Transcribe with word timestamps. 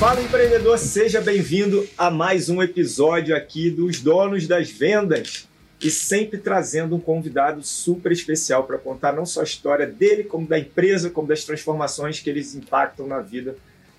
Fala 0.00 0.22
empreendedor, 0.22 0.78
seja 0.78 1.20
bem-vindo 1.20 1.86
a 1.98 2.10
mais 2.10 2.48
um 2.48 2.62
episódio 2.62 3.36
aqui 3.36 3.68
dos 3.68 4.00
Donos 4.00 4.46
das 4.46 4.70
Vendas 4.70 5.46
e 5.78 5.90
sempre 5.90 6.38
trazendo 6.38 6.96
um 6.96 6.98
convidado 6.98 7.62
super 7.62 8.10
especial 8.10 8.64
para 8.64 8.78
contar 8.78 9.12
não 9.12 9.26
só 9.26 9.42
a 9.42 9.44
história 9.44 9.86
dele, 9.86 10.24
como 10.24 10.46
da 10.46 10.58
empresa, 10.58 11.10
como 11.10 11.28
das 11.28 11.44
transformações 11.44 12.18
que 12.18 12.30
eles 12.30 12.54
impactam 12.54 13.06
na 13.06 13.20
vida 13.20 13.56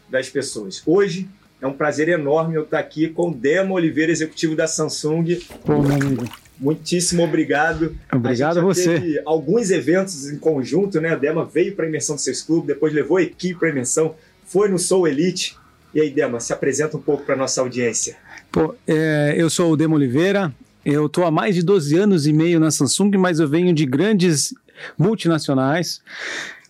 das 0.09 0.27
pessoas. 0.27 0.81
Hoje 0.87 1.29
é 1.61 1.67
um 1.67 1.73
prazer 1.73 2.09
enorme 2.09 2.55
eu 2.55 2.63
estar 2.63 2.79
aqui 2.79 3.07
com 3.07 3.29
o 3.29 3.35
Demo 3.35 3.75
Oliveira, 3.75 4.11
executivo 4.11 4.55
da 4.55 4.65
Samsung. 4.65 5.39
Pô, 5.63 5.83
meu 5.83 5.93
amigo. 5.93 6.27
Muitíssimo 6.57 7.23
obrigado. 7.23 7.95
Obrigado 8.11 8.57
a, 8.57 8.63
você. 8.63 8.99
Teve 8.99 9.21
alguns 9.23 9.69
eventos 9.69 10.31
em 10.31 10.39
conjunto, 10.39 10.99
né? 10.99 11.09
A 11.09 11.15
Dema 11.15 11.45
veio 11.45 11.75
para 11.75 11.85
a 11.85 11.87
imersão 11.87 12.15
do 12.15 12.21
seus 12.21 12.41
clubes, 12.41 12.65
depois 12.65 12.91
levou 12.91 13.17
a 13.17 13.21
equipe 13.21 13.59
para 13.59 13.67
a 13.67 13.71
imersão, 13.71 14.15
foi 14.43 14.67
no 14.67 14.79
Soul 14.79 15.07
Elite 15.07 15.60
e 15.93 16.01
aí, 16.01 16.09
Dema, 16.09 16.39
se 16.39 16.53
apresenta 16.53 16.97
um 16.97 17.01
pouco 17.01 17.23
para 17.23 17.35
nossa 17.35 17.61
audiência. 17.61 18.17
Pô, 18.51 18.75
é, 18.87 19.33
eu 19.37 19.49
sou 19.49 19.71
o 19.71 19.77
Demo 19.77 19.95
Oliveira, 19.95 20.53
eu 20.85 21.05
estou 21.05 21.25
há 21.25 21.31
mais 21.31 21.55
de 21.55 21.63
12 21.63 21.97
anos 21.97 22.27
e 22.27 22.33
meio 22.33 22.59
na 22.59 22.71
Samsung, 22.71 23.11
mas 23.17 23.39
eu 23.39 23.47
venho 23.47 23.73
de 23.73 23.85
grandes 23.85 24.53
multinacionais. 24.97 26.01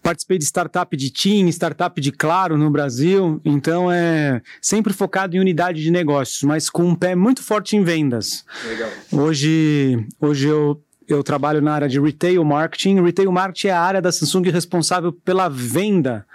Participei 0.03 0.39
de 0.39 0.45
startup 0.45 0.97
de 0.97 1.11
TIM, 1.11 1.47
startup 1.49 2.01
de 2.01 2.11
Claro 2.11 2.57
no 2.57 2.69
Brasil, 2.71 3.39
então 3.45 3.91
é 3.91 4.41
sempre 4.59 4.93
focado 4.93 5.35
em 5.35 5.39
unidade 5.39 5.81
de 5.81 5.91
negócios, 5.91 6.41
mas 6.41 6.69
com 6.69 6.83
um 6.83 6.95
pé 6.95 7.15
muito 7.15 7.43
forte 7.43 7.75
em 7.75 7.83
vendas. 7.83 8.43
Legal. 8.65 8.89
Hoje, 9.11 10.03
hoje 10.19 10.47
eu 10.47 10.81
eu 11.13 11.23
trabalho 11.23 11.61
na 11.61 11.73
área 11.73 11.89
de 11.89 11.99
retail 11.99 12.43
marketing. 12.43 13.01
Retail 13.01 13.31
marketing 13.31 13.67
é 13.67 13.71
a 13.71 13.81
área 13.81 14.01
da 14.01 14.11
Samsung 14.11 14.49
responsável 14.49 15.11
pela 15.11 15.49
venda 15.49 16.25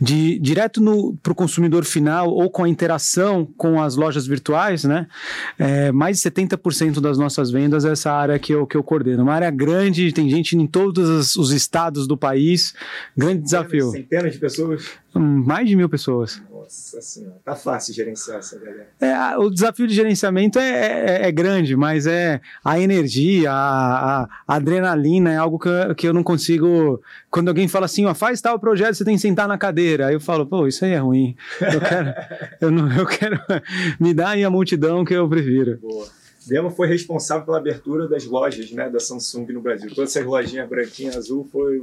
de 0.00 0.38
direto 0.38 0.80
para 1.22 1.32
o 1.32 1.34
consumidor 1.34 1.84
final 1.84 2.30
ou 2.30 2.50
com 2.50 2.64
a 2.64 2.68
interação 2.68 3.46
com 3.56 3.80
as 3.80 3.96
lojas 3.96 4.26
virtuais, 4.26 4.84
né? 4.84 5.06
É, 5.58 5.92
mais 5.92 6.20
de 6.20 6.30
70% 6.30 7.00
das 7.00 7.18
nossas 7.18 7.50
vendas 7.50 7.84
é 7.84 7.92
essa 7.92 8.12
área 8.12 8.38
que 8.38 8.52
eu, 8.52 8.66
que 8.66 8.76
eu 8.76 8.82
coordeno. 8.82 9.22
Uma 9.22 9.34
área 9.34 9.50
grande, 9.50 10.12
tem 10.12 10.28
gente 10.28 10.56
em 10.56 10.66
todos 10.66 11.36
os 11.36 11.50
estados 11.52 12.06
do 12.06 12.16
país. 12.16 12.74
Grande 13.16 13.42
desafio. 13.42 13.90
Centenas 13.90 14.32
de 14.32 14.38
pessoas? 14.38 14.90
Mais 15.14 15.68
de 15.68 15.76
mil 15.76 15.88
pessoas. 15.88 16.40
Nossa 16.70 17.00
senhora, 17.00 17.36
tá 17.44 17.56
fácil 17.56 17.92
gerenciar 17.92 18.38
essa 18.38 18.56
galera. 18.56 18.86
É, 19.00 19.36
o 19.36 19.50
desafio 19.50 19.88
de 19.88 19.94
gerenciamento 19.94 20.56
é, 20.56 20.70
é, 20.70 21.26
é, 21.26 21.32
grande, 21.32 21.74
mas 21.74 22.06
é 22.06 22.40
a 22.64 22.78
energia, 22.78 23.50
a, 23.50 24.28
a 24.46 24.54
adrenalina 24.54 25.32
é 25.32 25.36
algo 25.36 25.58
que, 25.58 25.68
eu, 25.68 25.94
que 25.96 26.06
eu 26.06 26.14
não 26.14 26.22
consigo. 26.22 27.02
Quando 27.28 27.48
alguém 27.48 27.66
fala 27.66 27.86
assim, 27.86 28.04
ó, 28.06 28.14
faz 28.14 28.40
tal 28.40 28.56
projeto, 28.60 28.94
você 28.94 29.04
tem 29.04 29.16
que 29.16 29.20
sentar 29.20 29.48
na 29.48 29.58
cadeira. 29.58 30.06
Aí 30.06 30.14
eu 30.14 30.20
falo, 30.20 30.46
pô, 30.46 30.68
isso 30.68 30.84
aí 30.84 30.92
é 30.92 30.98
ruim. 30.98 31.34
Eu 31.60 31.80
quero, 31.80 32.14
eu 32.62 32.70
não, 32.70 32.92
eu 32.96 33.06
quero 33.06 33.40
me 33.98 34.14
dar 34.14 34.30
aí 34.30 34.44
a 34.44 34.50
multidão 34.50 35.04
que 35.04 35.12
eu 35.12 35.28
prefiro. 35.28 35.76
Boa. 35.78 36.06
Dema 36.46 36.70
foi 36.70 36.86
responsável 36.86 37.44
pela 37.44 37.58
abertura 37.58 38.08
das 38.08 38.24
lojas 38.24 38.70
né, 38.70 38.88
da 38.88 39.00
Samsung 39.00 39.46
no 39.52 39.60
Brasil. 39.60 39.92
Todas 39.92 40.10
essas 40.10 40.24
lojinhas 40.24 40.68
branquinhas, 40.68 41.16
azul, 41.16 41.48
foi 41.50 41.82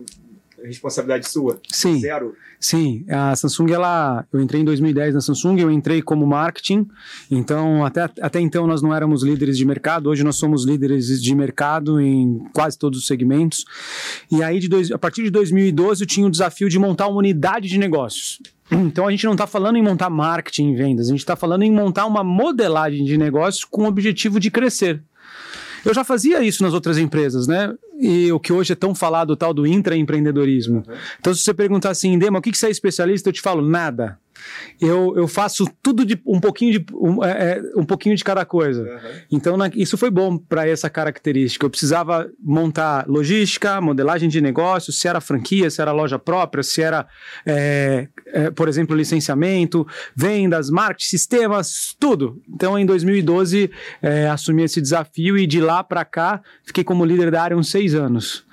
responsabilidade 0.64 1.28
sua? 1.28 1.60
Sim. 1.70 2.00
Zero? 2.00 2.36
Sim. 2.60 3.06
A 3.10 3.36
Samsung, 3.36 3.72
ela, 3.72 4.26
eu 4.32 4.42
entrei 4.42 4.62
em 4.62 4.66
2010 4.66 5.16
na 5.16 5.22
Samsung, 5.22 5.60
eu 5.60 5.72
entrei 5.72 6.02
como 6.02 6.26
marketing, 6.26 6.88
então 7.30 7.86
até, 7.86 8.10
até 8.22 8.40
então 8.40 8.66
nós 8.66 8.82
não 8.82 8.94
éramos 8.94 9.24
líderes 9.24 9.58
de 9.58 9.66
mercado, 9.66 10.10
hoje 10.10 10.24
nós 10.24 10.38
somos 10.38 10.66
líderes 10.66 11.22
de 11.22 11.36
mercado 11.36 12.02
em 12.02 12.44
quase 12.54 12.78
todos 12.78 13.00
os 13.00 13.08
segmentos. 13.08 13.66
E 14.32 14.42
aí, 14.42 14.60
de 14.60 14.68
dois, 14.68 14.92
a 14.92 14.98
partir 14.98 15.24
de 15.24 15.30
2012, 15.30 16.04
eu 16.04 16.08
tinha 16.08 16.28
o 16.28 16.32
desafio 16.32 16.70
de 16.70 16.80
montar 16.80 17.08
uma 17.08 17.18
unidade 17.18 17.68
de 17.68 17.78
negócios. 17.78 18.40
Então 18.70 19.08
a 19.08 19.12
gente 19.12 19.26
não 19.26 19.32
está 19.32 19.48
falando 19.48 19.78
em 19.78 19.84
montar 19.84 20.10
marketing 20.10 20.72
e 20.72 20.76
vendas, 20.76 21.08
a 21.08 21.12
gente 21.12 21.20
está 21.20 21.36
falando 21.36 21.64
em 21.64 21.72
montar 21.72 22.06
uma 22.06 22.24
modelagem 22.24 23.06
de 23.06 23.18
negócios 23.18 23.64
com 23.64 23.84
o 23.84 23.88
objetivo 23.88 24.40
de 24.40 24.52
crescer. 24.52 25.02
Eu 25.86 25.93
já 25.93 26.04
fazia 26.04 26.43
isso 26.43 26.64
nas 26.64 26.73
outras 26.73 26.98
empresas, 26.98 27.48
né? 27.48 27.73
E 27.99 28.32
o 28.32 28.39
que 28.39 28.54
hoje 28.54 28.73
é 28.73 28.76
tão 28.76 28.93
falado, 28.93 29.32
o 29.32 29.36
tal 29.36 29.54
do 29.54 29.65
intraempreendedorismo. 29.65 30.83
Uhum. 30.88 30.95
Então, 31.20 31.33
se 31.33 31.42
você 31.42 31.54
perguntar 31.54 31.89
assim, 31.89 32.17
Dema, 32.17 32.39
o 32.39 32.42
que, 32.42 32.52
que 32.52 32.58
você 32.58 32.67
é 32.67 32.70
especialista? 32.71 33.30
Eu 33.30 33.33
te 33.33 33.42
falo, 33.42 33.61
nada 33.61 34.20
eu, 34.80 35.14
eu 35.15 35.27
faço 35.27 35.65
tudo 35.81 36.05
de 36.05 36.20
um 36.25 36.39
pouquinho 36.39 36.71
de 36.73 36.86
um, 36.93 37.23
é, 37.23 37.58
é 37.58 37.61
um 37.75 37.86
pouquinho 37.86 38.15
de 38.15 38.23
cada 38.23 38.45
coisa. 38.45 38.83
Uhum. 38.83 39.21
Então 39.31 39.58
na, 39.58 39.67
isso 39.73 39.98
foi 39.98 40.09
bom 40.09 40.37
para 40.37 40.67
essa 40.67 40.89
característica. 40.89 41.65
Eu 41.65 41.70
precisava 41.70 42.30
montar 42.42 43.08
logística, 43.08 43.81
modelagem 43.81 44.30
de 44.30 44.39
negócio, 44.39 44.93
se 44.93 45.08
era 45.08 45.20
franquia, 45.20 45.70
se 45.70 45.81
era 45.81 45.92
loja 45.92 46.20
própria, 46.20 46.64
se 46.64 46.81
era, 46.81 47.08
é, 47.45 48.08
é, 48.27 48.52
por 48.52 48.67
exemplo, 48.67 48.95
licenciamento, 48.95 49.87
vendas, 50.15 50.69
marketing, 50.69 51.09
sistemas, 51.09 51.95
tudo. 51.99 52.42
Então 52.49 52.77
em 52.77 52.86
2012 52.86 53.71
é, 54.02 54.27
assumi 54.27 54.64
esse 54.64 54.81
desafio 54.81 55.37
e 55.37 55.48
de 55.48 55.59
lá 55.59 55.83
para 55.83 56.05
cá 56.05 56.42
fiquei 56.64 56.83
como 56.83 57.05
líder 57.05 57.31
da 57.31 57.42
área 57.42 57.58
uns 57.58 57.69
seis 57.69 57.95
anos. 57.95 58.45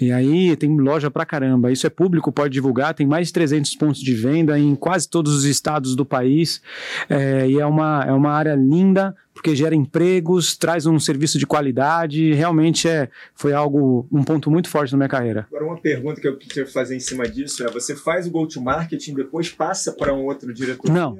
E 0.00 0.10
aí 0.10 0.56
tem 0.56 0.76
loja 0.76 1.10
pra 1.10 1.24
caramba. 1.24 1.70
Isso 1.70 1.86
é 1.86 1.90
público, 1.90 2.32
pode 2.32 2.52
divulgar. 2.52 2.94
Tem 2.94 3.06
mais 3.06 3.28
de 3.28 3.32
300 3.34 3.74
pontos 3.76 4.00
de 4.00 4.14
venda 4.14 4.58
em 4.58 4.74
quase 4.74 5.08
todos 5.08 5.34
os 5.34 5.41
estados 5.44 5.94
do 5.96 6.04
país. 6.04 6.62
É, 7.08 7.48
e 7.48 7.58
é 7.58 7.66
uma, 7.66 8.04
é 8.06 8.12
uma 8.12 8.30
área 8.30 8.54
linda, 8.54 9.14
porque 9.34 9.54
gera 9.56 9.74
empregos, 9.74 10.56
traz 10.56 10.86
um 10.86 10.98
serviço 10.98 11.38
de 11.38 11.46
qualidade. 11.46 12.32
Realmente 12.32 12.88
é, 12.88 13.08
foi 13.34 13.52
algo, 13.52 14.06
um 14.10 14.22
ponto 14.22 14.50
muito 14.50 14.68
forte 14.68 14.92
na 14.92 14.98
minha 14.98 15.08
carreira. 15.08 15.46
Agora, 15.48 15.64
uma 15.64 15.80
pergunta 15.80 16.20
que 16.20 16.28
eu 16.28 16.36
queria 16.36 16.66
fazer 16.66 16.96
em 16.96 17.00
cima 17.00 17.28
disso 17.28 17.64
é: 17.64 17.70
você 17.70 17.94
faz 17.96 18.26
o 18.26 18.30
go-to-marketing, 18.30 19.14
depois 19.14 19.50
passa 19.50 19.92
para 19.92 20.12
um 20.14 20.24
outro 20.26 20.52
diretor? 20.52 20.90
Não. 20.90 21.18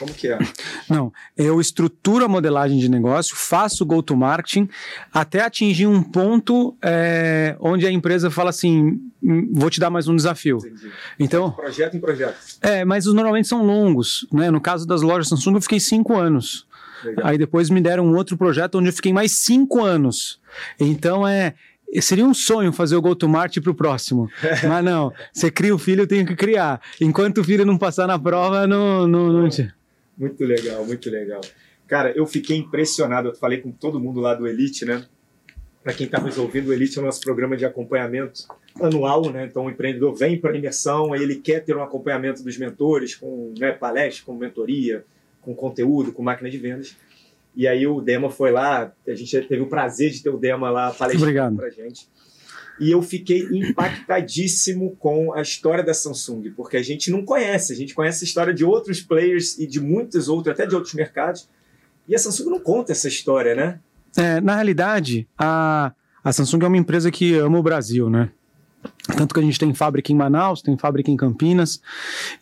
Como 0.00 0.14
que 0.14 0.28
é? 0.28 0.38
Não, 0.88 1.12
eu 1.36 1.60
estruturo 1.60 2.24
a 2.24 2.28
modelagem 2.28 2.78
de 2.78 2.88
negócio, 2.88 3.36
faço 3.36 3.84
go-to-marketing, 3.84 4.66
até 5.12 5.42
atingir 5.42 5.86
um 5.86 6.02
ponto 6.02 6.74
é, 6.82 7.54
onde 7.60 7.86
a 7.86 7.90
empresa 7.90 8.30
fala 8.30 8.48
assim, 8.48 8.98
hum, 9.22 9.50
vou 9.52 9.68
te 9.68 9.78
dar 9.78 9.90
mais 9.90 10.08
um 10.08 10.16
desafio. 10.16 10.56
Entendi. 10.56 10.90
Então, 11.18 11.50
projeto 11.50 11.98
em 11.98 12.00
projeto. 12.00 12.38
É, 12.62 12.82
mas 12.82 13.06
os 13.06 13.12
normalmente 13.12 13.46
são 13.46 13.62
longos. 13.62 14.26
Né? 14.32 14.50
No 14.50 14.60
caso 14.60 14.86
das 14.86 15.02
lojas 15.02 15.28
Samsung, 15.28 15.56
eu 15.56 15.60
fiquei 15.60 15.78
cinco 15.78 16.16
anos. 16.16 16.66
Legal. 17.04 17.26
Aí 17.26 17.36
depois 17.36 17.68
me 17.68 17.80
deram 17.82 18.06
um 18.06 18.16
outro 18.16 18.38
projeto 18.38 18.78
onde 18.78 18.88
eu 18.88 18.92
fiquei 18.94 19.12
mais 19.12 19.32
cinco 19.32 19.84
anos. 19.84 20.40
Então 20.78 21.28
é 21.28 21.54
Seria 22.00 22.24
um 22.24 22.32
sonho 22.32 22.72
fazer 22.72 22.94
o 22.94 23.02
go-to-market 23.02 23.60
para 23.60 23.72
o 23.72 23.74
próximo. 23.74 24.30
Mas 24.62 24.84
não, 24.84 25.12
você 25.32 25.50
cria 25.50 25.74
o 25.74 25.78
filho, 25.78 26.02
eu 26.02 26.06
tenho 26.06 26.24
que 26.24 26.36
criar. 26.36 26.80
Enquanto 27.00 27.38
o 27.38 27.44
filho 27.44 27.66
não 27.66 27.76
passar 27.76 28.06
na 28.06 28.16
prova, 28.16 28.64
não, 28.64 29.08
não, 29.08 29.32
não, 29.32 29.48
muito 30.20 30.44
legal, 30.44 30.84
muito 30.84 31.08
legal. 31.10 31.40
Cara, 31.88 32.12
eu 32.14 32.26
fiquei 32.26 32.56
impressionado. 32.56 33.30
Eu 33.30 33.34
falei 33.34 33.58
com 33.60 33.72
todo 33.72 33.98
mundo 33.98 34.20
lá 34.20 34.34
do 34.34 34.46
Elite, 34.46 34.84
né? 34.84 35.04
Para 35.82 35.94
quem 35.94 36.04
está 36.04 36.20
nos 36.20 36.36
ouvindo, 36.36 36.68
o 36.68 36.72
Elite 36.74 36.98
é 36.98 37.02
o 37.02 37.04
nosso 37.04 37.22
programa 37.22 37.56
de 37.56 37.64
acompanhamento 37.64 38.46
anual, 38.80 39.30
né? 39.30 39.46
Então 39.46 39.64
o 39.64 39.70
empreendedor 39.70 40.14
vem 40.14 40.38
para 40.38 40.52
a 40.52 40.56
imersão, 40.56 41.14
aí 41.14 41.22
ele 41.22 41.36
quer 41.36 41.64
ter 41.64 41.74
um 41.74 41.82
acompanhamento 41.82 42.44
dos 42.44 42.58
mentores, 42.58 43.14
com 43.14 43.54
né, 43.58 43.72
palestra, 43.72 44.26
com 44.26 44.34
mentoria, 44.34 45.04
com 45.40 45.54
conteúdo, 45.54 46.12
com 46.12 46.22
máquina 46.22 46.50
de 46.50 46.58
vendas. 46.58 46.94
E 47.56 47.66
aí 47.66 47.86
o 47.86 48.00
Dema 48.00 48.30
foi 48.30 48.52
lá, 48.52 48.92
a 49.08 49.14
gente 49.14 49.40
teve 49.40 49.62
o 49.62 49.66
prazer 49.66 50.10
de 50.10 50.22
ter 50.22 50.30
o 50.30 50.36
Dema 50.36 50.70
lá 50.70 50.92
palestrando 50.92 51.56
para 51.56 51.70
gente 51.70 52.06
e 52.80 52.90
eu 52.90 53.02
fiquei 53.02 53.46
impactadíssimo 53.52 54.96
com 54.98 55.34
a 55.34 55.42
história 55.42 55.84
da 55.84 55.92
Samsung, 55.92 56.50
porque 56.56 56.78
a 56.78 56.82
gente 56.82 57.10
não 57.10 57.24
conhece, 57.24 57.74
a 57.74 57.76
gente 57.76 57.94
conhece 57.94 58.24
a 58.24 58.26
história 58.26 58.54
de 58.54 58.64
outros 58.64 59.02
players 59.02 59.58
e 59.58 59.66
de 59.66 59.78
muitos 59.78 60.28
outros, 60.28 60.54
até 60.54 60.66
de 60.66 60.74
outros 60.74 60.94
mercados, 60.94 61.48
e 62.08 62.14
a 62.14 62.18
Samsung 62.18 62.48
não 62.50 62.60
conta 62.60 62.92
essa 62.92 63.06
história, 63.06 63.54
né? 63.54 63.78
É, 64.16 64.40
na 64.40 64.54
realidade, 64.54 65.28
a, 65.38 65.92
a 66.24 66.32
Samsung 66.32 66.64
é 66.64 66.68
uma 66.68 66.78
empresa 66.78 67.10
que 67.10 67.34
ama 67.34 67.58
o 67.58 67.62
Brasil, 67.62 68.08
né? 68.08 68.30
Tanto 69.16 69.34
que 69.34 69.40
a 69.40 69.42
gente 69.42 69.58
tem 69.58 69.72
fábrica 69.72 70.12
em 70.12 70.14
Manaus, 70.14 70.62
tem 70.62 70.76
fábrica 70.76 71.10
em 71.10 71.16
Campinas, 71.16 71.80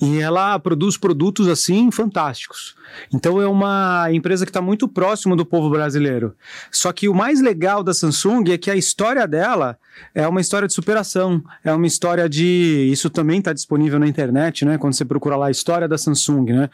e 0.01 0.19
ela 0.19 0.59
produz 0.59 0.97
produtos 0.97 1.49
assim 1.49 1.91
fantásticos. 1.91 2.75
Então 3.13 3.41
é 3.41 3.47
uma 3.47 4.09
empresa 4.13 4.45
que 4.45 4.51
está 4.51 4.61
muito 4.61 4.89
próximo 4.89 5.37
do 5.37 5.47
povo 5.47 5.71
brasileiro. 5.71 6.35
Só 6.71 6.93
que 6.93 7.09
o 7.09 7.15
mais 7.15 7.41
legal 7.41 7.83
da 7.83 7.95
Samsung 7.95 8.51
é 8.51 8.59
que 8.59 8.71
a 8.71 8.77
história 8.77 9.27
dela 9.27 9.79
é 10.15 10.27
uma 10.27 10.41
história 10.41 10.67
de 10.69 10.75
superação, 10.75 11.43
é 11.65 11.73
uma 11.73 11.87
história 11.87 12.29
de. 12.29 12.89
Isso 12.91 13.11
também 13.11 13.39
está 13.39 13.53
disponível 13.53 13.99
na 13.99 14.07
internet, 14.07 14.65
né? 14.65 14.79
Quando 14.79 14.95
você 14.95 15.05
procura 15.05 15.37
lá 15.37 15.49
a 15.49 15.51
história 15.51 15.89
da 15.89 15.99
Samsung, 15.99 16.53
né? 16.53 16.71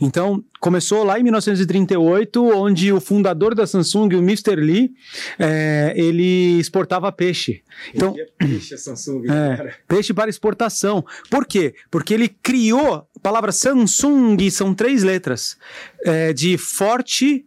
Então 0.00 0.42
começou 0.60 1.04
lá 1.04 1.18
em 1.18 1.22
1938, 1.22 2.44
onde 2.44 2.92
o 2.92 3.00
fundador 3.00 3.54
da 3.54 3.66
Samsung, 3.66 4.14
o 4.14 4.18
Mr. 4.18 4.56
Lee, 4.56 4.92
é, 5.38 5.92
ele 5.96 6.58
exportava 6.58 7.10
peixe. 7.12 7.62
Então, 7.94 8.14
peixe 8.36 8.74
a 8.74 8.78
Samsung. 8.78 9.22
É, 9.28 9.74
peixe 9.86 10.14
para 10.14 10.30
exportação. 10.30 11.04
Por 11.30 11.46
quê? 11.46 11.74
Porque 11.90 12.14
ele 12.14 12.28
criou 12.28 12.94
a 12.94 13.20
palavra 13.20 13.52
Samsung, 13.52 14.50
são 14.50 14.74
três 14.74 15.02
letras, 15.02 15.56
é, 16.04 16.32
de 16.32 16.56
forte 16.56 17.44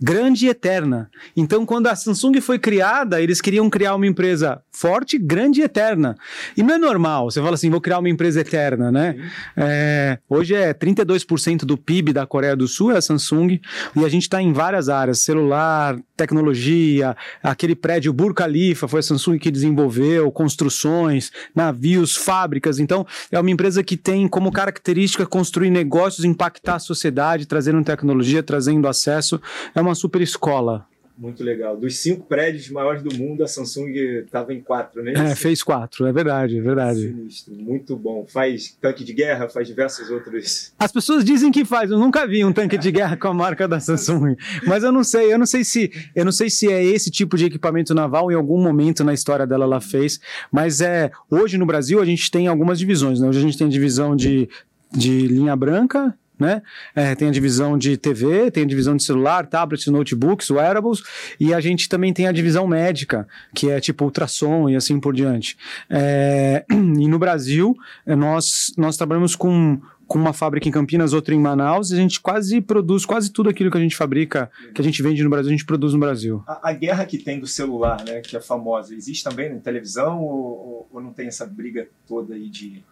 grande 0.00 0.46
e 0.46 0.48
eterna. 0.48 1.10
Então, 1.36 1.66
quando 1.66 1.88
a 1.88 1.96
Samsung 1.96 2.40
foi 2.40 2.58
criada, 2.58 3.20
eles 3.20 3.40
queriam 3.40 3.68
criar 3.68 3.94
uma 3.94 4.06
empresa 4.06 4.62
forte, 4.70 5.18
grande 5.18 5.60
e 5.60 5.64
eterna. 5.64 6.16
E 6.56 6.62
não 6.62 6.74
é 6.74 6.78
normal, 6.78 7.30
você 7.30 7.40
fala 7.40 7.54
assim, 7.54 7.70
vou 7.70 7.80
criar 7.80 7.98
uma 7.98 8.08
empresa 8.08 8.40
eterna, 8.40 8.92
né? 8.92 9.16
É, 9.56 10.18
hoje 10.28 10.54
é 10.54 10.72
32% 10.72 11.64
do 11.64 11.76
PIB 11.76 12.12
da 12.12 12.26
Coreia 12.26 12.54
do 12.54 12.68
Sul 12.68 12.92
é 12.92 12.98
a 12.98 13.02
Samsung, 13.02 13.60
e 13.96 14.04
a 14.04 14.08
gente 14.08 14.22
está 14.22 14.40
em 14.40 14.52
várias 14.52 14.88
áreas, 14.88 15.20
celular, 15.20 15.98
tecnologia, 16.16 17.16
aquele 17.42 17.74
prédio 17.74 18.12
Burj 18.12 18.34
Khalifa 18.34 18.88
foi 18.88 19.00
a 19.00 19.02
Samsung 19.02 19.38
que 19.38 19.50
desenvolveu, 19.50 20.30
construções, 20.30 21.30
navios, 21.54 22.16
fábricas. 22.16 22.78
Então, 22.78 23.06
é 23.30 23.38
uma 23.38 23.50
empresa 23.50 23.82
que 23.82 23.96
tem 23.96 24.28
como 24.28 24.52
característica 24.52 25.26
construir 25.26 25.70
negócios, 25.70 26.24
impactar 26.24 26.76
a 26.76 26.78
sociedade, 26.78 27.46
trazendo 27.46 27.82
tecnologia, 27.82 28.42
trazendo 28.42 28.88
acesso. 28.88 29.40
É 29.74 29.80
uma 29.80 29.87
super 29.94 30.20
escola. 30.20 30.86
Muito 31.18 31.42
legal. 31.42 31.76
Dos 31.76 31.96
cinco 31.96 32.24
prédios 32.26 32.70
maiores 32.70 33.02
do 33.02 33.12
mundo, 33.12 33.42
a 33.42 33.48
Samsung 33.48 33.90
estava 34.24 34.54
em 34.54 34.60
quatro, 34.60 35.02
né? 35.02 35.12
É, 35.14 35.34
fez 35.34 35.64
quatro, 35.64 36.06
é 36.06 36.12
verdade, 36.12 36.56
é 36.56 36.60
verdade. 36.60 37.08
Sinistro, 37.08 37.54
muito 37.56 37.96
bom. 37.96 38.24
Faz 38.24 38.78
tanque 38.80 39.02
de 39.02 39.12
guerra, 39.12 39.48
faz 39.48 39.66
diversos 39.66 40.10
outros. 40.10 40.72
As 40.78 40.92
pessoas 40.92 41.24
dizem 41.24 41.50
que 41.50 41.64
faz. 41.64 41.90
Eu 41.90 41.98
nunca 41.98 42.24
vi 42.24 42.44
um 42.44 42.52
tanque 42.52 42.78
de 42.78 42.92
guerra 42.92 43.16
com 43.16 43.26
a 43.26 43.34
marca 43.34 43.66
da 43.66 43.80
Samsung, 43.80 44.36
mas 44.64 44.84
eu 44.84 44.92
não 44.92 45.02
sei. 45.02 45.32
Eu 45.32 45.38
não 45.40 45.46
sei 45.46 45.64
se, 45.64 45.90
eu 46.14 46.24
não 46.24 46.32
sei 46.32 46.48
se 46.48 46.70
é 46.70 46.84
esse 46.84 47.10
tipo 47.10 47.36
de 47.36 47.46
equipamento 47.46 47.92
naval. 47.92 48.30
Em 48.30 48.36
algum 48.36 48.62
momento 48.62 49.02
na 49.02 49.12
história 49.12 49.44
dela 49.44 49.64
ela 49.64 49.80
fez, 49.80 50.20
mas 50.52 50.80
é 50.80 51.10
hoje 51.28 51.58
no 51.58 51.66
Brasil 51.66 52.00
a 52.00 52.04
gente 52.04 52.30
tem 52.30 52.46
algumas 52.46 52.78
divisões. 52.78 53.18
Né? 53.18 53.28
Hoje 53.28 53.40
a 53.40 53.42
gente 53.42 53.58
tem 53.58 53.68
divisão 53.68 54.14
de 54.14 54.48
de 54.90 55.26
linha 55.26 55.54
branca 55.54 56.16
né? 56.38 56.62
É, 56.94 57.14
tem 57.14 57.28
a 57.28 57.30
divisão 57.30 57.76
de 57.76 57.96
TV, 57.96 58.50
tem 58.50 58.62
a 58.62 58.66
divisão 58.66 58.96
de 58.96 59.02
celular, 59.02 59.46
tablets, 59.46 59.86
notebooks, 59.86 60.50
wearables, 60.50 61.02
e 61.38 61.52
a 61.52 61.60
gente 61.60 61.88
também 61.88 62.12
tem 62.12 62.26
a 62.26 62.32
divisão 62.32 62.66
médica, 62.66 63.26
que 63.54 63.70
é 63.70 63.80
tipo 63.80 64.04
ultrassom 64.04 64.68
e 64.68 64.76
assim 64.76 65.00
por 65.00 65.14
diante. 65.14 65.56
É, 65.90 66.64
e 66.70 67.08
no 67.08 67.18
Brasil, 67.18 67.76
é, 68.06 68.14
nós, 68.14 68.72
nós 68.76 68.96
trabalhamos 68.96 69.34
com, 69.34 69.80
com 70.06 70.18
uma 70.18 70.32
fábrica 70.32 70.68
em 70.68 70.72
Campinas, 70.72 71.12
outra 71.12 71.34
em 71.34 71.40
Manaus, 71.40 71.90
e 71.90 71.94
a 71.94 71.96
gente 71.96 72.20
quase 72.20 72.60
produz 72.60 73.04
quase 73.04 73.30
tudo 73.30 73.50
aquilo 73.50 73.70
que 73.70 73.78
a 73.78 73.80
gente 73.80 73.96
fabrica, 73.96 74.50
que 74.74 74.80
a 74.80 74.84
gente 74.84 75.02
vende 75.02 75.22
no 75.22 75.30
Brasil, 75.30 75.48
a 75.48 75.52
gente 75.52 75.66
produz 75.66 75.92
no 75.92 75.98
Brasil. 75.98 76.42
A, 76.46 76.70
a 76.70 76.72
guerra 76.72 77.04
que 77.04 77.18
tem 77.18 77.40
do 77.40 77.46
celular, 77.46 78.02
né, 78.04 78.20
que 78.20 78.36
é 78.36 78.40
famosa, 78.40 78.94
existe 78.94 79.24
também 79.24 79.52
na 79.52 79.60
televisão 79.60 80.20
ou, 80.22 80.88
ou 80.92 81.00
não 81.00 81.12
tem 81.12 81.26
essa 81.26 81.46
briga 81.46 81.88
toda 82.06 82.34
aí 82.34 82.48
de 82.48 82.82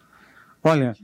Olha, 0.67 0.95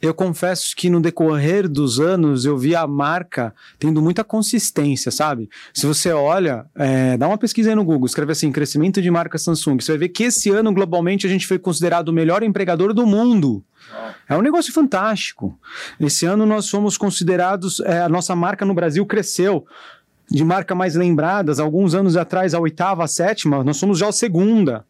eu 0.00 0.14
confesso 0.14 0.74
que 0.76 0.88
no 0.88 1.00
decorrer 1.00 1.68
dos 1.68 1.98
anos 1.98 2.44
eu 2.44 2.56
vi 2.56 2.74
a 2.74 2.86
marca 2.86 3.54
tendo 3.78 4.00
muita 4.00 4.22
consistência, 4.22 5.10
sabe? 5.10 5.48
Se 5.74 5.86
você 5.86 6.12
olha, 6.12 6.66
é, 6.74 7.16
dá 7.16 7.26
uma 7.26 7.38
pesquisa 7.38 7.70
aí 7.70 7.74
no 7.74 7.84
Google, 7.84 8.06
escreve 8.06 8.32
assim, 8.32 8.52
crescimento 8.52 9.02
de 9.02 9.10
marca 9.10 9.36
Samsung, 9.36 9.80
você 9.80 9.92
vai 9.92 9.98
ver 9.98 10.08
que 10.10 10.24
esse 10.24 10.50
ano, 10.50 10.72
globalmente, 10.72 11.26
a 11.26 11.30
gente 11.30 11.46
foi 11.46 11.58
considerado 11.58 12.08
o 12.08 12.12
melhor 12.12 12.42
empregador 12.42 12.94
do 12.94 13.04
mundo. 13.06 13.64
É 14.28 14.36
um 14.36 14.42
negócio 14.42 14.72
fantástico. 14.72 15.58
Esse 15.98 16.26
ano 16.26 16.46
nós 16.46 16.68
fomos 16.68 16.96
considerados, 16.96 17.80
é, 17.80 18.02
a 18.02 18.08
nossa 18.08 18.36
marca 18.36 18.64
no 18.64 18.74
Brasil 18.74 19.04
cresceu 19.04 19.66
de 20.30 20.44
marca 20.44 20.74
mais 20.74 20.94
lembradas, 20.94 21.58
alguns 21.58 21.92
anos 21.92 22.16
atrás, 22.16 22.54
a 22.54 22.60
oitava, 22.60 23.02
a 23.02 23.08
sétima, 23.08 23.64
nós 23.64 23.76
somos 23.78 23.98
já 23.98 24.08
a 24.08 24.12
segunda. 24.12 24.84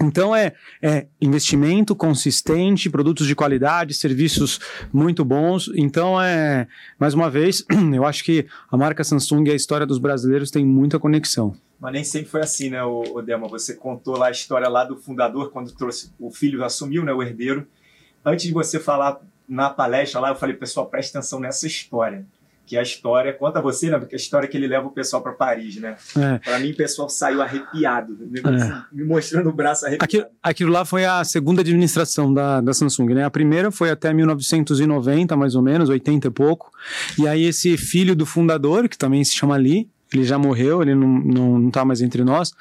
Então 0.00 0.34
é, 0.34 0.54
é, 0.82 1.06
investimento 1.20 1.94
consistente, 1.94 2.88
produtos 2.88 3.26
de 3.26 3.34
qualidade, 3.34 3.94
serviços 3.94 4.58
muito 4.92 5.24
bons. 5.24 5.70
Então 5.76 6.20
é, 6.20 6.66
mais 6.98 7.12
uma 7.12 7.28
vez, 7.28 7.64
eu 7.94 8.04
acho 8.04 8.24
que 8.24 8.46
a 8.70 8.76
marca 8.76 9.04
Samsung 9.04 9.48
e 9.48 9.50
a 9.50 9.54
história 9.54 9.86
dos 9.86 9.98
brasileiros 9.98 10.50
tem 10.50 10.64
muita 10.64 10.98
conexão. 10.98 11.54
Mas 11.78 11.92
nem 11.92 12.04
sempre 12.04 12.28
foi 12.28 12.40
assim, 12.40 12.70
né, 12.70 12.82
o, 12.82 13.02
o 13.14 13.22
Dema? 13.22 13.48
Você 13.48 13.74
contou 13.74 14.16
lá 14.16 14.28
a 14.28 14.30
história 14.30 14.68
lá 14.68 14.84
do 14.84 14.96
fundador 14.96 15.50
quando 15.50 15.72
trouxe 15.72 16.12
o 16.18 16.30
filho 16.30 16.64
assumiu, 16.64 17.04
né, 17.04 17.12
o 17.12 17.22
herdeiro. 17.22 17.66
Antes 18.24 18.46
de 18.46 18.52
você 18.52 18.78
falar 18.78 19.20
na 19.48 19.70
palestra 19.70 20.20
lá, 20.20 20.28
eu 20.28 20.36
falei, 20.36 20.54
pessoal, 20.54 20.86
preste 20.86 21.16
atenção 21.16 21.40
nessa 21.40 21.66
história 21.66 22.26
que 22.70 22.78
a 22.78 22.82
história 22.82 23.32
conta 23.32 23.60
você, 23.60 23.90
né? 23.90 23.98
Porque 23.98 24.14
a 24.14 24.16
história 24.16 24.48
que 24.48 24.56
ele 24.56 24.68
leva 24.68 24.86
o 24.86 24.92
pessoal 24.92 25.20
para 25.20 25.32
Paris, 25.32 25.74
né? 25.74 25.96
É. 26.16 26.38
Para 26.38 26.60
mim, 26.60 26.70
o 26.70 26.76
pessoal 26.76 27.08
saiu 27.08 27.42
arrepiado, 27.42 28.16
né? 28.16 28.40
é. 28.44 28.94
me 28.94 29.02
mostrando 29.02 29.48
o 29.48 29.52
braço 29.52 29.86
arrepiado. 29.86 30.04
Aquilo, 30.04 30.26
aquilo, 30.40 30.70
lá 30.70 30.84
foi 30.84 31.04
a 31.04 31.24
segunda 31.24 31.62
administração 31.62 32.32
da, 32.32 32.60
da 32.60 32.72
Samsung, 32.72 33.12
né? 33.12 33.24
A 33.24 33.30
primeira 33.30 33.72
foi 33.72 33.90
até 33.90 34.14
1990, 34.14 35.36
mais 35.36 35.56
ou 35.56 35.62
menos, 35.62 35.88
80 35.88 36.28
e 36.28 36.30
pouco. 36.30 36.70
E 37.18 37.26
aí 37.26 37.42
esse 37.42 37.76
filho 37.76 38.14
do 38.14 38.24
fundador, 38.24 38.88
que 38.88 38.96
também 38.96 39.24
se 39.24 39.34
chama 39.34 39.56
Lee, 39.56 39.88
ele 40.12 40.24
já 40.24 40.38
morreu, 40.38 40.82
ele 40.82 40.94
não, 40.94 41.08
não, 41.08 41.58
não 41.58 41.70
tá 41.70 41.84
mais 41.84 42.00
entre 42.00 42.24
nós. 42.24 42.52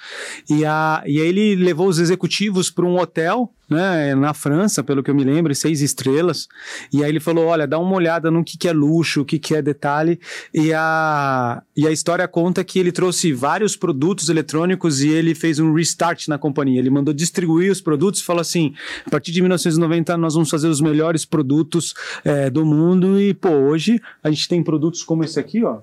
E, 0.50 0.64
a, 0.66 1.04
e 1.06 1.20
aí 1.20 1.28
ele 1.28 1.56
levou 1.56 1.88
os 1.88 1.98
executivos 1.98 2.70
para 2.70 2.86
um 2.86 3.00
hotel, 3.00 3.52
né, 3.70 4.16
na 4.16 4.34
França, 4.34 4.84
pelo 4.84 5.04
que 5.04 5.12
eu 5.12 5.16
me 5.16 5.24
lembro, 5.24 5.54
seis 5.54 5.82
estrelas. 5.82 6.48
E 6.92 7.04
aí 7.04 7.10
ele 7.10 7.20
falou: 7.20 7.46
olha, 7.46 7.68
dá 7.68 7.80
uma 7.80 7.96
olhada 7.96 8.30
no 8.30 8.44
que, 8.44 8.58
que 8.58 8.68
é 8.68 8.74
luxo, 8.74 9.22
o 9.22 9.26
que, 9.26 9.40
que 9.40 9.56
é 9.56 9.62
detalhe. 9.62 10.20
E 10.54 10.74
a, 10.74 11.62
e 11.76 11.88
a 11.88 11.92
história 11.92 12.28
conta 12.28 12.64
que 12.64 12.80
ele 12.80 12.92
trouxe 12.92 13.32
vários 13.34 13.76
produtos 13.76 14.30
eletrônicos 14.30 15.02
e 15.02 15.10
ele 15.10 15.34
fez 15.34 15.60
um 15.60 15.74
restart 15.74 16.28
na 16.28 16.38
companhia. 16.38 16.80
Ele 16.80 16.90
mandou 16.90 17.14
distribuir 17.14 17.72
os 17.72 17.82
produtos 17.82 18.22
e 18.22 18.24
falou 18.24 18.42
assim: 18.42 18.74
a 19.06 19.10
partir 19.10 19.32
de 19.32 19.42
1990 19.42 20.18
nós 20.18 20.34
vamos 20.34 20.50
fazer 20.50 20.68
os 20.68 20.82
melhores 20.82 21.26
produtos 21.26 21.94
é, 22.24 22.50
do 22.50 22.66
mundo. 22.66 23.20
E, 23.20 23.34
pô, 23.34 23.50
hoje 23.50 24.02
a 24.24 24.30
gente 24.30 24.48
tem 24.48 24.64
produtos 24.64 25.04
como 25.04 25.24
esse 25.24 25.40
aqui, 25.40 25.64
ó. 25.64 25.80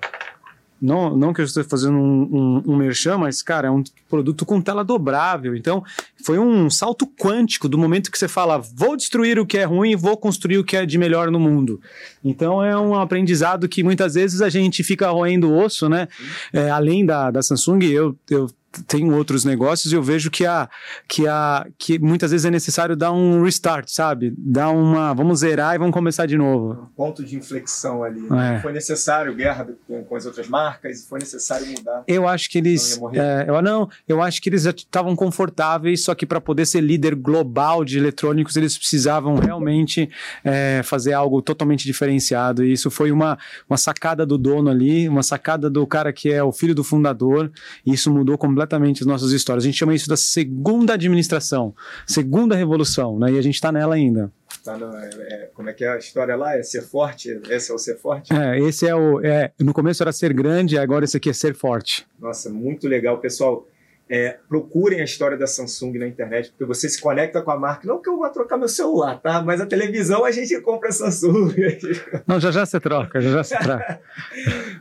Não, 0.81 1.15
não 1.17 1.33
que 1.33 1.41
eu 1.41 1.45
esteja 1.45 1.67
fazendo 1.67 1.97
um, 1.97 2.61
um, 2.67 2.73
um 2.73 2.75
merchan, 2.75 3.17
mas, 3.17 3.41
cara, 3.41 3.67
é 3.67 3.71
um 3.71 3.83
produto 4.09 4.45
com 4.45 4.61
tela 4.61 4.83
dobrável. 4.83 5.55
Então, 5.55 5.83
foi 6.23 6.37
um 6.37 6.69
salto 6.69 7.07
quântico 7.07 7.67
do 7.67 7.77
momento 7.77 8.11
que 8.11 8.17
você 8.17 8.27
fala, 8.27 8.59
vou 8.59 8.95
destruir 8.95 9.39
o 9.39 9.45
que 9.45 9.57
é 9.57 9.63
ruim 9.63 9.91
e 9.91 9.95
vou 9.95 10.15
construir 10.17 10.59
o 10.59 10.63
que 10.63 10.77
é 10.77 10.85
de 10.85 10.97
melhor 10.97 11.31
no 11.31 11.39
mundo. 11.39 11.81
Então, 12.23 12.63
é 12.63 12.77
um 12.77 12.95
aprendizado 12.95 13.67
que 13.67 13.83
muitas 13.83 14.13
vezes 14.13 14.41
a 14.41 14.49
gente 14.49 14.83
fica 14.83 15.09
roendo 15.09 15.49
o 15.49 15.57
osso, 15.57 15.89
né? 15.89 16.07
É, 16.53 16.69
além 16.69 17.05
da, 17.05 17.31
da 17.31 17.41
Samsung, 17.41 17.83
eu, 17.85 18.15
eu 18.29 18.47
tenho 18.87 19.15
outros 19.15 19.43
negócios 19.43 19.91
e 19.91 19.95
eu 19.95 20.03
vejo 20.03 20.29
que 20.29 20.45
a, 20.45 20.69
que 21.07 21.27
a 21.27 21.65
que 21.77 21.97
muitas 21.97 22.31
vezes 22.31 22.45
é 22.45 22.51
necessário 22.51 22.95
dar 22.95 23.11
um 23.11 23.41
restart, 23.43 23.87
sabe? 23.89 24.33
Dar 24.37 24.69
uma, 24.69 25.13
vamos 25.13 25.39
zerar 25.39 25.75
e 25.75 25.77
vamos 25.77 25.93
começar 25.93 26.25
de 26.25 26.37
novo. 26.37 26.73
Um 26.73 26.95
ponto 26.95 27.23
de 27.23 27.35
inflexão 27.35 28.03
ali. 28.03 28.21
Né? 28.21 28.57
É. 28.57 28.59
Foi 28.61 28.71
necessário 28.71 29.33
guerra 29.33 29.67
com, 29.87 30.03
com, 30.03 30.15
as 30.15 30.25
outras 30.25 30.47
marcas, 30.47 31.05
foi 31.07 31.19
necessário 31.19 31.67
mudar. 31.67 32.03
Eu 32.07 32.27
acho 32.27 32.49
que 32.49 32.57
eles, 32.57 32.99
não 32.99 33.11
é, 33.13 33.45
eu 33.47 33.61
não, 33.61 33.89
eu 34.07 34.21
acho 34.21 34.41
que 34.41 34.49
eles 34.49 34.63
já 34.63 34.71
estavam 34.71 35.15
confortáveis, 35.15 36.03
só 36.03 36.13
que 36.13 36.25
para 36.25 36.41
poder 36.41 36.65
ser 36.65 36.81
líder 36.81 37.15
global 37.15 37.83
de 37.83 37.97
eletrônicos 37.97 38.55
eles 38.55 38.77
precisavam 38.77 39.35
realmente 39.35 40.09
é, 40.43 40.81
fazer 40.83 41.13
algo 41.13 41.41
totalmente 41.41 41.85
diferenciado. 41.85 42.63
E 42.63 42.73
isso 42.73 42.91
foi 42.91 43.11
uma, 43.11 43.37
uma 43.69 43.77
sacada 43.77 44.25
do 44.25 44.37
dono 44.37 44.69
ali, 44.69 45.07
uma 45.07 45.23
sacada 45.23 45.69
do 45.69 45.85
cara 45.87 46.11
que 46.11 46.31
é 46.31 46.43
o 46.43 46.51
filho 46.51 46.75
do 46.75 46.83
fundador. 46.83 47.51
E 47.85 47.93
isso 47.93 48.11
mudou 48.11 48.37
completamente 48.37 48.56
completamente 48.57 49.01
as 49.01 49.07
nossas 49.07 49.31
histórias. 49.31 49.63
A 49.63 49.67
gente 49.67 49.77
chama 49.77 49.93
isso 49.93 50.09
da 50.09 50.17
segunda 50.17 50.93
administração, 50.93 51.75
segunda 52.07 52.55
revolução, 52.55 53.19
né? 53.19 53.31
E 53.31 53.37
a 53.37 53.41
gente 53.41 53.55
está 53.55 53.71
nela 53.71 53.93
ainda. 53.93 54.31
Tá 54.63 54.75
no, 54.75 54.97
é, 54.97 55.49
como 55.53 55.69
é 55.69 55.73
que 55.73 55.83
é 55.83 55.89
a 55.89 55.97
história 55.97 56.35
lá? 56.35 56.57
É 56.57 56.63
ser 56.63 56.81
forte? 56.81 57.39
Esse 57.49 57.71
é 57.71 57.75
o 57.75 57.77
ser 57.77 57.97
forte? 57.97 58.33
É, 58.33 58.59
esse 58.59 58.87
é 58.87 58.95
o. 58.95 59.23
É, 59.23 59.51
no 59.59 59.73
começo 59.73 60.01
era 60.01 60.11
ser 60.11 60.33
grande, 60.33 60.77
agora 60.77 61.05
esse 61.05 61.15
aqui 61.15 61.29
é 61.29 61.33
ser 61.33 61.53
forte. 61.53 62.07
Nossa, 62.19 62.49
muito 62.49 62.87
legal, 62.87 63.19
pessoal. 63.19 63.67
É, 64.09 64.37
procurem 64.47 65.01
a 65.01 65.03
história 65.03 65.37
da 65.37 65.45
Samsung 65.45 65.99
na 65.99 66.07
internet, 66.07 66.49
porque 66.51 66.63
você 66.63 66.87
se 66.87 66.99
conecta 66.99 67.41
com 67.41 67.51
a 67.51 67.59
marca. 67.59 67.85
Não 67.85 68.01
que 68.01 68.09
eu 68.09 68.17
vá 68.17 68.29
trocar 68.29 68.57
meu 68.57 68.69
celular, 68.69 69.19
tá? 69.19 69.41
Mas 69.41 69.59
a 69.59 69.65
televisão 69.65 70.23
a 70.23 70.31
gente 70.31 70.59
compra 70.61 70.93
Samsung. 70.93 71.53
Não, 72.25 72.39
já 72.39 72.49
já 72.49 72.65
você 72.65 72.79
troca, 72.79 73.19
já 73.19 73.29
já 73.29 73.43
você 73.43 73.57
troca. 73.59 73.99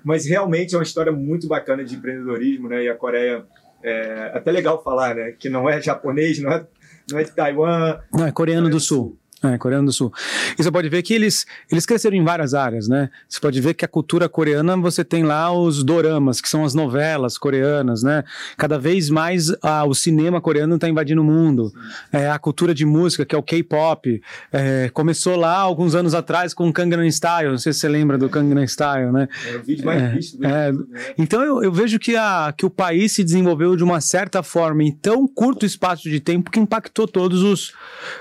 Mas 0.04 0.26
realmente 0.26 0.76
é 0.76 0.78
uma 0.78 0.84
história 0.84 1.10
muito 1.10 1.48
bacana 1.48 1.84
de 1.84 1.96
empreendedorismo, 1.96 2.68
né? 2.68 2.84
E 2.84 2.88
a 2.88 2.94
Coreia 2.94 3.44
é 3.86 4.32
até 4.34 4.50
legal 4.50 4.82
falar, 4.82 5.14
né? 5.14 5.32
Que 5.38 5.48
não 5.48 5.68
é 5.68 5.80
japonês, 5.80 6.40
não 6.40 6.52
é, 6.52 6.66
não 7.10 7.18
é 7.18 7.24
de 7.24 7.30
Taiwan. 7.30 8.00
Não, 8.12 8.26
é 8.26 8.32
coreano 8.32 8.68
do 8.68 8.80
Sul. 8.80 9.16
É, 9.44 9.58
Coreia 9.58 9.82
do 9.82 9.92
Sul. 9.92 10.10
E 10.58 10.62
você 10.62 10.70
pode 10.70 10.88
ver 10.88 11.02
que 11.02 11.12
eles, 11.12 11.44
eles 11.70 11.84
cresceram 11.84 12.16
em 12.16 12.24
várias 12.24 12.54
áreas, 12.54 12.88
né? 12.88 13.10
Você 13.28 13.38
pode 13.38 13.60
ver 13.60 13.74
que 13.74 13.84
a 13.84 13.88
cultura 13.88 14.30
coreana, 14.30 14.76
você 14.78 15.04
tem 15.04 15.24
lá 15.24 15.52
os 15.52 15.84
doramas, 15.84 16.40
que 16.40 16.48
são 16.48 16.64
as 16.64 16.72
novelas 16.72 17.36
coreanas, 17.36 18.02
né? 18.02 18.24
Cada 18.56 18.78
vez 18.78 19.10
mais 19.10 19.54
ah, 19.62 19.84
o 19.84 19.94
cinema 19.94 20.40
coreano 20.40 20.76
está 20.76 20.88
invadindo 20.88 21.20
o 21.20 21.24
mundo. 21.24 21.70
É, 22.10 22.30
a 22.30 22.38
cultura 22.38 22.74
de 22.74 22.86
música, 22.86 23.26
que 23.26 23.34
é 23.34 23.38
o 23.38 23.42
K-pop, 23.42 24.22
é, 24.50 24.88
começou 24.94 25.36
lá 25.36 25.58
alguns 25.58 25.94
anos 25.94 26.14
atrás 26.14 26.54
com 26.54 26.66
o 26.66 26.72
Gangnam 26.72 27.10
Style, 27.10 27.50
não 27.50 27.58
sei 27.58 27.74
se 27.74 27.80
você 27.80 27.88
lembra 27.88 28.16
do 28.16 28.30
Gangnam 28.30 28.66
Style, 28.66 29.12
né? 29.12 29.28
É 29.52 29.56
o 29.56 29.62
vídeo 29.62 29.84
mais 29.84 30.02
é, 30.02 30.08
visto. 30.08 30.44
É, 30.44 30.72
né? 30.72 30.78
então 31.18 31.42
eu, 31.42 31.62
eu 31.62 31.70
vejo 31.72 31.98
que, 31.98 32.16
a, 32.16 32.54
que 32.56 32.64
o 32.64 32.70
país 32.70 33.12
se 33.12 33.22
desenvolveu 33.22 33.76
de 33.76 33.84
uma 33.84 34.00
certa 34.00 34.42
forma 34.42 34.82
em 34.82 34.92
tão 34.92 35.28
curto 35.28 35.66
espaço 35.66 36.08
de 36.08 36.20
tempo 36.20 36.50
que 36.50 36.58
impactou 36.58 37.06
todos 37.06 37.42
os... 37.42 37.74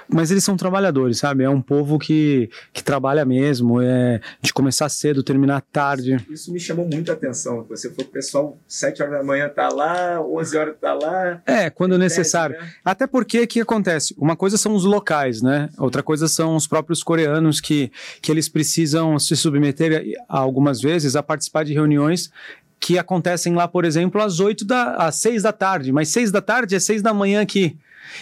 Mas 0.09 0.29
eles 0.29 0.43
são 0.43 0.57
trabalhadores 0.57 1.05
sabe? 1.15 1.43
É 1.43 1.49
um 1.49 1.61
povo 1.61 1.97
que, 1.97 2.49
que 2.71 2.83
trabalha 2.83 3.25
mesmo, 3.25 3.81
é 3.81 4.19
de 4.41 4.53
começar 4.53 4.89
cedo, 4.89 5.23
terminar 5.23 5.61
tarde. 5.61 6.17
Isso 6.29 6.51
me 6.51 6.59
chamou 6.59 6.87
muita 6.87 7.13
atenção. 7.13 7.65
Você 7.69 7.89
foi 7.89 8.03
o 8.03 8.07
pessoal, 8.07 8.57
7 8.67 9.01
horas 9.01 9.19
da 9.19 9.23
manhã 9.23 9.49
tá 9.49 9.69
lá, 9.69 10.21
11 10.21 10.57
horas 10.57 10.75
tá 10.79 10.93
lá. 10.93 11.41
É, 11.45 11.69
quando 11.69 11.97
necessário. 11.97 12.57
Né? 12.59 12.69
Até 12.83 13.07
porque 13.07 13.41
o 13.41 13.47
que 13.47 13.61
acontece? 13.61 14.13
Uma 14.17 14.35
coisa 14.35 14.57
são 14.57 14.75
os 14.75 14.83
locais, 14.83 15.41
né? 15.41 15.69
Outra 15.77 16.03
coisa 16.03 16.27
são 16.27 16.55
os 16.55 16.67
próprios 16.67 17.01
coreanos 17.01 17.59
que, 17.59 17.91
que 18.21 18.31
eles 18.31 18.49
precisam 18.49 19.17
se 19.17 19.35
submeter 19.35 20.13
algumas 20.27 20.81
vezes 20.81 21.15
a 21.15 21.23
participar 21.23 21.63
de 21.63 21.73
reuniões 21.73 22.29
que 22.79 22.99
acontecem 22.99 23.55
lá, 23.55 23.67
por 23.67 23.83
exemplo, 23.83 24.21
às 24.21 24.39
8 24.39 24.63
da, 24.63 24.95
às 24.95 25.15
6 25.15 25.43
da 25.43 25.51
tarde, 25.51 25.91
mas 25.91 26.09
6 26.09 26.31
da 26.31 26.41
tarde 26.41 26.75
é 26.75 26.79
6 26.79 27.01
da 27.01 27.13
manhã 27.13 27.41
aqui. 27.41 27.75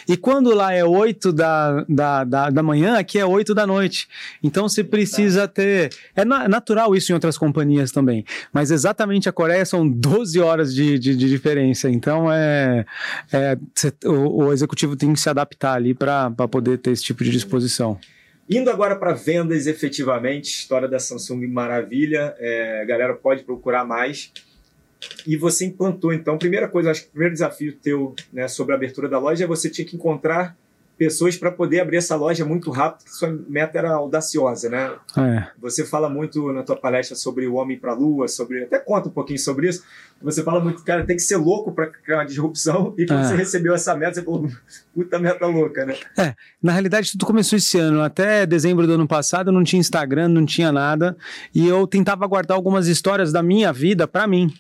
E 0.08 0.18
quando 0.18 0.54
lá 0.54 0.74
é 0.74 0.84
8 0.84 1.32
da, 1.32 1.86
da, 1.88 2.24
da, 2.24 2.50
da 2.50 2.64
manhã, 2.64 2.98
aqui 2.98 3.20
é 3.20 3.26
8 3.26 3.54
da 3.54 3.66
noite. 3.66 4.08
Então 4.42 4.68
você 4.68 4.84
precisa 4.84 5.48
ter. 5.48 5.94
É 6.16 6.26
na, 6.26 6.48
natural 6.48 6.96
isso 6.96 7.12
em 7.12 7.16
outras 7.16 7.38
companhias 7.38 7.92
também. 7.92 8.26
Mas 8.52 8.72
exatamente 8.72 9.30
a 9.30 9.32
Coreia 9.32 9.66
são 9.66 9.88
12 9.88 10.40
horas 10.40 10.74
de, 10.74 10.98
de, 11.00 11.16
de 11.16 11.30
diferença. 11.30 11.90
Então 11.90 12.32
é, 12.32 12.86
é 13.32 13.58
cê, 13.76 13.94
o, 14.06 14.46
o, 14.46 14.54
executivo 14.54 14.96
tem 14.96 15.14
que 15.14 15.20
se 15.20 15.30
adaptar 15.30 15.74
ali 15.74 15.94
para 15.94 16.32
poder 16.50 16.78
ter 16.78 16.92
esse 16.92 17.04
tipo 17.04 17.24
de 17.24 17.32
disposição. 17.32 18.00
Indo 18.50 18.70
agora 18.70 18.96
para 18.98 19.14
vendas 19.14 19.68
efetivamente, 19.68 20.46
história 20.46 20.88
da 20.88 21.00
Samsung 21.00 21.48
maravilha. 21.48 22.36
É, 22.38 22.86
galera 22.86 23.14
pode 23.14 23.44
procurar 23.44 23.86
mais. 23.86 24.32
E 25.26 25.38
você 25.38 25.66
implantou, 25.66 26.14
então, 26.14 26.38
primeira 26.38 26.68
coisa, 26.68 26.92
acho 26.92 27.02
que 27.02 27.08
o 27.08 27.12
primeiro 27.12 27.34
desafio 27.34 27.74
teu 27.74 28.16
né, 28.32 28.48
sobre 28.48 28.74
a 28.74 28.78
abertura 28.78 29.08
da 29.08 29.20
loja 29.20 29.44
é 29.44 29.48
você 29.48 29.70
tinha 29.70 29.86
que 29.86 29.96
encontrar 29.96 30.56
pessoas 30.98 31.36
para 31.36 31.52
poder 31.52 31.80
abrir 31.82 31.98
essa 31.98 32.16
loja 32.16 32.46
muito 32.46 32.70
rápido, 32.70 33.06
que 33.06 33.16
sua 33.16 33.30
meta 33.48 33.78
era 33.78 33.92
audaciosa, 33.92 34.70
né? 34.70 34.92
É. 35.18 35.48
Você 35.60 35.84
fala 35.84 36.08
muito 36.08 36.54
na 36.54 36.64
tua 36.64 36.76
palestra 36.76 37.16
sobre 37.16 37.48
o 37.48 37.56
homem 37.56 37.78
para 37.78 37.92
a 37.92 37.96
lua, 37.96 38.28
sobre 38.28 38.64
até 38.64 38.80
conta 38.80 39.10
um 39.10 39.12
pouquinho 39.12 39.40
sobre 39.40 39.70
isso. 39.70 39.84
Você 40.22 40.44
fala 40.44 40.60
muito, 40.62 40.84
cara, 40.84 41.06
tem 41.06 41.16
que 41.16 41.22
ser 41.22 41.36
louco 41.38 41.74
para 41.74 41.88
criar 41.88 42.20
uma 42.20 42.26
disrupção. 42.26 42.94
E 42.98 43.06
quando 43.06 43.22
é. 43.22 43.24
você 43.26 43.36
recebeu 43.36 43.74
essa 43.74 43.96
meta, 43.96 44.16
você 44.16 44.24
falou, 44.24 44.48
puta 44.94 45.20
meta 45.20 45.46
louca, 45.46 45.86
né? 45.86 45.96
É, 46.18 46.36
na 46.62 46.72
realidade 46.72 47.12
tudo 47.12 47.26
começou 47.26 47.58
esse 47.58 47.78
ano. 47.78 48.02
Até 48.02 48.46
dezembro 48.46 48.86
do 48.86 48.94
ano 48.94 49.08
passado 49.08 49.50
eu 49.50 49.54
não 49.54 49.64
tinha 49.64 49.80
Instagram, 49.80 50.30
não 50.30 50.46
tinha 50.46 50.72
nada, 50.72 51.18
e 51.54 51.68
eu 51.68 51.86
tentava 51.88 52.26
guardar 52.28 52.56
algumas 52.56 52.88
histórias 52.88 53.32
da 53.32 53.42
minha 53.44 53.74
vida 53.74 54.08
para 54.08 54.28
mim. 54.28 54.54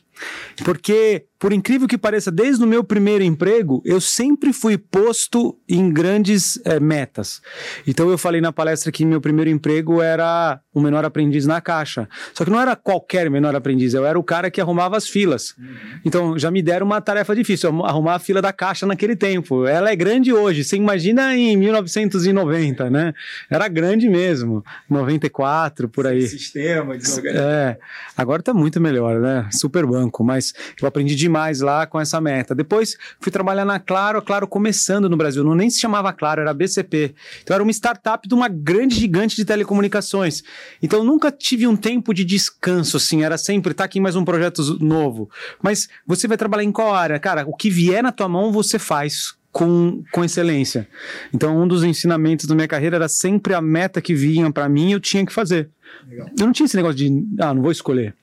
Porque, 0.63 1.25
por 1.39 1.51
incrível 1.51 1.88
que 1.88 1.98
pareça, 1.98 2.32
desde 2.32 2.63
o 2.63 2.68
meu 2.68 2.84
primeiro 2.84 3.24
emprego, 3.24 3.82
eu 3.86 4.00
sempre 4.00 4.53
fui 4.53 4.77
posto 4.77 5.58
em 5.68 5.92
grandes 5.92 6.60
é, 6.65 6.80
metas. 6.80 7.42
Então, 7.88 8.10
eu 8.10 8.18
falei 8.18 8.39
na 8.39 8.51
palestra 8.51 8.92
que 8.92 9.06
meu 9.06 9.20
primeiro 9.20 9.50
emprego 9.50 10.01
era 10.01 10.60
o 10.74 10.82
menor 10.82 11.06
aprendiz 11.06 11.46
na 11.46 11.62
caixa. 11.62 12.08
Só 12.34 12.44
que 12.44 12.51
não 12.51 12.60
era 12.60 12.75
qualquer 12.75 13.30
menor 13.30 13.56
aprendiz, 13.56 13.94
eu 13.94 14.06
era 14.06 14.18
o 14.18 14.24
cara 14.24 14.50
que 14.50 14.62
arrumava 14.62 14.98
as 14.98 15.08
filas. 15.08 15.56
Uhum. 15.58 15.75
Então, 16.06 16.39
já 16.39 16.50
me 16.50 16.62
deram 16.62 16.86
uma 16.86 17.01
tarefa 17.01 17.36
difícil, 17.36 17.84
arrumar 17.84 18.15
a 18.15 18.20
fila 18.20 18.42
da 18.42 18.53
caixa 18.53 18.86
naquele 18.86 19.15
tempo. 19.15 19.65
Ela 19.65 19.92
é 19.92 19.96
grande 19.96 20.34
hoje, 20.34 20.63
você 20.63 20.75
imagina 20.75 21.36
em 21.36 21.56
1990, 21.58 22.89
né? 22.89 23.13
Era 23.50 23.68
grande 23.68 24.10
mesmo, 24.10 24.63
94, 24.89 25.89
por 25.89 26.08
aí. 26.08 26.27
Sistema, 26.27 26.96
É, 27.27 27.77
agora 28.18 28.42
tá 28.42 28.53
muito 28.53 28.80
melhor, 28.80 29.20
né? 29.20 29.48
Super 29.51 29.86
bom 29.86 30.10
banco, 30.13 30.24
mas 30.24 30.53
eu 30.79 30.88
aprendi 30.88 31.15
demais 31.15 31.62
lá 31.62 31.88
com 31.88 32.00
essa 32.00 32.22
meta. 32.22 32.53
Depois 32.53 32.96
fui 33.20 33.32
trabalhar 33.32 33.65
na 33.65 33.79
Claro, 33.79 34.20
a 34.20 34.22
Claro 34.22 34.48
começando 34.48 35.10
no 35.10 35.17
Brasil, 35.17 35.43
não 35.43 35.55
nem 35.55 35.70
se 35.70 35.79
chamava 35.79 36.13
Claro, 36.13 36.41
era 36.41 36.53
BCP. 36.53 37.15
Então 37.41 37.55
era 37.55 37.63
uma 37.63 37.72
startup 37.72 38.27
de 38.27 38.34
uma 38.36 38.48
grande 38.48 38.96
gigante 38.96 39.36
de 39.36 39.43
telecomunicações. 39.43 40.43
Então 40.82 41.03
nunca 41.03 41.32
tive 41.32 41.65
um 41.65 41.75
tempo 41.75 42.13
de 42.13 42.24
descanso, 42.24 42.98
assim, 42.98 43.24
era 43.24 43.38
sempre, 43.38 43.74
tá 43.74 43.84
aqui 43.84 44.00
mais 44.00 44.15
um 44.15 44.24
projeto 44.24 44.62
novo. 44.79 45.29
Mas 45.62 45.89
você 46.05 46.27
vai 46.27 46.38
trabalhar 46.38 46.63
em 46.63 46.72
qual 46.72 46.93
área? 46.93 47.20
Cara, 47.20 47.46
o 47.48 47.55
que 47.55 47.70
vier 47.70 48.03
na 48.03 48.12
tua 48.12 48.29
mão 48.29 48.51
você 48.51 48.77
faz 48.77 49.34
com, 49.51 50.03
com 50.12 50.24
excelência. 50.24 50.88
Então, 51.32 51.62
um 51.62 51.67
dos 51.67 51.84
ensinamentos 51.84 52.48
da 52.48 52.55
minha 52.55 52.67
carreira 52.67 52.96
era 52.96 53.08
sempre 53.08 53.53
a 53.53 53.62
meta 53.62 54.01
que 54.01 54.15
vinha 54.15 54.51
para 54.51 54.67
mim 54.67 54.91
eu 54.91 55.00
tinha 55.00 55.25
que 55.25 55.32
fazer. 55.32 55.70
Legal. 56.10 56.27
Eu 56.39 56.46
não 56.48 56.51
tinha 56.51 56.65
esse 56.65 56.75
negócio 56.75 56.98
de, 56.98 57.24
ah, 57.39 57.53
não 57.53 57.62
vou 57.62 57.72
escolher. 57.72 58.15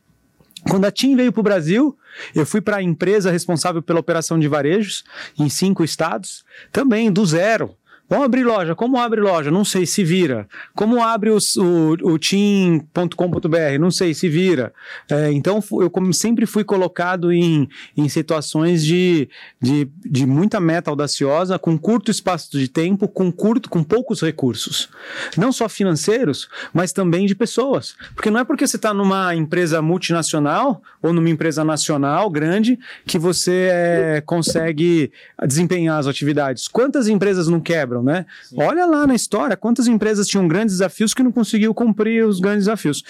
Quando 0.69 0.85
a 0.85 0.91
TIM 0.91 1.17
veio 1.17 1.33
para 1.33 1.41
o 1.41 1.45
Brasil, 1.45 1.97
eu 2.35 2.45
fui 2.45 2.61
para 2.61 2.77
a 2.77 2.83
empresa 2.83 3.31
responsável 3.31 3.83
pela 3.83 4.01
operação 4.01 4.39
de 4.39 4.49
varejos 4.49 5.05
em 5.39 5.49
cinco 5.49 5.83
estados, 5.83 6.45
também 6.71 7.11
do 7.11 7.25
zero. 7.25 7.75
Vamos 8.11 8.25
abrir 8.25 8.43
loja. 8.43 8.75
Como 8.75 8.99
abre 8.99 9.21
loja? 9.21 9.53
Não 9.53 9.65
sei, 9.65 9.87
se 9.87 10.03
vira. 10.03 10.49
Como 10.75 11.01
abre 11.01 11.31
os, 11.31 11.55
o, 11.55 11.93
o 12.03 12.19
team.com.br? 12.19 13.79
Não 13.79 13.93
sei, 13.93 14.13
se 14.15 14.29
vira. 14.29 14.73
É, 15.09 15.31
então, 15.31 15.63
eu 15.71 16.13
sempre 16.13 16.45
fui 16.45 16.65
colocado 16.65 17.33
em, 17.33 17.69
em 17.97 18.09
situações 18.09 18.85
de, 18.85 19.29
de, 19.63 19.89
de 20.05 20.27
muita 20.27 20.59
meta 20.59 20.91
audaciosa, 20.91 21.57
com 21.57 21.79
curto 21.79 22.11
espaço 22.11 22.51
de 22.59 22.67
tempo, 22.67 23.07
com 23.07 23.31
curto, 23.31 23.71
com 23.71 23.85
poucos 23.85 24.21
recursos. 24.21 24.89
Não 25.37 25.53
só 25.53 25.69
financeiros, 25.69 26.49
mas 26.75 26.93
também 26.93 27.27
de 27.27 27.35
pessoas. 27.37 27.95
Porque 28.17 28.29
não 28.29 28.41
é 28.41 28.45
porque 28.45 28.67
você 28.67 28.75
está 28.75 28.93
numa 28.93 29.37
empresa 29.37 29.81
multinacional 29.81 30.83
ou 31.01 31.13
numa 31.13 31.31
empresa 31.31 31.63
nacional 31.63 32.29
grande 32.29 32.77
que 33.07 33.21
você 33.21 33.69
é, 33.71 34.21
consegue 34.27 35.13
desempenhar 35.47 36.01
as 36.01 36.09
atividades. 36.09 36.67
Quantas 36.67 37.07
empresas 37.07 37.47
não 37.47 37.61
quebram? 37.61 38.00
Né? 38.03 38.27
Sim. 38.45 38.57
Olha 38.59 38.87
lá 38.87 39.07
na 39.07 39.15
história 39.15 39.57
quantas 39.57 39.87
empresas 39.87 40.27
tinham 40.27 40.47
grandes 40.47 40.77
desafios 40.77 41.15
que 41.15 41.23
não 41.23 41.33
conseguiu 41.33 41.75
cumprir 41.75 42.25
os 42.27 42.41
grandes 42.41 42.65
desafios. 42.65 43.03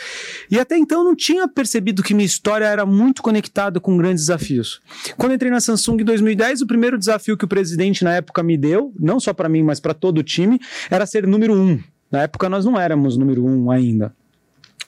E 0.51 0.59
até 0.59 0.77
então 0.77 1.05
não 1.05 1.15
tinha 1.15 1.47
percebido 1.49 2.03
que 2.03 2.15
minha 2.15 2.27
história 2.27 2.65
era 2.65 2.85
muito 2.85 3.23
conectada 3.23 3.81
com 3.81 3.97
grandes 3.97 4.25
desafios. 4.25 4.81
Quando 5.17 5.35
entrei 5.35 5.51
na 5.51 5.61
Samsung 5.61 6.01
em 6.01 6.05
2010, 6.05 6.63
o 6.63 6.67
primeiro 6.67 6.99
desafio 6.99 7.37
que 7.37 7.45
o 7.45 7.49
presidente 7.49 8.05
na 8.05 8.15
época 8.15 8.43
me 8.43 8.57
deu, 8.57 8.93
não 8.99 9.21
só 9.21 9.33
para 9.33 9.49
mim, 9.49 9.63
mas 9.63 9.81
para 9.81 9.95
todo 9.95 10.19
o 10.19 10.23
time, 10.23 10.61
era 10.91 11.07
ser 11.07 11.27
número 11.27 11.55
um. 11.55 11.81
Na 12.11 12.23
época 12.23 12.49
nós 12.49 12.65
não 12.65 12.79
éramos 12.79 13.17
número 13.17 13.45
um 13.45 13.71
ainda. 13.71 14.13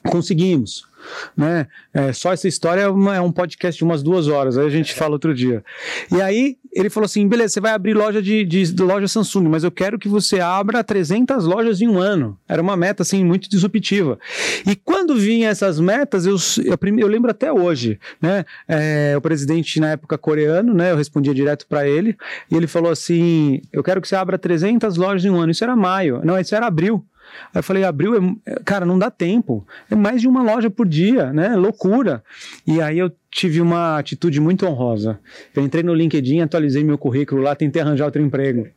Conseguimos 0.09 0.85
né? 1.35 1.67
É, 1.93 2.13
só 2.13 2.33
essa 2.33 2.47
história 2.47 2.81
é, 2.81 2.87
uma, 2.87 3.15
é, 3.15 3.21
um 3.21 3.31
podcast 3.31 3.77
de 3.77 3.83
umas 3.83 4.03
duas 4.03 4.27
horas, 4.27 4.57
aí 4.57 4.65
a 4.65 4.69
gente 4.69 4.93
fala 4.93 5.13
outro 5.13 5.33
dia. 5.33 5.63
E 6.11 6.21
aí 6.21 6.57
ele 6.73 6.89
falou 6.89 7.05
assim: 7.05 7.27
beleza, 7.27 7.53
você 7.53 7.61
vai 7.61 7.73
abrir 7.73 7.93
loja 7.93 8.21
de, 8.21 8.43
de, 8.43 8.73
de, 8.73 8.83
loja 8.83 9.07
Samsung, 9.07 9.47
mas 9.47 9.63
eu 9.63 9.71
quero 9.71 9.99
que 9.99 10.07
você 10.07 10.39
abra 10.39 10.83
300 10.83 11.45
lojas 11.45 11.81
em 11.81 11.87
um 11.87 11.99
ano. 11.99 12.37
Era 12.47 12.61
uma 12.61 12.75
meta 12.75 13.03
assim 13.03 13.23
muito 13.23 13.49
disruptiva. 13.49 14.19
E 14.67 14.75
quando 14.75 15.15
vinha 15.15 15.49
essas 15.49 15.79
metas, 15.79 16.25
eu, 16.25 16.35
eu, 16.65 16.77
eu 16.97 17.07
lembro 17.07 17.31
até 17.31 17.51
hoje, 17.51 17.99
né? 18.21 18.45
É, 18.67 19.13
o 19.17 19.21
presidente 19.21 19.79
na 19.79 19.91
época 19.91 20.17
coreano, 20.17 20.73
né? 20.73 20.91
Eu 20.91 20.97
respondia 20.97 21.33
direto 21.33 21.67
para 21.67 21.87
ele 21.87 22.17
e 22.49 22.55
ele 22.55 22.67
falou 22.67 22.91
assim: 22.91 23.61
eu 23.71 23.83
quero 23.83 24.01
que 24.01 24.07
você 24.07 24.15
abra 24.15 24.37
300 24.37 24.97
lojas 24.97 25.25
em 25.25 25.29
um 25.29 25.39
ano. 25.39 25.51
Isso 25.51 25.63
era 25.63 25.75
maio, 25.75 26.21
não, 26.23 26.39
isso 26.39 26.55
era 26.55 26.67
abril. 26.67 27.05
Aí 27.53 27.59
eu 27.59 27.63
falei, 27.63 27.83
abril, 27.83 28.39
é, 28.45 28.55
cara, 28.63 28.85
não 28.85 28.97
dá 28.97 29.09
tempo. 29.09 29.65
É 29.89 29.95
mais 29.95 30.21
de 30.21 30.27
uma 30.27 30.41
loja 30.41 30.69
por 30.69 30.87
dia, 30.87 31.31
né? 31.33 31.55
Loucura. 31.55 32.23
E 32.65 32.81
aí 32.81 32.99
eu 32.99 33.11
tive 33.29 33.59
uma 33.59 33.97
atitude 33.97 34.39
muito 34.39 34.65
honrosa. 34.65 35.19
Eu 35.55 35.63
entrei 35.63 35.83
no 35.83 35.93
LinkedIn, 35.93 36.41
atualizei 36.41 36.83
meu 36.83 36.97
currículo 36.97 37.41
lá, 37.41 37.55
tentei 37.55 37.81
arranjar 37.81 38.05
outro 38.05 38.21
emprego. 38.21 38.67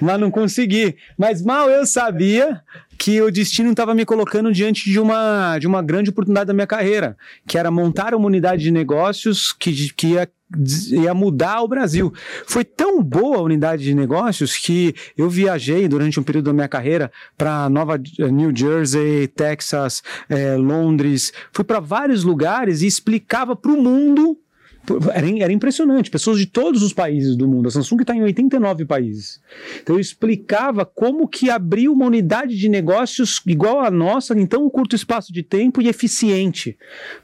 Mas 0.00 0.20
não 0.20 0.30
consegui. 0.30 0.96
Mas 1.16 1.42
mal 1.42 1.70
eu 1.70 1.86
sabia 1.86 2.60
que 3.02 3.20
o 3.20 3.32
destino 3.32 3.72
estava 3.72 3.96
me 3.96 4.04
colocando 4.04 4.52
diante 4.52 4.88
de 4.88 5.00
uma, 5.00 5.58
de 5.58 5.66
uma 5.66 5.82
grande 5.82 6.10
oportunidade 6.10 6.46
da 6.46 6.54
minha 6.54 6.68
carreira, 6.68 7.16
que 7.48 7.58
era 7.58 7.68
montar 7.68 8.14
uma 8.14 8.28
unidade 8.28 8.62
de 8.62 8.70
negócios 8.70 9.52
que, 9.52 9.92
que 9.92 10.06
ia 10.12 10.30
ia 10.90 11.14
mudar 11.14 11.62
o 11.62 11.68
Brasil. 11.68 12.12
Foi 12.46 12.62
tão 12.62 13.02
boa 13.02 13.38
a 13.38 13.42
unidade 13.42 13.82
de 13.82 13.94
negócios 13.94 14.56
que 14.56 14.94
eu 15.16 15.28
viajei 15.28 15.88
durante 15.88 16.20
um 16.20 16.22
período 16.22 16.44
da 16.44 16.52
minha 16.52 16.68
carreira 16.68 17.10
para 17.36 17.68
Nova 17.70 17.96
eh, 17.96 18.30
New 18.30 18.54
Jersey, 18.54 19.26
Texas, 19.28 20.02
é, 20.28 20.54
Londres, 20.56 21.32
fui 21.52 21.64
para 21.64 21.80
vários 21.80 22.22
lugares 22.22 22.82
e 22.82 22.86
explicava 22.86 23.56
para 23.56 23.72
o 23.72 23.82
mundo 23.82 24.38
era, 25.12 25.44
era 25.44 25.52
impressionante, 25.52 26.10
pessoas 26.10 26.38
de 26.38 26.46
todos 26.46 26.82
os 26.82 26.92
países 26.92 27.36
do 27.36 27.46
mundo. 27.46 27.68
A 27.68 27.70
Samsung 27.70 28.02
está 28.02 28.14
em 28.14 28.22
89 28.22 28.84
países. 28.84 29.40
Então 29.80 29.96
eu 29.96 30.00
explicava 30.00 30.84
como 30.84 31.28
que 31.28 31.50
abrir 31.50 31.88
uma 31.88 32.06
unidade 32.06 32.56
de 32.56 32.68
negócios 32.68 33.40
igual 33.46 33.80
a 33.80 33.90
nossa 33.90 34.38
em 34.38 34.46
tão 34.46 34.68
curto 34.68 34.96
espaço 34.96 35.32
de 35.32 35.42
tempo 35.42 35.80
e 35.80 35.88
eficiente. 35.88 36.76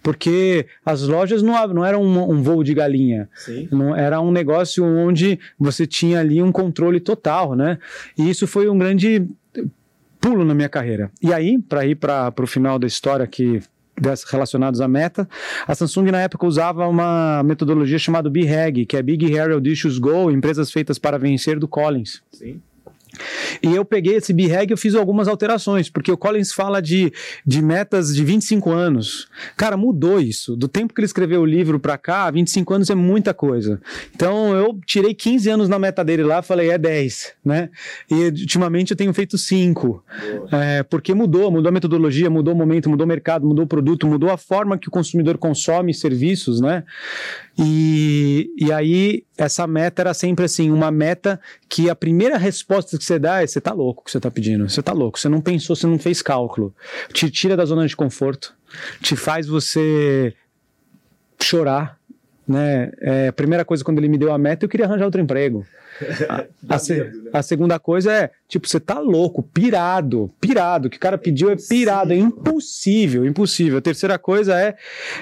Porque 0.02 0.66
as 0.84 1.02
lojas 1.02 1.42
não, 1.42 1.54
não 1.68 1.84
eram 1.84 2.02
um, 2.02 2.30
um 2.30 2.42
voo 2.42 2.62
de 2.62 2.74
galinha. 2.74 3.28
Não, 3.70 3.94
era 3.94 4.20
um 4.20 4.30
negócio 4.30 4.84
onde 4.84 5.38
você 5.58 5.86
tinha 5.86 6.20
ali 6.20 6.42
um 6.42 6.52
controle 6.52 7.00
total, 7.00 7.54
né? 7.54 7.78
E 8.16 8.30
isso 8.30 8.46
foi 8.46 8.68
um 8.68 8.78
grande 8.78 9.26
pulo 10.20 10.44
na 10.44 10.54
minha 10.54 10.68
carreira. 10.68 11.10
E 11.22 11.32
aí, 11.32 11.58
para 11.58 11.86
ir 11.86 11.96
para 11.96 12.32
o 12.38 12.46
final 12.46 12.78
da 12.78 12.86
história 12.86 13.26
que 13.26 13.60
relacionados 14.28 14.80
à 14.80 14.88
meta. 14.88 15.28
A 15.66 15.74
Samsung 15.74 16.10
na 16.10 16.20
época 16.20 16.46
usava 16.46 16.86
uma 16.86 17.42
metodologia 17.42 17.98
chamada 17.98 18.30
BHAG, 18.30 18.86
que 18.86 18.96
é 18.96 19.02
Big 19.02 19.36
Hairy 19.36 19.52
Audacious 19.52 19.98
Go, 19.98 20.30
empresas 20.30 20.70
feitas 20.70 20.98
para 20.98 21.18
vencer 21.18 21.58
do 21.58 21.68
Collins. 21.68 22.22
Sim. 22.32 22.60
E 23.62 23.74
eu 23.74 23.84
peguei 23.84 24.16
esse 24.16 24.32
B-Reg 24.32 24.72
e 24.72 24.76
fiz 24.76 24.94
algumas 24.94 25.28
alterações, 25.28 25.90
porque 25.90 26.10
o 26.10 26.16
Collins 26.16 26.52
fala 26.52 26.80
de, 26.80 27.12
de 27.46 27.62
metas 27.62 28.14
de 28.14 28.24
25 28.24 28.70
anos. 28.70 29.28
Cara, 29.56 29.76
mudou 29.76 30.20
isso. 30.20 30.56
Do 30.56 30.68
tempo 30.68 30.94
que 30.94 31.00
ele 31.00 31.06
escreveu 31.06 31.42
o 31.42 31.46
livro 31.46 31.78
para 31.78 31.98
cá, 31.98 32.30
25 32.30 32.74
anos 32.74 32.90
é 32.90 32.94
muita 32.94 33.34
coisa. 33.34 33.80
Então 34.14 34.54
eu 34.54 34.78
tirei 34.86 35.14
15 35.14 35.50
anos 35.50 35.68
na 35.68 35.78
meta 35.78 36.04
dele 36.04 36.22
lá, 36.22 36.42
falei, 36.42 36.70
é 36.70 36.78
10, 36.78 37.34
né? 37.44 37.70
E 38.10 38.14
ultimamente 38.14 38.90
eu 38.92 38.96
tenho 38.96 39.12
feito 39.12 39.36
5. 39.36 40.04
É, 40.52 40.82
porque 40.82 41.14
mudou, 41.14 41.50
mudou 41.50 41.68
a 41.68 41.72
metodologia, 41.72 42.30
mudou 42.30 42.54
o 42.54 42.56
momento, 42.56 42.88
mudou 42.88 43.04
o 43.04 43.08
mercado, 43.08 43.46
mudou 43.46 43.64
o 43.64 43.68
produto, 43.68 44.06
mudou 44.06 44.30
a 44.30 44.36
forma 44.36 44.78
que 44.78 44.88
o 44.88 44.90
consumidor 44.90 45.38
consome 45.38 45.92
serviços, 45.94 46.60
né? 46.60 46.84
E, 47.58 48.50
e 48.56 48.72
aí, 48.72 49.24
essa 49.36 49.66
meta 49.66 50.02
era 50.02 50.14
sempre 50.14 50.44
assim: 50.44 50.70
uma 50.70 50.90
meta 50.92 51.40
que 51.68 51.90
a 51.90 51.94
primeira 51.94 52.38
resposta 52.38 52.96
que 52.96 53.04
você 53.08 53.18
dá 53.18 53.46
você 53.46 53.60
tá 53.60 53.72
louco 53.72 54.04
que 54.04 54.10
você 54.10 54.20
tá 54.20 54.30
pedindo, 54.30 54.68
você 54.68 54.82
tá 54.82 54.92
louco, 54.92 55.18
você 55.18 55.28
não 55.28 55.40
pensou, 55.40 55.74
você 55.74 55.86
não 55.86 55.98
fez 55.98 56.22
cálculo. 56.22 56.74
Te 57.12 57.30
tira 57.30 57.56
da 57.56 57.64
zona 57.64 57.86
de 57.86 57.96
conforto, 57.96 58.54
te 59.00 59.16
faz 59.16 59.46
você 59.46 60.34
chorar. 61.42 61.98
Né? 62.46 62.90
É, 63.00 63.32
primeira 63.32 63.64
coisa, 63.64 63.84
quando 63.84 63.98
ele 63.98 64.08
me 64.08 64.18
deu 64.18 64.32
a 64.32 64.38
meta, 64.38 64.64
eu 64.64 64.68
queria 64.68 64.86
arranjar 64.86 65.06
outro 65.06 65.20
emprego. 65.20 65.66
A, 66.68 66.74
a, 66.74 66.78
se, 66.78 66.94
né? 66.94 67.12
a, 67.32 67.42
segunda 67.42 67.78
coisa 67.78 68.12
é, 68.12 68.30
tipo, 68.46 68.68
você 68.68 68.78
tá 68.78 68.98
louco, 68.98 69.42
pirado, 69.42 70.30
pirado. 70.40 70.88
O 70.88 70.90
que 70.90 70.96
o 70.96 71.00
cara 71.00 71.16
pediu 71.16 71.50
é 71.50 71.56
pirado, 71.56 72.12
é 72.12 72.16
impossível, 72.16 73.24
impossível. 73.24 73.78
A 73.78 73.80
terceira 73.80 74.18
coisa 74.18 74.58
é, 74.58 74.76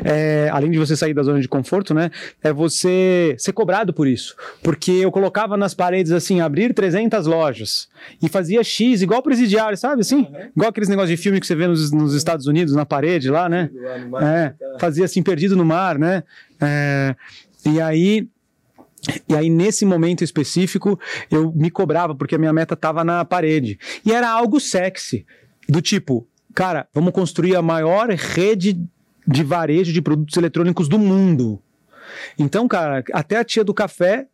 é, 0.04 0.48
além 0.52 0.70
de 0.70 0.78
você 0.78 0.96
sair 0.96 1.14
da 1.14 1.22
zona 1.22 1.40
de 1.40 1.48
conforto, 1.48 1.94
né, 1.94 2.10
é 2.42 2.52
você 2.52 3.34
ser 3.38 3.52
cobrado 3.52 3.92
por 3.92 4.06
isso. 4.06 4.34
Porque 4.62 4.90
eu 4.90 5.12
colocava 5.12 5.56
nas 5.56 5.74
paredes 5.74 6.12
assim, 6.12 6.40
abrir 6.40 6.74
300 6.74 7.26
lojas 7.26 7.88
e 8.22 8.28
fazia 8.28 8.62
X, 8.62 9.02
igual 9.02 9.22
presidiário, 9.22 9.76
sabe 9.76 10.00
assim? 10.00 10.22
Uhum. 10.22 10.50
Igual 10.56 10.70
aqueles 10.70 10.88
negócios 10.88 11.16
de 11.16 11.22
filme 11.22 11.40
que 11.40 11.46
você 11.46 11.54
vê 11.54 11.66
nos, 11.66 11.92
nos 11.92 12.14
Estados 12.14 12.46
Unidos, 12.46 12.74
na 12.74 12.84
parede 12.84 13.30
lá, 13.30 13.48
né? 13.48 13.70
Lá 14.10 14.36
é, 14.36 14.48
tá. 14.50 14.78
fazia 14.80 15.04
assim, 15.04 15.22
perdido 15.22 15.56
no 15.56 15.64
mar, 15.64 15.98
né? 15.98 16.22
É, 16.60 17.14
e 17.64 17.80
aí 17.80 18.28
e 19.28 19.34
aí, 19.34 19.48
nesse 19.48 19.84
momento 19.84 20.24
específico, 20.24 20.98
eu 21.30 21.52
me 21.52 21.70
cobrava, 21.70 22.14
porque 22.14 22.34
a 22.34 22.38
minha 22.38 22.52
meta 22.52 22.74
estava 22.74 23.04
na 23.04 23.24
parede. 23.24 23.78
E 24.04 24.12
era 24.12 24.28
algo 24.28 24.58
sexy, 24.58 25.24
do 25.68 25.80
tipo, 25.80 26.26
cara, 26.54 26.88
vamos 26.92 27.12
construir 27.12 27.56
a 27.56 27.62
maior 27.62 28.08
rede 28.10 28.80
de 29.26 29.42
varejo 29.42 29.92
de 29.92 30.00
produtos 30.00 30.36
eletrônicos 30.36 30.88
do 30.88 30.98
mundo. 30.98 31.60
Então, 32.38 32.68
cara, 32.68 33.04
até 33.12 33.36
a 33.36 33.44
tia 33.44 33.64
do 33.64 33.74
café 33.74 34.26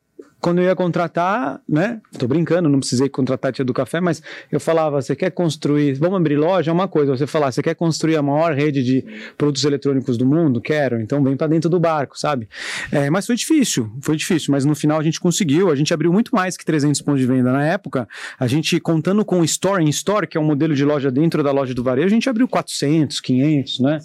quando 0.43 0.59
eu 0.59 0.65
ia 0.65 0.75
contratar, 0.75 1.61
né? 1.69 2.01
Tô 2.19 2.27
brincando, 2.27 2.69
não 2.69 2.81
precisei 2.81 3.09
contratar 3.09 3.51
a 3.51 3.53
tia 3.53 3.65
do 3.65 3.73
café, 3.73 4.01
mas 4.01 4.21
eu 4.51 4.59
falava: 4.59 5.01
você 5.01 5.15
quer 5.15 5.31
construir, 5.31 5.95
vamos 5.95 6.17
abrir 6.17 6.37
loja? 6.37 6.69
É 6.69 6.75
uma 6.75 6.89
coisa. 6.89 7.17
Você 7.17 7.29
falar: 7.29 7.53
você 7.53 7.63
quer 7.63 7.77
construir 7.77 8.17
a 8.17 8.23
maior 8.23 8.53
rede 8.53 8.83
de 8.83 9.05
produtos 9.39 9.65
eletrônicos 9.65 10.19
do 10.19 10.27
mundo? 10.27 10.61
Quero, 10.61 11.01
então 11.01 11.23
vem 11.23 11.37
para 11.37 11.47
dentro 11.47 11.71
do 11.71 11.79
barco, 11.79 12.19
sabe? 12.19 12.49
É, 12.91 13.09
mas 13.09 13.25
foi 13.25 13.37
difícil, 13.37 13.89
foi 14.01 14.17
difícil, 14.17 14.51
mas 14.51 14.65
no 14.65 14.75
final 14.75 14.99
a 14.99 15.03
gente 15.03 15.21
conseguiu. 15.21 15.71
A 15.71 15.77
gente 15.77 15.95
abriu 15.95 16.13
muito 16.13 16.35
mais 16.35 16.57
que 16.57 16.65
300 16.65 17.01
pontos 17.03 17.21
de 17.21 17.27
venda 17.27 17.53
na 17.53 17.65
época. 17.65 18.09
A 18.39 18.49
gente, 18.49 18.81
contando 18.81 19.25
com 19.25 19.45
Store 19.45 19.83
in 19.83 19.89
Store, 19.91 20.27
que 20.27 20.37
é 20.37 20.41
um 20.41 20.45
modelo 20.45 20.75
de 20.75 20.85
loja 20.85 21.09
dentro 21.09 21.41
da 21.45 21.53
loja 21.53 21.73
do 21.73 21.85
varejo, 21.85 22.09
a 22.09 22.11
gente 22.11 22.29
abriu 22.29 22.49
400, 22.49 23.21
500, 23.21 23.79
né? 23.79 24.01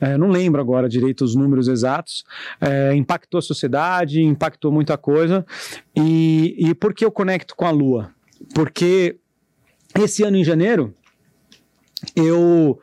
É, 0.00 0.16
não 0.16 0.28
lembro 0.28 0.60
agora 0.60 0.88
direito 0.88 1.24
os 1.24 1.34
números 1.34 1.68
exatos. 1.68 2.24
É, 2.60 2.94
impactou 2.94 3.38
a 3.38 3.42
sociedade, 3.42 4.22
impactou 4.22 4.72
muita 4.72 4.96
coisa. 4.96 5.44
E, 5.94 6.56
e 6.58 6.74
por 6.74 6.94
que 6.94 7.04
eu 7.04 7.10
conecto 7.10 7.54
com 7.54 7.66
a 7.66 7.70
Lua? 7.70 8.10
Porque 8.54 9.16
esse 9.94 10.22
ano 10.22 10.36
em 10.36 10.44
janeiro 10.44 10.94
eu 12.16 12.78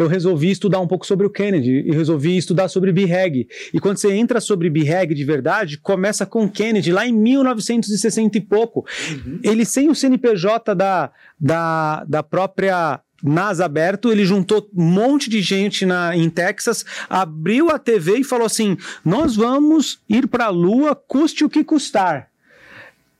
eu 0.00 0.08
resolvi 0.08 0.50
estudar 0.50 0.80
um 0.80 0.86
pouco 0.86 1.06
sobre 1.06 1.26
o 1.26 1.30
Kennedy 1.30 1.84
e 1.86 1.92
resolvi 1.92 2.34
estudar 2.34 2.68
sobre 2.68 2.90
B-Reg. 2.90 3.46
E 3.74 3.78
quando 3.78 3.98
você 3.98 4.10
entra 4.14 4.40
sobre 4.40 4.70
B-Reg 4.70 5.14
de 5.14 5.24
verdade, 5.24 5.76
começa 5.76 6.24
com 6.24 6.48
Kennedy 6.48 6.90
lá 6.90 7.06
em 7.06 7.12
1960 7.12 8.38
e 8.38 8.40
pouco. 8.40 8.86
Uhum. 9.10 9.40
Ele 9.44 9.62
sem 9.66 9.90
o 9.90 9.94
CNPJ 9.94 10.74
da, 10.74 11.12
da, 11.38 12.02
da 12.04 12.22
própria 12.22 13.00
NASA 13.22 13.64
aberto, 13.64 14.10
ele 14.10 14.24
juntou 14.24 14.68
um 14.74 14.84
monte 14.84 15.28
de 15.28 15.40
gente 15.40 15.84
na, 15.84 16.16
em 16.16 16.28
Texas, 16.30 16.84
abriu 17.08 17.70
a 17.70 17.78
TV 17.78 18.18
e 18.18 18.24
falou 18.24 18.46
assim: 18.46 18.76
nós 19.04 19.36
vamos 19.36 20.00
ir 20.08 20.26
para 20.26 20.46
a 20.46 20.50
Lua, 20.50 20.94
custe 20.94 21.44
o 21.44 21.50
que 21.50 21.64
custar. 21.64 22.28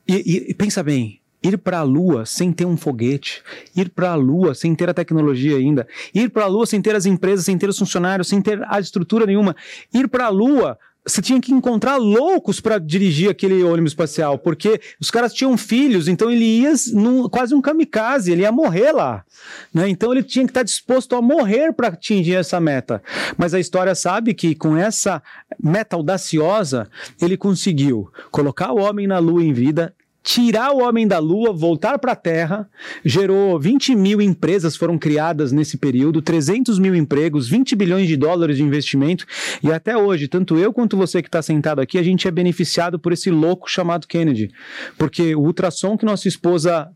E, 0.07 0.49
e 0.49 0.53
pensa 0.53 0.81
bem, 0.83 1.21
ir 1.43 1.57
para 1.57 1.79
a 1.79 1.83
Lua 1.83 2.25
sem 2.25 2.51
ter 2.51 2.65
um 2.65 2.77
foguete, 2.77 3.41
ir 3.75 3.89
para 3.89 4.11
a 4.11 4.15
Lua 4.15 4.53
sem 4.53 4.75
ter 4.75 4.89
a 4.89 4.93
tecnologia 4.93 5.57
ainda, 5.57 5.87
ir 6.13 6.29
para 6.29 6.43
a 6.43 6.47
Lua 6.47 6.65
sem 6.65 6.81
ter 6.81 6.95
as 6.95 7.05
empresas, 7.05 7.45
sem 7.45 7.57
ter 7.57 7.69
os 7.69 7.79
funcionários, 7.79 8.27
sem 8.27 8.41
ter 8.41 8.61
a 8.67 8.79
estrutura 8.79 9.25
nenhuma, 9.25 9.55
ir 9.93 10.07
para 10.07 10.25
a 10.25 10.29
Lua 10.29 10.77
você 11.05 11.21
tinha 11.21 11.41
que 11.41 11.51
encontrar 11.51 11.97
loucos 11.97 12.59
para 12.59 12.77
dirigir 12.77 13.29
aquele 13.29 13.63
ônibus 13.63 13.91
espacial, 13.91 14.37
porque 14.37 14.79
os 14.99 15.09
caras 15.09 15.33
tinham 15.33 15.57
filhos, 15.57 16.07
então 16.07 16.29
ele 16.29 16.45
ia 16.45 16.73
num, 16.93 17.27
quase 17.27 17.55
um 17.55 17.61
kamikaze, 17.61 18.31
ele 18.31 18.43
ia 18.43 18.51
morrer 18.51 18.91
lá. 18.91 19.25
Né? 19.73 19.89
Então 19.89 20.11
ele 20.11 20.21
tinha 20.21 20.45
que 20.45 20.51
estar 20.51 20.59
tá 20.59 20.65
disposto 20.65 21.15
a 21.15 21.21
morrer 21.21 21.73
para 21.73 21.87
atingir 21.87 22.35
essa 22.35 22.59
meta. 22.59 23.01
Mas 23.35 23.53
a 23.53 23.59
história 23.59 23.95
sabe 23.95 24.33
que 24.33 24.53
com 24.53 24.77
essa 24.77 25.23
meta 25.61 25.95
audaciosa, 25.95 26.87
ele 27.19 27.35
conseguiu 27.35 28.11
colocar 28.29 28.71
o 28.71 28.79
homem 28.79 29.07
na 29.07 29.17
lua 29.17 29.43
em 29.43 29.53
vida, 29.53 29.93
tirar 30.23 30.71
o 30.71 30.81
homem 30.81 31.07
da 31.07 31.19
Lua, 31.19 31.51
voltar 31.51 31.97
para 31.97 32.11
a 32.11 32.15
Terra, 32.15 32.69
gerou 33.03 33.59
20 33.59 33.95
mil 33.95 34.21
empresas 34.21 34.75
foram 34.75 34.97
criadas 34.97 35.51
nesse 35.51 35.77
período, 35.77 36.21
300 36.21 36.77
mil 36.77 36.95
empregos, 36.95 37.49
20 37.49 37.75
bilhões 37.75 38.07
de 38.07 38.15
dólares 38.15 38.57
de 38.57 38.63
investimento, 38.63 39.25
e 39.63 39.71
até 39.71 39.97
hoje, 39.97 40.27
tanto 40.27 40.57
eu 40.57 40.71
quanto 40.71 40.95
você 40.95 41.21
que 41.21 41.27
está 41.27 41.41
sentado 41.41 41.81
aqui, 41.81 41.97
a 41.97 42.03
gente 42.03 42.27
é 42.27 42.31
beneficiado 42.31 42.99
por 42.99 43.11
esse 43.11 43.31
louco 43.31 43.69
chamado 43.69 44.07
Kennedy, 44.07 44.51
porque 44.97 45.35
o 45.35 45.41
ultrassom 45.41 45.97
que 45.97 46.05
nossa 46.05 46.27
esposa 46.27 46.91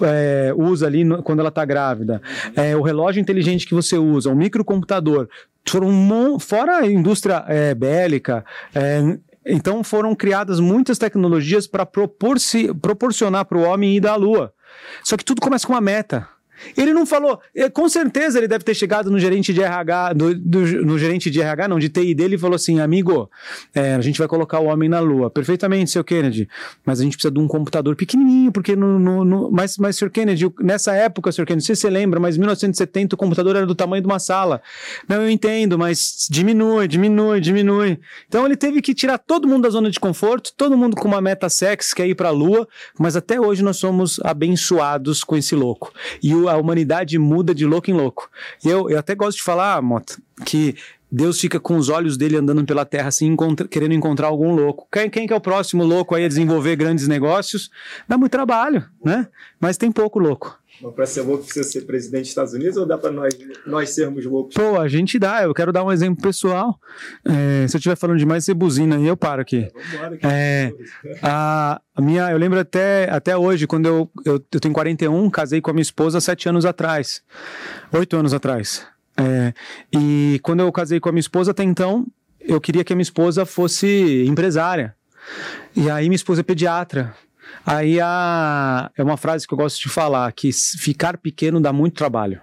é, 0.00 0.52
usa 0.56 0.86
ali 0.86 1.04
no, 1.04 1.22
quando 1.22 1.40
ela 1.40 1.50
está 1.50 1.64
grávida, 1.64 2.20
é, 2.56 2.76
o 2.76 2.82
relógio 2.82 3.20
inteligente 3.20 3.66
que 3.66 3.74
você 3.74 3.96
usa, 3.96 4.30
o 4.30 4.34
microcomputador, 4.34 5.28
foram 5.66 6.38
fora 6.38 6.78
a 6.78 6.86
indústria 6.86 7.44
é, 7.48 7.74
bélica, 7.74 8.44
é, 8.74 9.18
então 9.46 9.84
foram 9.84 10.14
criadas 10.14 10.60
muitas 10.60 10.98
tecnologias 10.98 11.66
para 11.66 11.86
proporcionar 11.86 13.44
para 13.44 13.58
o 13.58 13.62
homem 13.62 13.96
ir 13.96 14.06
à 14.06 14.16
Lua. 14.16 14.52
Só 15.02 15.16
que 15.16 15.24
tudo 15.24 15.40
começa 15.40 15.66
com 15.66 15.72
uma 15.72 15.80
meta. 15.80 16.28
Ele 16.76 16.92
não 16.92 17.04
falou, 17.06 17.40
é, 17.54 17.68
com 17.68 17.88
certeza 17.88 18.38
ele 18.38 18.48
deve 18.48 18.64
ter 18.64 18.74
chegado 18.74 19.10
no 19.10 19.18
gerente 19.18 19.52
de 19.52 19.62
RH, 19.62 20.12
do, 20.14 20.34
do, 20.34 20.60
no 20.84 20.98
gerente 20.98 21.30
de 21.30 21.40
RH, 21.40 21.68
não, 21.68 21.78
de 21.78 21.88
TI 21.88 22.14
dele 22.14 22.36
e 22.36 22.38
falou 22.38 22.56
assim: 22.56 22.80
amigo, 22.80 23.30
é, 23.74 23.94
a 23.94 24.00
gente 24.00 24.18
vai 24.18 24.28
colocar 24.28 24.60
o 24.60 24.66
homem 24.66 24.88
na 24.88 25.00
lua. 25.00 25.30
Perfeitamente, 25.30 25.90
seu 25.90 26.04
Kennedy, 26.04 26.48
mas 26.84 27.00
a 27.00 27.04
gente 27.04 27.16
precisa 27.16 27.32
de 27.32 27.38
um 27.38 27.48
computador 27.48 27.96
pequenininho, 27.96 28.52
porque 28.52 28.76
no. 28.76 28.98
no, 28.98 29.24
no 29.24 29.50
mas, 29.50 29.76
mas, 29.78 29.96
seu 29.96 30.10
Kennedy, 30.10 30.50
nessa 30.60 30.94
época, 30.94 31.32
seu 31.32 31.44
Kennedy, 31.44 31.66
se 31.66 31.76
você 31.76 31.90
lembra, 31.90 32.18
mas 32.20 32.36
em 32.36 32.38
1970 32.40 33.14
o 33.14 33.18
computador 33.18 33.56
era 33.56 33.66
do 33.66 33.74
tamanho 33.74 34.02
de 34.02 34.06
uma 34.06 34.18
sala. 34.18 34.62
Não, 35.08 35.22
eu 35.22 35.30
entendo, 35.30 35.78
mas 35.78 36.26
diminui, 36.30 36.88
diminui, 36.88 37.40
diminui. 37.40 37.98
Então 38.28 38.44
ele 38.46 38.56
teve 38.56 38.80
que 38.80 38.94
tirar 38.94 39.18
todo 39.18 39.46
mundo 39.48 39.62
da 39.62 39.70
zona 39.70 39.90
de 39.90 40.00
conforto, 40.00 40.52
todo 40.56 40.76
mundo 40.76 40.96
com 40.96 41.08
uma 41.08 41.20
meta 41.20 41.48
sexy, 41.48 41.94
que 41.94 42.02
é 42.02 42.08
ir 42.08 42.14
para 42.14 42.28
a 42.28 42.32
lua, 42.32 42.66
mas 42.98 43.16
até 43.16 43.40
hoje 43.40 43.62
nós 43.62 43.76
somos 43.76 44.20
abençoados 44.22 45.24
com 45.24 45.36
esse 45.36 45.54
louco. 45.54 45.92
E 46.22 46.34
o 46.34 46.43
a 46.48 46.56
humanidade 46.56 47.18
muda 47.18 47.54
de 47.54 47.66
louco 47.66 47.90
em 47.90 47.94
louco. 47.94 48.30
Eu, 48.64 48.90
eu 48.90 48.98
até 48.98 49.14
gosto 49.14 49.38
de 49.38 49.44
falar, 49.44 49.80
Mota, 49.82 50.16
que 50.44 50.76
Deus 51.10 51.40
fica 51.40 51.60
com 51.60 51.76
os 51.76 51.88
olhos 51.88 52.16
dele 52.16 52.36
andando 52.36 52.64
pela 52.64 52.84
terra 52.84 53.08
assim, 53.08 53.26
encontra, 53.26 53.68
querendo 53.68 53.94
encontrar 53.94 54.26
algum 54.26 54.52
louco. 54.52 54.88
Quem, 54.90 55.08
quem 55.08 55.26
que 55.26 55.32
é 55.32 55.36
o 55.36 55.40
próximo 55.40 55.84
louco 55.84 56.14
aí 56.14 56.24
a 56.24 56.28
desenvolver 56.28 56.74
grandes 56.74 57.06
negócios? 57.06 57.70
Dá 58.08 58.18
muito 58.18 58.32
trabalho, 58.32 58.84
né? 59.04 59.28
Mas 59.60 59.76
tem 59.76 59.92
pouco 59.92 60.18
louco. 60.18 60.58
Para 60.94 61.06
ser 61.06 61.22
louco, 61.22 61.44
precisa 61.44 61.68
ser 61.68 61.82
presidente 61.82 62.22
dos 62.22 62.28
Estados 62.30 62.52
Unidos 62.52 62.76
ou 62.76 62.84
dá 62.84 62.98
para 62.98 63.10
nós, 63.10 63.36
nós 63.64 63.90
sermos 63.90 64.24
loucos? 64.24 64.54
Pô, 64.54 64.78
a 64.78 64.88
gente 64.88 65.18
dá. 65.18 65.44
Eu 65.44 65.54
quero 65.54 65.72
dar 65.72 65.84
um 65.84 65.92
exemplo 65.92 66.22
pessoal. 66.22 66.78
É, 67.24 67.66
se 67.68 67.76
eu 67.76 67.78
estiver 67.78 67.96
falando 67.96 68.18
demais, 68.18 68.44
você 68.44 68.52
buzina 68.52 68.96
aí, 68.96 69.06
eu 69.06 69.16
paro 69.16 69.40
aqui. 69.40 69.68
É, 70.22 70.72
a, 71.22 71.80
a, 71.94 72.02
minha, 72.02 72.30
eu 72.30 72.38
lembro 72.38 72.58
até, 72.58 73.08
até 73.10 73.36
hoje, 73.36 73.66
quando 73.66 73.86
eu, 73.86 74.10
eu, 74.24 74.44
eu 74.52 74.60
tenho 74.60 74.74
41, 74.74 75.30
casei 75.30 75.60
com 75.60 75.70
a 75.70 75.72
minha 75.72 75.82
esposa 75.82 76.20
sete 76.20 76.48
anos 76.48 76.64
atrás. 76.64 77.22
Oito 77.92 78.16
anos 78.16 78.34
atrás. 78.34 78.86
É, 79.16 79.52
e 79.92 80.40
quando 80.42 80.60
eu 80.60 80.72
casei 80.72 80.98
com 80.98 81.08
a 81.08 81.12
minha 81.12 81.20
esposa, 81.20 81.52
até 81.52 81.62
então, 81.62 82.04
eu 82.40 82.60
queria 82.60 82.82
que 82.84 82.92
a 82.92 82.96
minha 82.96 83.04
esposa 83.04 83.46
fosse 83.46 84.24
empresária. 84.28 84.94
E 85.74 85.88
aí 85.88 86.08
minha 86.08 86.16
esposa 86.16 86.40
é 86.40 86.44
pediatra. 86.44 87.14
Aí 87.64 88.00
a, 88.00 88.90
é 88.96 89.02
uma 89.02 89.16
frase 89.16 89.46
que 89.46 89.54
eu 89.54 89.58
gosto 89.58 89.80
de 89.80 89.88
falar, 89.88 90.30
que 90.32 90.50
ficar 90.52 91.18
pequeno 91.18 91.60
dá 91.60 91.72
muito 91.72 91.94
trabalho. 91.94 92.40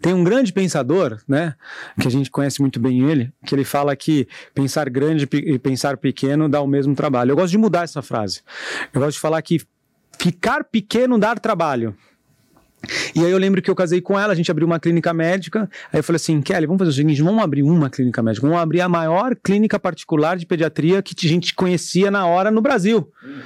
Tem 0.00 0.14
um 0.14 0.22
grande 0.22 0.52
pensador, 0.52 1.18
né, 1.26 1.54
que 2.00 2.06
a 2.06 2.10
gente 2.10 2.30
conhece 2.30 2.60
muito 2.60 2.78
bem 2.78 3.10
ele, 3.10 3.32
que 3.44 3.54
ele 3.54 3.64
fala 3.64 3.96
que 3.96 4.28
pensar 4.54 4.88
grande 4.88 5.28
e 5.32 5.58
pensar 5.58 5.96
pequeno 5.96 6.48
dá 6.48 6.60
o 6.60 6.68
mesmo 6.68 6.94
trabalho. 6.94 7.32
Eu 7.32 7.36
gosto 7.36 7.50
de 7.50 7.58
mudar 7.58 7.82
essa 7.82 8.00
frase. 8.00 8.42
Eu 8.92 9.00
gosto 9.00 9.14
de 9.14 9.20
falar 9.20 9.42
que 9.42 9.60
ficar 10.20 10.62
pequeno 10.64 11.18
dar 11.18 11.40
trabalho. 11.40 11.96
E 13.14 13.24
aí 13.24 13.30
eu 13.30 13.38
lembro 13.38 13.60
que 13.60 13.70
eu 13.70 13.74
casei 13.74 14.00
com 14.00 14.18
ela, 14.18 14.32
a 14.32 14.36
gente 14.36 14.50
abriu 14.50 14.66
uma 14.66 14.78
clínica 14.78 15.12
médica. 15.12 15.68
Aí 15.92 15.98
eu 15.98 16.04
falei 16.04 16.16
assim, 16.16 16.40
Kelly, 16.40 16.66
vamos 16.66 16.78
fazer 16.78 16.90
o 16.90 16.94
seguinte, 16.94 17.22
vamos 17.22 17.42
abrir 17.42 17.62
uma 17.62 17.90
clínica 17.90 18.22
médica, 18.22 18.46
vamos 18.46 18.62
abrir 18.62 18.80
a 18.80 18.88
maior 18.88 19.34
clínica 19.36 19.78
particular 19.78 20.36
de 20.36 20.46
pediatria 20.46 21.02
que 21.02 21.14
a 21.26 21.28
gente 21.28 21.54
conhecia 21.54 22.10
na 22.10 22.26
hora 22.26 22.50
no 22.50 22.60
Brasil. 22.60 23.10
Uhum. 23.22 23.40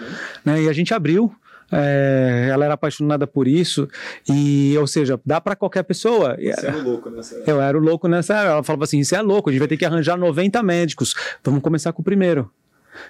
Né? 0.44 0.62
E 0.62 0.68
a 0.68 0.72
gente 0.72 0.92
abriu. 0.92 1.34
É, 1.74 2.48
ela 2.50 2.66
era 2.66 2.74
apaixonada 2.74 3.26
por 3.26 3.48
isso 3.48 3.88
e, 4.28 4.76
ou 4.78 4.86
seja, 4.86 5.18
dá 5.24 5.40
para 5.40 5.56
qualquer 5.56 5.82
pessoa. 5.84 6.36
Você 6.36 6.66
era 6.66 6.76
o 6.76 6.82
louco 6.82 7.08
nessa. 7.08 7.42
Eu 7.46 7.62
era 7.62 7.78
o 7.78 7.80
louco 7.80 8.08
nessa 8.08 8.34
época. 8.34 8.52
Ela 8.52 8.62
falava 8.62 8.84
assim: 8.84 9.02
você 9.02 9.16
é 9.16 9.22
louco, 9.22 9.48
a 9.48 9.52
gente 9.52 9.60
vai 9.60 9.68
ter 9.68 9.78
que 9.78 9.84
arranjar 9.86 10.18
90 10.18 10.62
médicos. 10.62 11.14
Vamos 11.42 11.62
começar 11.62 11.90
com 11.94 12.02
o 12.02 12.04
primeiro. 12.04 12.50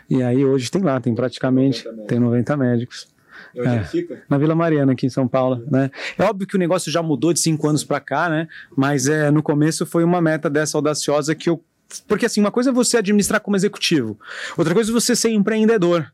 E 0.08 0.22
aí 0.22 0.44
hoje 0.44 0.70
tem 0.70 0.80
lá, 0.80 1.00
tem 1.00 1.12
praticamente 1.12 1.84
90 1.84 2.06
tem 2.06 2.20
90 2.20 2.56
médicos. 2.56 3.11
Onde 3.56 3.68
é, 3.68 3.84
fica? 3.84 4.22
Na 4.28 4.38
Vila 4.38 4.54
Mariana, 4.54 4.92
aqui 4.92 5.06
em 5.06 5.10
São 5.10 5.28
Paulo. 5.28 5.64
Né? 5.70 5.90
É 6.18 6.24
óbvio 6.24 6.46
que 6.46 6.56
o 6.56 6.58
negócio 6.58 6.90
já 6.90 7.02
mudou 7.02 7.32
de 7.32 7.40
cinco 7.40 7.68
anos 7.68 7.84
para 7.84 8.00
cá, 8.00 8.28
né? 8.28 8.48
Mas 8.76 9.06
é, 9.06 9.30
no 9.30 9.42
começo 9.42 9.84
foi 9.84 10.04
uma 10.04 10.20
meta 10.20 10.48
dessa 10.48 10.78
audaciosa 10.78 11.34
que 11.34 11.48
eu. 11.48 11.62
Porque 12.08 12.26
assim, 12.26 12.40
uma 12.40 12.50
coisa 12.50 12.70
é 12.70 12.72
você 12.72 12.96
administrar 12.96 13.40
como 13.40 13.56
executivo, 13.56 14.18
outra 14.56 14.72
coisa 14.72 14.90
é 14.90 14.94
você 14.94 15.14
ser 15.14 15.30
empreendedor. 15.30 16.10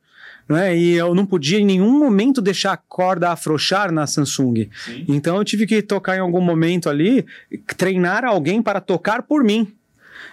Né? 0.49 0.77
E 0.77 0.95
eu 0.95 1.15
não 1.15 1.27
podia 1.27 1.59
em 1.59 1.65
nenhum 1.65 1.99
momento 1.99 2.41
deixar 2.41 2.73
a 2.73 2.77
corda 2.77 3.31
afrouxar 3.31 3.93
na 3.93 4.07
Samsung. 4.07 4.71
Sim. 4.85 5.05
Então 5.07 5.37
eu 5.37 5.45
tive 5.45 5.67
que 5.67 5.83
tocar 5.83 6.17
em 6.17 6.21
algum 6.21 6.41
momento 6.41 6.89
ali, 6.89 7.27
treinar 7.77 8.25
alguém 8.25 8.63
para 8.63 8.81
tocar 8.81 9.23
por 9.23 9.45
mim. 9.45 9.75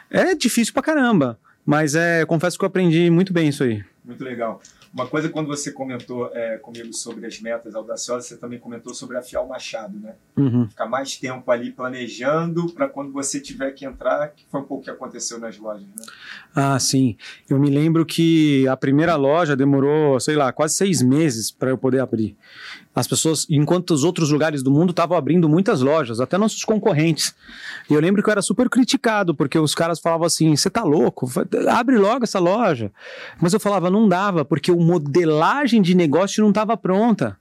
É 0.09 0.33
difícil 0.33 0.73
pra 0.73 0.81
caramba, 0.81 1.37
mas 1.65 1.95
é, 1.95 2.25
confesso 2.25 2.57
que 2.57 2.63
eu 2.63 2.67
aprendi 2.67 3.09
muito 3.09 3.33
bem 3.33 3.49
isso 3.49 3.63
aí. 3.63 3.83
Muito 4.05 4.23
legal. 4.23 4.61
Uma 4.95 5.05
coisa, 5.05 5.27
quando 5.27 5.47
você 5.47 5.73
comentou 5.73 6.31
é, 6.33 6.57
comigo 6.57 6.93
sobre 6.93 7.25
as 7.25 7.41
metas 7.41 7.75
audaciosas, 7.75 8.27
você 8.27 8.37
também 8.37 8.57
comentou 8.57 8.93
sobre 8.93 9.17
afiar 9.17 9.43
o 9.43 9.49
machado, 9.49 9.99
né? 9.99 10.15
Uhum. 10.37 10.69
Ficar 10.69 10.85
mais 10.85 11.17
tempo 11.17 11.51
ali 11.51 11.69
planejando 11.69 12.71
para 12.71 12.87
quando 12.87 13.11
você 13.11 13.41
tiver 13.41 13.71
que 13.71 13.85
entrar, 13.85 14.29
que 14.29 14.45
foi 14.49 14.61
um 14.61 14.63
pouco 14.63 14.83
o 14.83 14.85
que 14.85 14.89
aconteceu 14.89 15.37
nas 15.37 15.57
lojas, 15.57 15.85
né? 15.85 16.05
Ah, 16.55 16.79
sim. 16.79 17.17
Eu 17.49 17.59
me 17.59 17.69
lembro 17.69 18.05
que 18.05 18.65
a 18.69 18.77
primeira 18.77 19.17
loja 19.17 19.53
demorou, 19.53 20.17
sei 20.21 20.37
lá, 20.37 20.53
quase 20.53 20.75
seis 20.75 21.01
meses 21.01 21.51
para 21.51 21.71
eu 21.71 21.77
poder 21.77 21.99
abrir. 21.99 22.37
As 22.95 23.07
pessoas, 23.07 23.45
enquanto 23.49 23.91
os 23.91 24.05
outros 24.05 24.31
lugares 24.31 24.63
do 24.63 24.71
mundo 24.71 24.91
estavam 24.91 25.17
abrindo 25.17 25.49
muitas 25.49 25.81
lojas, 25.81 26.21
até 26.21 26.37
nossos 26.37 26.63
concorrentes. 26.63 27.35
E 27.89 27.93
eu 27.93 27.99
lembro 27.99 28.23
que 28.23 28.29
eu 28.29 28.31
era 28.31 28.41
super 28.41 28.69
criticado, 28.69 29.35
porque 29.35 29.59
os 29.59 29.75
caras 29.75 29.99
falavam 29.99 30.25
assim: 30.25 30.55
você 30.55 30.69
tá 30.69 30.83
louco, 30.83 31.29
abre 31.69 31.97
logo 31.97 32.23
essa 32.23 32.39
loja. 32.39 32.91
Mas 33.41 33.53
eu 33.53 33.59
falava, 33.59 33.89
não 33.89 34.07
dava, 34.07 34.45
porque 34.45 34.71
o 34.71 34.79
modelagem 34.79 35.81
de 35.81 35.93
negócio 35.93 36.41
não 36.41 36.49
estava 36.49 36.77
pronta. 36.77 37.37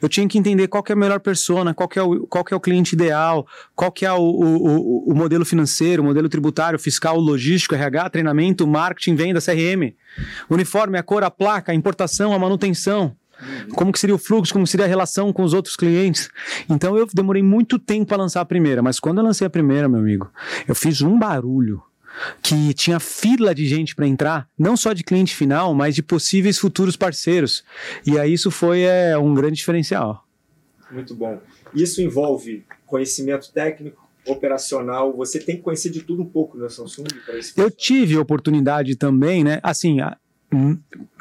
Eu 0.00 0.08
tinha 0.08 0.26
que 0.26 0.38
entender 0.38 0.68
qual 0.68 0.82
que 0.82 0.92
é 0.92 0.94
a 0.94 0.98
melhor 0.98 1.20
persona, 1.20 1.74
qual 1.74 1.86
que 1.88 1.98
é 1.98 2.02
o, 2.02 2.26
qual 2.26 2.42
que 2.42 2.54
é 2.54 2.56
o 2.56 2.60
cliente 2.60 2.94
ideal, 2.94 3.46
qual 3.74 3.92
que 3.92 4.06
é 4.06 4.12
o, 4.12 4.22
o, 4.22 5.12
o 5.12 5.14
modelo 5.14 5.44
financeiro, 5.44 6.02
o 6.02 6.06
modelo 6.06 6.28
tributário, 6.28 6.78
fiscal, 6.78 7.18
logístico, 7.18 7.74
RH, 7.74 8.10
treinamento, 8.10 8.66
marketing, 8.66 9.14
venda, 9.14 9.40
CRM. 9.40 9.94
Uniforme, 10.48 10.98
a 10.98 11.02
cor, 11.02 11.22
a 11.24 11.30
placa, 11.30 11.72
a 11.72 11.74
importação, 11.74 12.32
a 12.32 12.38
manutenção. 12.38 13.14
Como 13.74 13.92
que 13.92 13.98
seria 13.98 14.14
o 14.14 14.18
fluxo, 14.18 14.52
como 14.52 14.66
seria 14.66 14.86
a 14.86 14.88
relação 14.88 15.32
com 15.32 15.42
os 15.42 15.52
outros 15.52 15.76
clientes. 15.76 16.30
Então 16.68 16.96
eu 16.96 17.06
demorei 17.12 17.42
muito 17.42 17.78
tempo 17.78 18.06
para 18.06 18.18
lançar 18.18 18.40
a 18.40 18.44
primeira, 18.44 18.82
mas 18.82 19.00
quando 19.00 19.18
eu 19.18 19.24
lancei 19.24 19.46
a 19.46 19.50
primeira, 19.50 19.88
meu 19.88 20.00
amigo, 20.00 20.30
eu 20.66 20.74
fiz 20.74 21.02
um 21.02 21.18
barulho 21.18 21.82
que 22.42 22.72
tinha 22.74 23.00
fila 23.00 23.54
de 23.54 23.66
gente 23.66 23.94
para 23.94 24.06
entrar, 24.06 24.48
não 24.58 24.76
só 24.76 24.92
de 24.92 25.02
cliente 25.02 25.34
final, 25.34 25.74
mas 25.74 25.94
de 25.94 26.02
possíveis 26.02 26.58
futuros 26.58 26.96
parceiros. 26.96 27.64
E 28.06 28.18
aí 28.18 28.32
isso 28.32 28.50
foi 28.50 28.82
é, 28.82 29.18
um 29.18 29.34
grande 29.34 29.56
diferencial. 29.56 30.24
Muito 30.90 31.14
bom. 31.14 31.40
Isso 31.74 32.00
envolve 32.00 32.64
conhecimento 32.86 33.50
técnico, 33.52 34.04
operacional, 34.26 35.14
você 35.14 35.38
tem 35.38 35.56
que 35.56 35.62
conhecer 35.62 35.90
de 35.90 36.02
tudo 36.02 36.22
um 36.22 36.26
pouco 36.26 36.56
na 36.56 36.68
Samsung. 36.68 37.04
Eu 37.56 37.70
tive 37.70 38.16
oportunidade 38.16 38.96
também, 38.96 39.44
né? 39.44 39.60
Assim, 39.62 39.98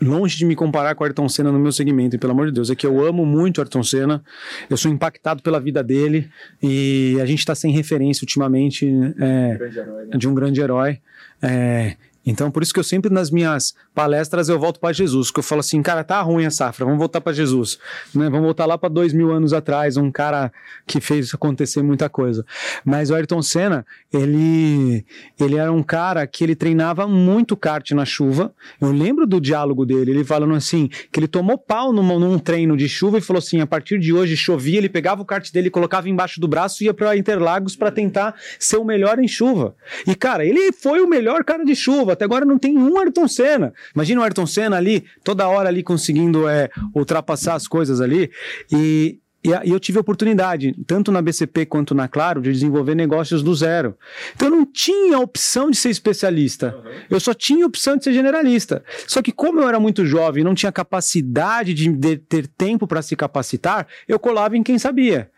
longe 0.01 0.37
de 0.37 0.45
me 0.45 0.55
comparar 0.55 0.95
com 0.95 1.03
o 1.03 1.05
Ayrton 1.05 1.27
Senna 1.29 1.51
no 1.51 1.59
meu 1.59 1.71
segmento, 1.71 2.15
e 2.15 2.19
pelo 2.19 2.33
amor 2.33 2.47
de 2.47 2.53
Deus, 2.53 2.69
é 2.69 2.75
que 2.75 2.85
eu 2.85 3.05
amo 3.05 3.25
muito 3.25 3.57
o 3.57 3.61
Ayrton 3.61 3.83
Senna, 3.83 4.23
eu 4.69 4.77
sou 4.77 4.91
impactado 4.91 5.41
pela 5.41 5.59
vida 5.59 5.83
dele 5.83 6.29
e 6.61 7.17
a 7.21 7.25
gente 7.25 7.39
está 7.39 7.55
sem 7.55 7.71
referência 7.71 8.23
ultimamente 8.23 8.85
é, 8.87 8.89
um 8.89 9.65
herói, 9.65 10.05
né? 10.05 10.17
de 10.17 10.27
um 10.27 10.33
grande 10.33 10.61
herói. 10.61 10.99
É, 11.41 11.95
então, 12.25 12.49
por 12.49 12.63
isso 12.63 12.73
que 12.73 12.79
eu 12.79 12.83
sempre 12.83 13.11
nas 13.11 13.29
minhas 13.29 13.73
palestras 13.93 14.47
eu 14.47 14.57
volto 14.57 14.79
para 14.79 14.93
Jesus, 14.93 15.29
que 15.29 15.39
eu 15.39 15.43
falo 15.43 15.59
assim, 15.59 15.81
cara, 15.81 16.03
tá 16.03 16.21
ruim 16.21 16.45
a 16.45 16.51
safra, 16.51 16.85
vamos 16.85 16.99
voltar 16.99 17.19
para 17.19 17.33
Jesus, 17.33 17.77
né? 18.15 18.29
Vamos 18.29 18.45
voltar 18.45 18.65
lá 18.65 18.77
para 18.77 18.89
dois 18.89 19.11
mil 19.11 19.31
anos 19.31 19.51
atrás, 19.51 19.97
um 19.97 20.09
cara 20.09 20.51
que 20.87 21.01
fez 21.01 21.33
acontecer 21.33 21.83
muita 21.83 22.07
coisa. 22.07 22.45
Mas 22.85 23.09
o 23.09 23.15
Ayrton 23.15 23.41
Senna, 23.41 23.85
ele, 24.11 25.05
ele 25.39 25.57
era 25.57 25.71
um 25.71 25.83
cara 25.83 26.25
que 26.25 26.43
ele 26.43 26.55
treinava 26.55 27.07
muito 27.07 27.57
kart 27.57 27.91
na 27.91 28.05
chuva. 28.05 28.53
Eu 28.79 28.91
lembro 28.91 29.27
do 29.27 29.41
diálogo 29.41 29.85
dele, 29.85 30.11
ele 30.11 30.23
falando 30.23 30.55
assim, 30.55 30.87
que 31.11 31.19
ele 31.19 31.27
tomou 31.27 31.57
pau 31.57 31.91
num, 31.91 32.19
num 32.19 32.39
treino 32.39 32.77
de 32.77 32.87
chuva 32.87 33.17
e 33.17 33.21
falou 33.21 33.39
assim, 33.39 33.59
a 33.59 33.67
partir 33.67 33.99
de 33.99 34.13
hoje 34.13 34.37
chovia, 34.37 34.77
ele 34.77 34.89
pegava 34.89 35.21
o 35.21 35.25
kart 35.25 35.51
dele, 35.51 35.69
colocava 35.69 36.07
embaixo 36.07 36.39
do 36.39 36.47
braço 36.47 36.83
e 36.83 36.85
ia 36.85 36.93
para 36.93 37.17
Interlagos 37.17 37.75
para 37.75 37.91
tentar 37.91 38.35
ser 38.57 38.77
o 38.77 38.85
melhor 38.85 39.19
em 39.19 39.27
chuva. 39.27 39.75
E 40.07 40.15
cara, 40.15 40.45
ele 40.45 40.71
foi 40.71 41.01
o 41.01 41.07
melhor 41.07 41.43
cara 41.43 41.65
de 41.65 41.75
chuva 41.75 42.12
até 42.13 42.25
agora 42.25 42.45
não 42.45 42.57
tem 42.57 42.77
um 42.77 42.97
Ayrton 42.97 43.27
Senna. 43.27 43.73
Imagina 43.93 44.21
o 44.21 44.23
Ayrton 44.23 44.45
Senna 44.45 44.77
ali, 44.77 45.03
toda 45.23 45.47
hora 45.47 45.69
ali 45.69 45.83
conseguindo 45.83 46.47
é, 46.47 46.69
ultrapassar 46.95 47.55
as 47.55 47.67
coisas 47.67 48.01
ali. 48.01 48.31
E, 48.71 49.19
e, 49.43 49.69
eu 49.69 49.79
tive 49.79 49.97
a 49.97 50.01
oportunidade, 50.01 50.73
tanto 50.87 51.11
na 51.11 51.21
BCP 51.21 51.65
quanto 51.65 51.93
na 51.93 52.07
Claro, 52.07 52.41
de 52.41 52.51
desenvolver 52.51 52.95
negócios 52.95 53.43
do 53.43 53.53
zero. 53.53 53.97
Então 54.35 54.47
eu 54.47 54.55
não 54.55 54.65
tinha 54.65 55.19
opção 55.19 55.69
de 55.69 55.77
ser 55.77 55.89
especialista. 55.89 56.75
Uhum. 56.75 56.91
Eu 57.09 57.19
só 57.19 57.33
tinha 57.33 57.65
opção 57.65 57.97
de 57.97 58.03
ser 58.03 58.13
generalista. 58.13 58.83
Só 59.07 59.21
que 59.21 59.31
como 59.31 59.59
eu 59.59 59.67
era 59.67 59.79
muito 59.79 60.05
jovem, 60.05 60.43
não 60.43 60.55
tinha 60.55 60.71
capacidade 60.71 61.73
de, 61.73 61.89
de 61.89 62.17
ter 62.17 62.47
tempo 62.47 62.87
para 62.87 63.01
se 63.01 63.15
capacitar, 63.15 63.87
eu 64.07 64.17
colava 64.17 64.55
em 64.55 64.63
quem 64.63 64.79
sabia. 64.79 65.29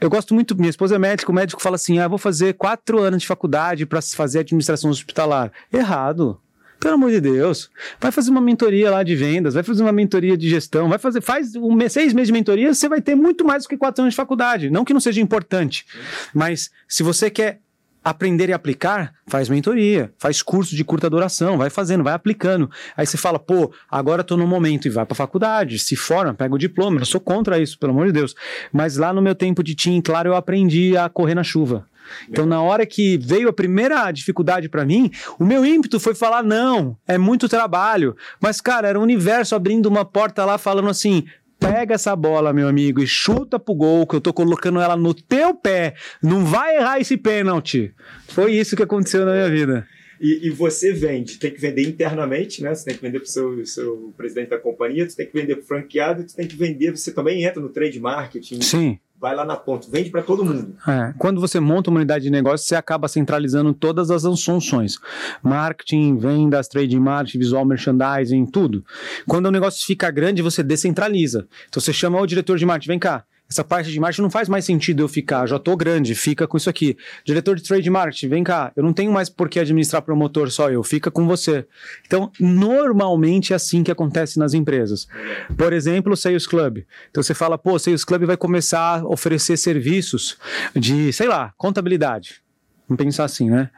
Eu 0.00 0.08
gosto 0.08 0.34
muito, 0.34 0.56
minha 0.56 0.70
esposa 0.70 0.96
é 0.96 0.98
médica, 0.98 1.30
o 1.30 1.34
médico 1.34 1.60
fala 1.60 1.76
assim: 1.76 1.98
ah, 1.98 2.08
vou 2.08 2.18
fazer 2.18 2.54
quatro 2.54 3.00
anos 3.00 3.22
de 3.22 3.28
faculdade 3.28 3.84
para 3.84 4.00
fazer 4.00 4.40
administração 4.40 4.90
hospitalar. 4.90 5.52
Errado. 5.72 6.40
Pelo 6.80 6.94
amor 6.94 7.10
de 7.10 7.20
Deus. 7.20 7.70
Vai 8.00 8.10
fazer 8.10 8.30
uma 8.30 8.40
mentoria 8.40 8.90
lá 8.90 9.02
de 9.02 9.14
vendas, 9.14 9.52
vai 9.52 9.62
fazer 9.62 9.82
uma 9.82 9.92
mentoria 9.92 10.34
de 10.34 10.48
gestão, 10.48 10.88
vai 10.88 10.98
fazer, 10.98 11.20
faz 11.20 11.54
um 11.54 11.78
seis 11.90 12.14
meses 12.14 12.28
de 12.28 12.32
mentoria, 12.32 12.72
você 12.72 12.88
vai 12.88 13.02
ter 13.02 13.14
muito 13.14 13.44
mais 13.44 13.64
do 13.64 13.68
que 13.68 13.76
quatro 13.76 14.02
anos 14.02 14.14
de 14.14 14.16
faculdade. 14.16 14.70
Não 14.70 14.82
que 14.82 14.94
não 14.94 15.00
seja 15.00 15.20
importante, 15.20 15.84
mas 16.32 16.70
se 16.88 17.02
você 17.02 17.28
quer 17.28 17.60
aprender 18.04 18.48
e 18.48 18.52
aplicar, 18.52 19.12
faz 19.26 19.48
mentoria, 19.48 20.12
faz 20.18 20.42
curso 20.42 20.74
de 20.74 20.84
curta 20.84 21.08
duração, 21.10 21.58
vai 21.58 21.70
fazendo, 21.70 22.02
vai 22.02 22.14
aplicando. 22.14 22.70
Aí 22.96 23.06
você 23.06 23.16
fala, 23.16 23.38
pô, 23.38 23.72
agora 23.90 24.22
estou 24.22 24.36
no 24.36 24.46
momento 24.46 24.86
e 24.86 24.90
vai 24.90 25.04
para 25.04 25.14
faculdade, 25.14 25.78
se 25.78 25.96
forma, 25.96 26.34
pega 26.34 26.54
o 26.54 26.58
diploma. 26.58 27.00
Eu 27.00 27.06
sou 27.06 27.20
contra 27.20 27.58
isso, 27.58 27.78
pelo 27.78 27.92
amor 27.92 28.06
de 28.06 28.12
Deus. 28.12 28.34
Mas 28.72 28.96
lá 28.96 29.12
no 29.12 29.22
meu 29.22 29.34
tempo 29.34 29.62
de 29.62 29.74
team, 29.74 30.00
claro, 30.00 30.30
eu 30.30 30.34
aprendi 30.34 30.96
a 30.96 31.08
correr 31.08 31.34
na 31.34 31.44
chuva. 31.44 31.86
Então, 32.28 32.46
na 32.46 32.60
hora 32.60 32.84
que 32.86 33.18
veio 33.18 33.48
a 33.48 33.52
primeira 33.52 34.10
dificuldade 34.10 34.68
para 34.68 34.84
mim, 34.84 35.10
o 35.38 35.44
meu 35.44 35.64
ímpeto 35.64 36.00
foi 36.00 36.14
falar: 36.14 36.42
não, 36.42 36.96
é 37.06 37.18
muito 37.18 37.48
trabalho. 37.48 38.16
Mas, 38.40 38.60
cara, 38.60 38.88
era 38.88 38.98
o 38.98 39.02
universo 39.02 39.54
abrindo 39.54 39.86
uma 39.86 40.04
porta 40.04 40.44
lá, 40.44 40.58
falando 40.58 40.88
assim: 40.88 41.24
pega 41.60 41.94
essa 41.94 42.16
bola, 42.16 42.52
meu 42.52 42.66
amigo, 42.66 43.02
e 43.02 43.06
chuta 43.06 43.58
pro 43.58 43.74
gol, 43.74 44.06
que 44.06 44.16
eu 44.16 44.20
tô 44.20 44.32
colocando 44.32 44.80
ela 44.80 44.96
no 44.96 45.12
teu 45.12 45.54
pé. 45.54 45.94
Não 46.22 46.44
vai 46.44 46.76
errar 46.76 46.98
esse 46.98 47.16
pênalti. 47.16 47.94
Foi 48.28 48.54
isso 48.54 48.74
que 48.74 48.82
aconteceu 48.82 49.26
na 49.26 49.32
minha 49.32 49.50
vida. 49.50 49.86
E, 50.20 50.48
e, 50.48 50.50
você 50.50 50.92
vende, 50.92 51.38
tem 51.38 51.50
que 51.50 51.60
vender 51.60 51.82
internamente, 51.88 52.62
né? 52.62 52.74
Você 52.74 52.84
tem 52.84 52.94
que 52.94 53.02
vender 53.02 53.20
para 53.20 53.26
o 53.26 53.30
seu, 53.30 53.64
seu 53.66 54.14
presidente 54.16 54.50
da 54.50 54.58
companhia, 54.58 55.08
você 55.08 55.16
tem 55.16 55.26
que 55.26 55.32
vender 55.32 55.56
para 55.56 55.64
franqueado, 55.64 56.28
você 56.28 56.36
tem 56.36 56.46
que 56.46 56.56
vender, 56.56 56.90
você 56.90 57.10
também 57.10 57.44
entra 57.44 57.60
no 57.60 57.70
trade 57.70 57.98
marketing. 57.98 58.60
Sim 58.60 58.98
vai 59.20 59.36
lá 59.36 59.44
na 59.44 59.56
ponta, 59.56 59.86
vende 59.90 60.10
para 60.10 60.22
todo 60.22 60.44
mundo. 60.44 60.74
É, 60.88 61.12
quando 61.18 61.40
você 61.40 61.60
monta 61.60 61.90
uma 61.90 61.98
unidade 61.98 62.24
de 62.24 62.30
negócio, 62.30 62.66
você 62.66 62.74
acaba 62.74 63.06
centralizando 63.06 63.74
todas 63.74 64.10
as 64.10 64.22
funções: 64.42 64.98
marketing, 65.42 66.16
vendas, 66.16 66.68
trading 66.68 66.98
marketing, 66.98 67.38
visual 67.38 67.64
merchandising, 67.64 68.46
tudo. 68.46 68.82
Quando 69.28 69.46
o 69.46 69.50
negócio 69.50 69.84
fica 69.86 70.10
grande, 70.10 70.40
você 70.40 70.62
descentraliza. 70.62 71.46
Então 71.68 71.80
você 71.80 71.92
chama 71.92 72.18
o 72.18 72.26
diretor 72.26 72.56
de 72.56 72.64
marketing, 72.64 72.88
vem 72.88 72.98
cá, 72.98 73.24
essa 73.50 73.64
parte 73.64 73.90
de 73.90 73.98
marketing 73.98 74.22
não 74.22 74.30
faz 74.30 74.48
mais 74.48 74.64
sentido 74.64 75.02
eu 75.02 75.08
ficar, 75.08 75.44
já 75.44 75.58
tô 75.58 75.76
grande, 75.76 76.14
fica 76.14 76.46
com 76.46 76.56
isso 76.56 76.70
aqui. 76.70 76.96
Diretor 77.24 77.56
de 77.56 77.64
trade 77.64 77.90
marketing, 77.90 78.28
vem 78.28 78.44
cá, 78.44 78.70
eu 78.76 78.82
não 78.84 78.92
tenho 78.92 79.12
mais 79.12 79.28
por 79.28 79.48
que 79.48 79.58
administrar 79.58 80.02
promotor 80.02 80.48
só 80.50 80.70
eu, 80.70 80.84
fica 80.84 81.10
com 81.10 81.26
você. 81.26 81.66
Então, 82.06 82.30
normalmente 82.38 83.52
é 83.52 83.56
assim 83.56 83.82
que 83.82 83.90
acontece 83.90 84.38
nas 84.38 84.54
empresas. 84.54 85.08
Por 85.56 85.72
exemplo, 85.72 86.12
o 86.12 86.16
Sales 86.16 86.46
Club. 86.46 86.84
Então 87.10 87.22
você 87.24 87.34
fala, 87.34 87.58
pô, 87.58 87.72
o 87.72 87.78
Sales 87.78 88.04
Club 88.04 88.22
vai 88.24 88.36
começar 88.36 89.00
a 89.00 89.04
oferecer 89.04 89.56
serviços 89.56 90.38
de, 90.76 91.12
sei 91.12 91.26
lá, 91.26 91.52
contabilidade. 91.56 92.42
Vamos 92.88 93.02
pensar 93.04 93.24
assim, 93.24 93.50
né? 93.50 93.70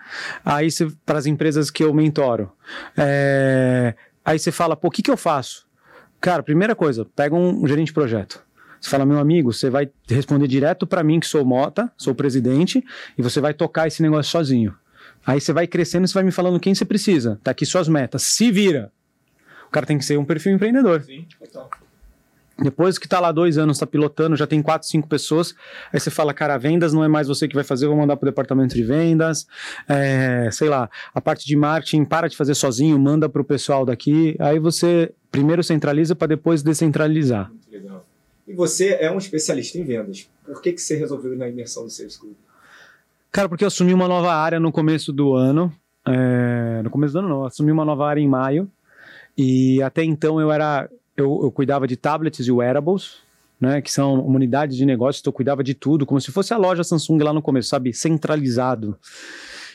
Aí 0.45 0.69
para 1.07 1.19
as 1.19 1.25
empresas 1.25 1.71
que 1.71 1.83
eu 1.83 1.95
mentoro. 1.95 2.53
É... 2.95 3.95
Aí 4.23 4.39
você 4.39 4.53
fala, 4.53 4.77
pô, 4.77 4.89
o 4.89 4.91
que, 4.91 5.03
que 5.03 5.11
eu 5.11 5.17
faço? 5.17 5.67
Cara, 6.21 6.43
primeira 6.43 6.75
coisa, 6.75 7.07
pega 7.17 7.35
um 7.35 7.67
gerente 7.67 7.87
de 7.89 7.95
projeto. 7.95 8.43
Você 8.83 8.91
fala, 8.91 9.07
meu 9.07 9.19
amigo, 9.21 9.53
você 9.53 9.71
vai 9.71 9.89
responder 10.09 10.49
direto 10.49 10.89
para 10.89 11.05
mim, 11.05 11.21
que 11.21 11.27
sou 11.27 11.45
Mota, 11.45 11.91
sou 11.97 12.17
presidente, 12.17 12.85
e 13.17 13.23
você 13.23 13.41
vai 13.41 13.55
tocar 13.55 13.87
esse 13.87 14.03
negócio 14.03 14.33
sozinho. 14.33 14.75
Aí 15.25 15.41
você 15.41 15.53
vai 15.53 15.69
crescendo, 15.69 16.07
você 16.09 16.15
vai 16.15 16.25
me 16.25 16.33
falando 16.33 16.59
quem 16.59 16.75
você 16.75 16.85
precisa. 16.85 17.39
Tá 17.45 17.53
aqui 17.53 17.65
suas 17.65 17.89
metas. 17.89 18.25
Se 18.25 18.51
vira. 18.51 18.91
O 19.69 19.71
cara 19.71 19.87
tem 19.87 19.97
que 19.97 20.05
ser 20.05 20.19
um 20.19 20.25
perfil 20.25 20.53
empreendedor. 20.53 21.01
Sim, 21.03 21.25
total. 21.39 21.71
Depois 22.59 22.99
que 22.99 23.07
tá 23.07 23.21
lá 23.21 23.31
dois 23.31 23.57
anos, 23.57 23.79
tá 23.79 23.87
pilotando, 23.87 24.37
já 24.37 24.49
tem 24.49 24.61
quatro, 24.61 24.87
cinco 24.87 25.09
pessoas, 25.09 25.55
aí 25.93 25.99
você 25.99 26.11
fala, 26.11 26.35
cara, 26.35 26.59
vendas 26.59 26.93
não 26.93 27.03
é 27.03 27.09
mais 27.09 27.27
você 27.27 27.49
que 27.49 27.55
vai 27.55 27.65
fazer, 27.65 27.87
vou 27.87 27.97
mandar 27.97 28.17
pro 28.17 28.29
departamento 28.29 28.75
de 28.75 28.83
vendas, 28.83 29.47
é, 29.89 30.49
sei 30.53 30.69
lá, 30.69 30.91
a 31.15 31.21
parte 31.21 31.47
de 31.47 31.57
marketing, 31.57 32.05
para 32.05 32.29
de 32.29 32.37
fazer 32.37 32.55
sozinho, 32.55 32.99
manda 32.99 33.29
pro 33.29 33.43
pessoal 33.43 33.87
daqui, 33.87 34.37
aí 34.39 34.59
você 34.59 35.13
primeiro 35.31 35.63
centraliza 35.63 36.15
para 36.15 36.29
depois 36.29 36.63
descentralizar. 36.63 37.49
Muito 37.49 37.71
legal. 37.71 38.07
E 38.53 38.55
você 38.55 38.99
é 39.01 39.11
um 39.11 39.17
especialista 39.17 39.79
em 39.79 39.83
vendas, 39.83 40.29
por 40.45 40.61
que, 40.61 40.75
que 40.75 40.81
você 40.83 40.95
resolveu 40.95 41.33
ir 41.33 41.39
na 41.39 41.49
imersão 41.49 41.85
do 41.85 41.91
Sales 41.91 42.19
Club? 42.19 42.35
Cara, 43.31 43.49
porque 43.49 43.65
eu 43.65 43.69
assumi 43.69 43.95
uma 43.95 44.07
nova 44.07 44.35
área 44.35 44.61
no 44.61 44.71
começo 44.71 45.11
do 45.11 45.35
ano, 45.35 45.73
é, 46.07 46.83
no 46.83 46.91
começo 46.91 47.15
do 47.15 47.21
ano 47.21 47.29
não, 47.31 47.45
assumi 47.47 47.73
uma 47.73 47.83
nova 47.83 48.07
área 48.07 48.21
em 48.21 48.29
maio, 48.29 48.71
e 49.39 49.81
até 49.81 50.05
então 50.05 50.39
eu 50.39 50.53
era 50.53 50.87
eu, 51.17 51.41
eu 51.45 51.51
cuidava 51.51 51.87
de 51.87 51.97
tablets 51.97 52.47
e 52.47 52.53
wearables, 52.53 53.23
né, 53.59 53.81
que 53.81 53.91
são 53.91 54.23
unidades 54.23 54.77
de 54.77 54.85
negócio, 54.85 55.21
então 55.21 55.31
eu 55.31 55.35
cuidava 55.35 55.65
de 55.65 55.73
tudo, 55.73 56.05
como 56.05 56.21
se 56.21 56.31
fosse 56.31 56.53
a 56.53 56.59
loja 56.59 56.85
Samsung 56.85 57.23
lá 57.23 57.33
no 57.33 57.41
começo, 57.41 57.71
sabe, 57.71 57.95
centralizado. 57.95 58.99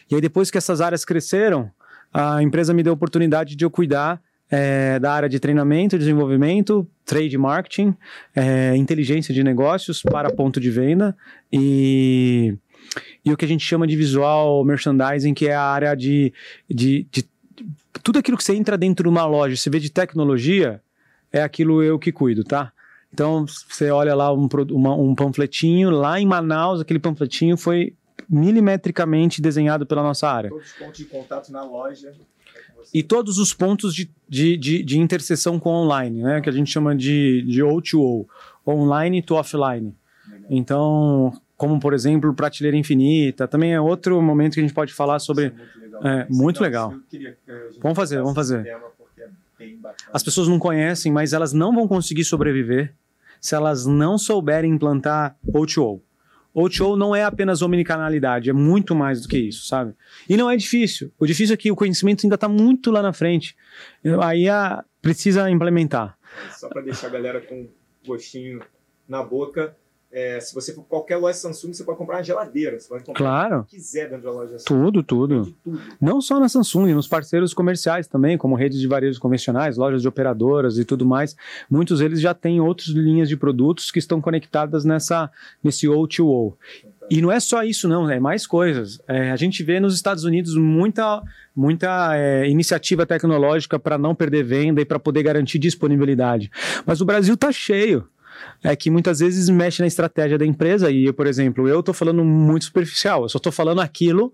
E 0.08 0.13
aí 0.13 0.22
depois 0.22 0.52
que 0.52 0.58
essas 0.60 0.82
áreas 0.82 1.04
cresceram, 1.04 1.72
a 2.13 2.44
empresa 2.44 2.76
me 2.76 2.84
deu 2.84 2.94
a 2.94 2.96
oportunidade 2.96 3.56
de 3.56 3.66
eu 3.66 3.72
cuidar 3.72 4.22
é, 4.50 5.00
da 5.00 5.12
área 5.12 5.30
de 5.30 5.40
treinamento, 5.40 5.98
desenvolvimento, 5.98 6.88
trade 7.06 7.38
marketing, 7.38 7.96
é, 8.36 8.76
inteligência 8.76 9.34
de 9.34 9.44
negócios 9.44 10.02
para 10.02 10.32
ponto 10.32 10.60
de 10.60 10.70
venda 10.70 11.16
e, 11.52 12.56
e 13.24 13.32
o 13.32 13.38
que 13.38 13.46
a 13.46 13.48
gente 13.48 13.66
chama 13.66 13.86
de 13.86 13.96
visual 13.96 14.64
merchandising, 14.64 15.34
que 15.34 15.48
é 15.48 15.56
a 15.56 15.64
área 15.64 15.96
de, 15.96 16.34
de, 16.70 17.08
de 17.12 17.28
tudo 18.04 18.20
aquilo 18.20 18.38
que 18.38 18.44
você 18.44 18.56
entra 18.56 18.78
dentro 18.78 19.04
de 19.04 19.10
uma 19.10 19.26
loja, 19.26 19.56
você 19.56 19.70
vê 19.70 19.80
de 19.80 19.92
tecnologia, 19.92 20.82
é 21.32 21.42
aquilo 21.42 21.84
eu 21.84 22.00
que 22.00 22.12
cuido, 22.12 22.44
tá? 22.44 22.72
Então, 23.14 23.46
você 23.48 23.90
olha 23.90 24.14
lá 24.14 24.34
um, 24.34 24.48
uma, 24.72 24.94
um 24.96 25.16
panfletinho, 25.16 25.90
lá 25.90 26.20
em 26.20 26.26
Manaus, 26.26 26.82
aquele 26.82 27.00
panfletinho 27.00 27.58
foi 27.58 27.96
milimetricamente 28.30 29.42
desenhado 29.42 29.86
pela 29.86 30.04
nossa 30.04 30.30
área. 30.30 30.50
Todos 30.50 30.68
os 30.68 30.74
pontos 30.74 30.98
de 30.98 31.06
contato 31.06 31.52
na 31.52 31.64
loja. 31.64 32.14
E 32.94 33.04
todos 33.04 33.38
os 33.38 33.54
pontos 33.54 33.94
de, 33.94 34.10
de, 34.28 34.58
de, 34.58 34.84
de, 34.84 35.00
interseção 35.00 35.60
com 35.60 35.70
online, 35.70 36.24
né? 36.24 36.42
Que 36.42 36.50
a 36.50 36.52
gente 36.52 36.72
chama 36.72 36.96
de, 36.96 37.42
de 37.44 37.62
O2O, 37.62 38.26
online 38.66 39.22
to 39.22 39.36
offline. 39.36 39.94
Então, 40.50 41.34
como 41.56 41.80
por 41.80 41.94
exemplo, 41.94 42.34
prateleira 42.34 42.78
infinita, 42.78 43.48
também 43.48 43.74
é 43.74 43.82
outro 43.82 44.22
momento 44.22 44.54
que 44.54 44.60
a 44.60 44.63
gente 44.63 44.74
pode 44.74 44.94
falar 44.94 45.20
sobre. 45.20 45.46
É 45.46 45.52
muito 45.52 45.62
legal. 46.02 46.04
É, 46.04 46.28
muito 46.30 46.62
legal. 46.62 46.94
Queria, 47.10 47.38
vamos 47.82 47.96
fazer, 47.96 48.18
vamos 48.18 48.36
fazer. 48.36 48.63
Tema, 48.63 48.98
as 50.13 50.24
pessoas 50.24 50.48
não 50.48 50.60
conhecem, 50.60 51.12
mas 51.12 51.34
elas 51.34 51.54
não 51.54 51.74
vão 51.74 51.88
conseguir 51.88 52.24
sobreviver 52.24 52.94
se 53.42 53.56
elas 53.56 53.86
não 53.86 54.18
souberem 54.18 54.72
implantar 54.72 55.36
O2O. 55.48 56.00
O2O 56.58 56.98
não 56.98 57.15
é 57.15 57.24
apenas 57.24 57.62
omnicanalidade, 57.62 58.50
é 58.50 58.54
muito 58.54 58.96
mais 58.96 59.22
do 59.22 59.28
que 59.28 59.38
isso, 59.38 59.67
sabe? 59.67 59.93
E 60.28 60.36
não 60.36 60.50
é 60.50 60.58
difícil. 60.58 61.12
O 61.20 61.28
difícil 61.28 61.54
é 61.54 61.58
que 61.58 61.72
o 61.72 61.76
conhecimento 61.76 62.26
ainda 62.26 62.34
está 62.34 62.50
muito 62.50 62.89
lá 62.89 63.00
na 63.00 63.13
frente. 63.13 63.56
Aí 64.24 64.50
a, 64.50 64.84
precisa 65.00 65.48
implementar. 65.52 66.17
Só 66.58 66.67
para 66.67 66.82
deixar 66.82 67.08
a 67.08 67.10
galera 67.12 67.41
com 67.41 67.70
gostinho 68.06 68.60
na 69.08 69.22
boca, 69.22 69.76
é, 70.10 70.39
se 70.39 70.56
você 70.56 70.74
for 70.74 70.84
qualquer 70.84 71.17
loja 71.17 71.38
Samsung, 71.38 71.74
você 71.74 71.84
pode 71.84 71.98
comprar 71.98 72.17
uma 72.17 72.24
geladeira. 72.24 72.80
Você 72.80 72.88
pode 72.88 73.04
comprar 73.04 73.24
claro. 73.24 73.60
o 73.60 73.63
que 73.65 73.76
quiser 73.76 74.10
dentro 74.10 74.24
da 74.24 74.32
loja 74.32 74.58
Samsung. 74.58 74.65
Tudo, 74.65 75.04
tudo. 75.04 75.56
tudo. 75.63 75.82
Não 76.00 76.22
só 76.22 76.39
na 76.39 76.48
Samsung, 76.48 76.93
nos 76.93 77.08
parceiros 77.08 77.54
comerciais 77.54 78.08
também, 78.08 78.38
como 78.38 78.56
redes 78.56 78.80
de 78.80 78.88
varejo 78.88 79.20
convencionais, 79.20 79.76
lojas 79.76 80.02
de 80.02 80.08
operadoras 80.08 80.78
e 80.78 80.86
tudo 80.86 81.06
mais. 81.06 81.36
Muitos 81.70 82.00
deles 82.00 82.22
já 82.22 82.34
têm 82.34 82.62
outras 82.62 82.88
linhas 82.88 83.28
de 83.28 83.36
produtos 83.36 83.91
que 83.91 84.00
estão 84.00 84.22
conectadas 84.22 84.86
nessa, 84.86 85.30
nesse 85.62 85.88
O2O. 85.88 86.54
E 87.10 87.22
não 87.22 87.32
é 87.32 87.39
só 87.39 87.63
isso, 87.63 87.88
não, 87.88 88.10
é 88.10 88.20
mais 88.20 88.48
coisas. 88.48 89.02
É, 89.08 89.32
a 89.32 89.36
gente 89.36 89.63
vê 89.63 89.80
nos 89.80 89.93
Estados 89.93 90.24
Unidos 90.24 90.56
muita, 90.56 91.22
muita 91.56 92.17
é, 92.17 92.50
iniciativa 92.50 93.06
tecnológica 93.06 93.78
para 93.78 93.98
não 93.98 94.15
perder 94.15 94.43
venda 94.43 94.82
e 94.82 94.86
para 94.86 95.00
poder 95.00 95.24
garantir 95.24 95.60
disponibilidade. 95.60 96.50
Mas 96.86 97.02
o 97.02 97.06
Brasil 97.06 97.34
está 97.34 97.52
cheio 97.52 98.08
é 98.63 98.76
que 98.76 98.89
muitas 98.89 99.19
vezes 99.19 99.50
mexe 99.50 99.82
na 99.82 99.88
estratégia 99.88 100.38
da 100.38 100.45
empresa 100.45 100.91
e, 100.91 101.12
por 101.13 101.28
exemplo, 101.28 101.67
eu 101.67 101.80
estou 101.80 101.93
falando 101.93 102.23
muito 102.23 102.65
superficial, 102.65 103.23
eu 103.23 103.30
só 103.30 103.38
estou 103.38 103.52
falando 103.52 103.82
aquilo 103.82 104.34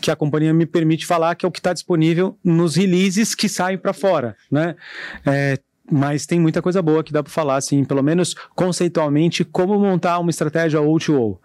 que 0.00 0.10
a 0.10 0.16
companhia 0.16 0.52
me 0.52 0.66
permite 0.66 1.06
falar, 1.06 1.34
que 1.34 1.44
é 1.44 1.48
o 1.48 1.52
que 1.52 1.60
está 1.60 1.72
disponível 1.72 2.36
nos 2.44 2.76
releases 2.76 3.34
que 3.34 3.48
saem 3.48 3.78
para 3.78 3.92
fora, 3.92 4.36
né? 4.50 4.76
É, 5.26 5.58
mas 5.90 6.26
tem 6.26 6.40
muita 6.40 6.62
coisa 6.62 6.80
boa 6.80 7.02
que 7.02 7.12
dá 7.12 7.22
para 7.22 7.32
falar, 7.32 7.56
assim, 7.56 7.84
pelo 7.84 8.02
menos 8.02 8.34
conceitualmente, 8.54 9.44
como 9.44 9.78
montar 9.78 10.18
uma 10.18 10.30
estratégia 10.30 10.80
O2O. 10.80 11.38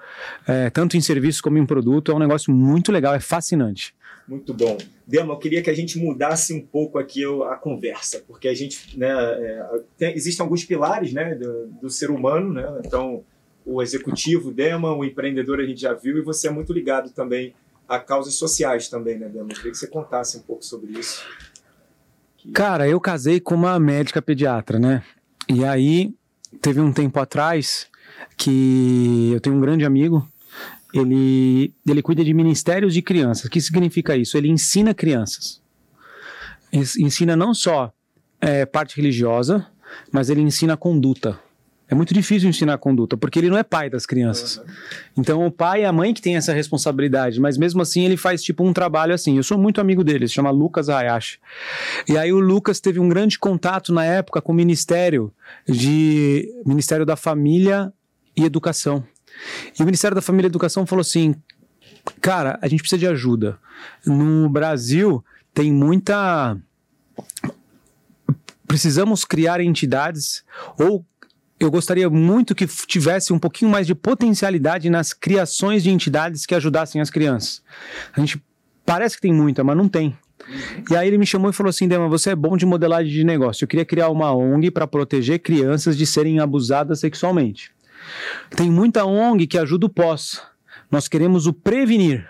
É, 0.48 0.70
tanto 0.70 0.96
em 0.96 1.02
serviço 1.02 1.42
como 1.42 1.58
em 1.58 1.66
produto, 1.66 2.12
é 2.12 2.16
um 2.16 2.20
negócio 2.20 2.54
muito 2.54 2.92
legal, 2.92 3.14
é 3.14 3.20
fascinante. 3.20 3.94
Muito 4.28 4.54
bom. 4.54 4.78
Dema, 5.06 5.34
eu 5.34 5.38
queria 5.38 5.62
que 5.62 5.70
a 5.70 5.74
gente 5.74 5.98
mudasse 5.98 6.54
um 6.54 6.62
pouco 6.62 7.00
aqui 7.00 7.24
a 7.50 7.56
conversa, 7.56 8.22
porque 8.28 8.50
a 8.50 8.54
gente, 8.54 8.98
né, 9.00 9.08
é, 9.10 9.82
tem, 9.98 10.14
existem 10.16 10.44
alguns 10.44 10.66
pilares, 10.66 11.14
né, 11.14 11.34
do, 11.34 11.68
do, 11.82 11.90
ser 11.90 12.12
humano, 12.12 12.52
né, 12.54 12.82
então 12.86 13.24
o 13.66 13.82
executivo, 13.82 14.52
Dema, 14.52 14.94
o 14.94 15.06
empreendedor 15.06 15.62
a 15.62 15.66
gente 15.66 15.80
já 15.80 15.94
viu, 15.94 16.18
e 16.18 16.22
você 16.22 16.50
é 16.50 16.52
muito 16.52 16.74
ligado 16.74 17.10
também 17.12 17.54
a 17.88 18.00
causas 18.00 18.36
sociais 18.36 18.90
também, 18.90 19.18
né, 19.18 19.30
Dema? 19.30 19.50
Eu 19.50 19.56
queria 19.56 19.72
que 19.72 19.78
você 19.78 19.88
contasse 19.88 20.38
um 20.38 20.42
pouco 20.42 20.64
sobre 20.64 21.00
isso. 21.00 21.26
Cara, 22.54 22.88
eu 22.88 23.00
casei 23.00 23.40
com 23.40 23.56
uma 23.56 23.80
médica 23.80 24.22
pediatra, 24.22 24.78
né, 24.78 25.04
e 25.48 25.64
aí 25.64 26.14
teve 26.62 26.82
um 26.82 26.92
tempo 26.92 27.18
atrás 27.18 27.88
que 28.36 29.32
eu 29.34 29.40
tenho 29.40 29.56
um 29.56 29.62
grande 29.62 29.86
amigo 29.86 30.28
ele, 30.94 31.74
ele 31.88 32.02
cuida 32.02 32.24
de 32.24 32.34
ministérios 32.34 32.94
de 32.94 33.02
crianças. 33.02 33.46
O 33.46 33.50
que 33.50 33.62
significa 33.62 34.16
isso? 34.16 34.38
Ele 34.38 34.50
ensina 34.50 34.94
crianças. 34.94 35.62
Ensina 36.72 37.36
não 37.36 37.54
só 37.54 37.94
é, 38.42 38.66
parte 38.66 38.98
religiosa, 38.98 39.66
mas 40.12 40.30
ele 40.30 40.42
ensina 40.42 40.76
conduta. 40.78 41.40
É 41.90 41.96
muito 41.96 42.14
difícil 42.14 42.50
ensinar 42.50 42.78
conduta, 42.80 43.16
porque 43.16 43.40
ele 43.40 43.50
não 43.50 43.58
é 43.58 43.64
pai 43.64 43.90
das 43.90 44.06
crianças. 44.06 44.58
Uhum. 44.58 44.66
Então 45.18 45.46
o 45.46 45.52
pai 45.52 45.84
e 45.84 45.86
a 45.86 45.92
mãe 45.94 46.14
que 46.14 46.22
tem 46.22 46.36
essa 46.36 46.52
responsabilidade, 46.52 47.40
mas 47.40 47.58
mesmo 47.58 47.82
assim 47.82 48.04
ele 48.04 48.18
faz 48.18 48.44
tipo 48.44 48.66
um 48.66 48.74
trabalho 48.74 49.14
assim. 49.14 49.38
Eu 49.38 49.44
sou 49.44 49.58
muito 49.58 49.80
amigo 49.80 50.04
dele, 50.04 50.28
se 50.28 50.34
chama 50.34 50.52
Lucas 50.52 50.90
Hayashi. 50.90 51.40
E 52.06 52.18
aí 52.18 52.34
o 52.34 52.40
Lucas 52.40 52.82
teve 52.82 53.00
um 53.00 53.08
grande 53.08 53.40
contato 53.40 53.94
na 53.94 54.04
época 54.04 54.42
com 54.42 54.52
o 54.52 54.56
Ministério 54.56 55.32
de 55.66 56.54
Ministério 56.66 57.06
da 57.06 57.16
Família 57.16 57.94
e 58.36 58.44
Educação. 58.44 59.02
E 59.78 59.82
o 59.82 59.86
Ministério 59.86 60.16
da 60.16 60.22
Família 60.22 60.48
e 60.48 60.52
Educação 60.52 60.86
falou 60.86 61.02
assim: 61.02 61.36
cara, 62.22 62.58
a 62.62 62.68
gente 62.68 62.82
precisa 62.82 63.00
de 63.00 63.08
ajuda. 63.08 63.58
No 64.06 64.50
Brasil 64.50 65.24
tem 65.54 65.72
muita. 65.72 66.58
Precisamos 68.68 69.24
criar 69.24 69.62
entidades 69.62 70.44
ou 70.78 71.06
eu 71.60 71.72
gostaria 71.72 72.10
muito 72.10 72.54
que 72.54 72.68
tivesse 72.68 73.34
um 73.34 73.40
pouquinho 73.40 73.72
mais 73.72 73.88
de 73.88 73.96
potencialidade 73.96 74.90
nas 74.90 75.14
criações 75.14 75.82
de 75.82 75.90
entidades 75.90 76.46
que 76.46 76.54
ajudassem 76.54 77.02
as 77.02 77.10
crianças. 77.10 77.64
A 78.14 78.20
gente 78.20 78.42
parece 78.86 79.16
que 79.16 79.22
tem 79.22 79.34
muita, 79.34 79.64
mas 79.64 79.76
não 79.76 79.90
tem. 79.90 80.16
E 80.90 80.96
aí 80.96 81.08
ele 81.08 81.18
me 81.18 81.26
chamou 81.26 81.50
e 81.50 81.54
falou 81.54 81.70
assim: 81.70 81.88
Dema, 81.88 82.08
você 82.08 82.32
é 82.32 82.36
bom 82.36 82.56
de 82.56 82.66
modelagem 82.66 83.12
de 83.12 83.24
negócio. 83.24 83.64
Eu 83.64 83.68
queria 83.68 83.86
criar 83.86 84.10
uma 84.10 84.34
ONG 84.34 84.70
para 84.70 84.88
proteger 84.88 85.40
crianças 85.40 85.98
de 85.98 86.06
serem 86.06 86.40
abusadas 86.40 87.00
sexualmente. 87.00 87.72
Tem 88.56 88.70
muita 88.70 89.06
ONG 89.06 89.48
que 89.48 89.58
ajuda 89.58 89.86
o 89.86 89.90
pós. 89.90 90.42
Nós 90.90 91.08
queremos 91.08 91.48
o 91.48 91.54
prevenir. 91.54 92.28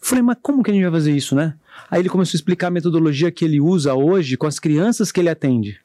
Eu 0.00 0.06
falei, 0.06 0.22
mas 0.22 0.36
como 0.42 0.62
que 0.62 0.70
a 0.70 0.74
gente 0.74 0.82
vai 0.82 0.92
fazer 0.92 1.12
isso, 1.12 1.34
né? 1.34 1.54
Aí 1.90 2.00
ele 2.00 2.08
começou 2.08 2.36
a 2.36 2.38
explicar 2.38 2.68
a 2.68 2.70
metodologia 2.70 3.30
que 3.30 3.44
ele 3.44 3.60
usa 3.60 3.94
hoje 3.94 4.36
com 4.36 4.46
as 4.46 4.58
crianças 4.58 5.10
que 5.10 5.20
ele 5.20 5.28
atende. 5.28 5.80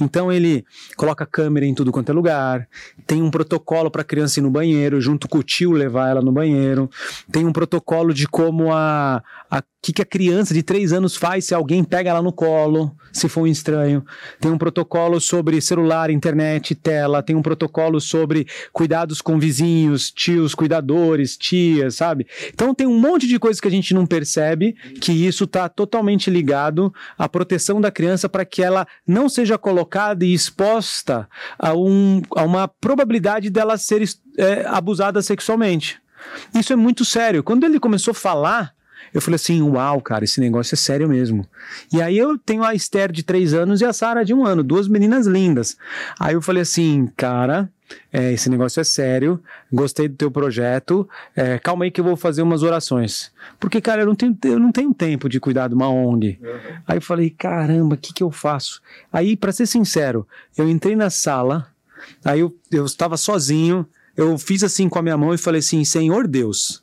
Então 0.00 0.32
ele 0.32 0.64
coloca 0.96 1.26
câmera 1.26 1.66
em 1.66 1.74
tudo 1.74 1.92
quanto 1.92 2.10
é 2.10 2.12
lugar, 2.12 2.68
tem 3.06 3.22
um 3.22 3.30
protocolo 3.30 3.90
para 3.90 4.02
a 4.02 4.04
criança 4.04 4.38
ir 4.40 4.42
no 4.42 4.50
banheiro, 4.50 5.00
junto 5.00 5.28
com 5.28 5.38
o 5.38 5.42
tio 5.42 5.72
levar 5.72 6.08
ela 6.08 6.22
no 6.22 6.32
banheiro, 6.32 6.88
tem 7.30 7.44
um 7.44 7.52
protocolo 7.52 8.14
de 8.14 8.26
como 8.28 8.72
a, 8.72 9.22
a 9.50 9.62
que, 9.86 9.92
que 9.92 10.02
a 10.02 10.06
criança 10.06 10.52
de 10.52 10.64
três 10.64 10.92
anos 10.92 11.14
faz 11.14 11.44
se 11.44 11.54
alguém 11.54 11.84
pega 11.84 12.10
ela 12.10 12.20
no 12.20 12.32
colo, 12.32 12.92
se 13.12 13.28
for 13.28 13.42
um 13.42 13.46
estranho. 13.46 14.04
Tem 14.40 14.50
um 14.50 14.58
protocolo 14.58 15.20
sobre 15.20 15.60
celular, 15.60 16.10
internet, 16.10 16.74
tela. 16.74 17.22
Tem 17.22 17.36
um 17.36 17.42
protocolo 17.42 18.00
sobre 18.00 18.48
cuidados 18.72 19.22
com 19.22 19.38
vizinhos, 19.38 20.10
tios, 20.10 20.56
cuidadores, 20.56 21.36
tias, 21.36 21.94
sabe? 21.94 22.26
Então 22.48 22.74
tem 22.74 22.84
um 22.84 22.98
monte 22.98 23.28
de 23.28 23.38
coisas 23.38 23.60
que 23.60 23.68
a 23.68 23.70
gente 23.70 23.94
não 23.94 24.04
percebe 24.04 24.74
que 25.00 25.12
isso 25.12 25.44
está 25.44 25.68
totalmente 25.68 26.30
ligado 26.30 26.92
à 27.16 27.28
proteção 27.28 27.80
da 27.80 27.92
criança 27.92 28.28
para 28.28 28.44
que 28.44 28.64
ela 28.64 28.88
não 29.06 29.28
seja 29.28 29.56
colocada 29.56 30.24
e 30.24 30.34
exposta 30.34 31.28
a, 31.56 31.74
um, 31.74 32.22
a 32.34 32.42
uma 32.42 32.66
probabilidade 32.66 33.50
dela 33.50 33.78
ser 33.78 34.02
é, 34.36 34.66
abusada 34.66 35.22
sexualmente. 35.22 36.00
Isso 36.52 36.72
é 36.72 36.76
muito 36.76 37.04
sério. 37.04 37.44
Quando 37.44 37.64
ele 37.64 37.78
começou 37.78 38.10
a 38.10 38.14
falar, 38.14 38.74
eu 39.12 39.20
falei 39.20 39.36
assim: 39.36 39.62
uau, 39.62 40.00
cara, 40.00 40.24
esse 40.24 40.40
negócio 40.40 40.74
é 40.74 40.76
sério 40.76 41.08
mesmo. 41.08 41.46
E 41.92 42.00
aí 42.00 42.16
eu 42.16 42.38
tenho 42.38 42.62
a 42.64 42.74
Esther 42.74 43.10
de 43.10 43.22
três 43.22 43.54
anos 43.54 43.80
e 43.80 43.84
a 43.84 43.92
Sara 43.92 44.24
de 44.24 44.34
um 44.34 44.44
ano, 44.44 44.62
duas 44.62 44.88
meninas 44.88 45.26
lindas. 45.26 45.76
Aí 46.18 46.34
eu 46.34 46.42
falei 46.42 46.62
assim, 46.62 47.10
cara. 47.16 47.70
É, 48.12 48.32
esse 48.32 48.50
negócio 48.50 48.80
é 48.80 48.84
sério, 48.84 49.40
gostei 49.72 50.08
do 50.08 50.16
teu 50.16 50.28
projeto. 50.28 51.08
É, 51.36 51.56
calma 51.56 51.84
aí 51.84 51.90
que 51.92 52.00
eu 52.00 52.04
vou 52.04 52.16
fazer 52.16 52.42
umas 52.42 52.64
orações. 52.64 53.30
Porque, 53.60 53.80
cara, 53.80 54.02
eu 54.02 54.06
não 54.06 54.14
tenho, 54.16 54.36
eu 54.42 54.58
não 54.58 54.72
tenho 54.72 54.92
tempo 54.92 55.28
de 55.28 55.38
cuidar 55.38 55.68
de 55.68 55.74
uma 55.76 55.88
ONG. 55.88 56.36
Uhum. 56.42 56.50
Aí 56.84 56.96
eu 56.96 57.00
falei, 57.00 57.30
caramba, 57.30 57.94
o 57.94 57.96
que, 57.96 58.12
que 58.12 58.24
eu 58.24 58.30
faço? 58.32 58.82
Aí, 59.12 59.36
para 59.36 59.52
ser 59.52 59.66
sincero, 59.66 60.26
eu 60.58 60.68
entrei 60.68 60.96
na 60.96 61.10
sala, 61.10 61.68
aí 62.24 62.40
eu, 62.40 62.52
eu 62.72 62.84
estava 62.84 63.16
sozinho, 63.16 63.86
eu 64.16 64.38
fiz 64.38 64.64
assim 64.64 64.88
com 64.88 64.98
a 64.98 65.02
minha 65.02 65.16
mão 65.16 65.34
e 65.34 65.38
falei 65.38 65.58
assim: 65.58 65.84
Senhor 65.84 66.26
Deus, 66.26 66.82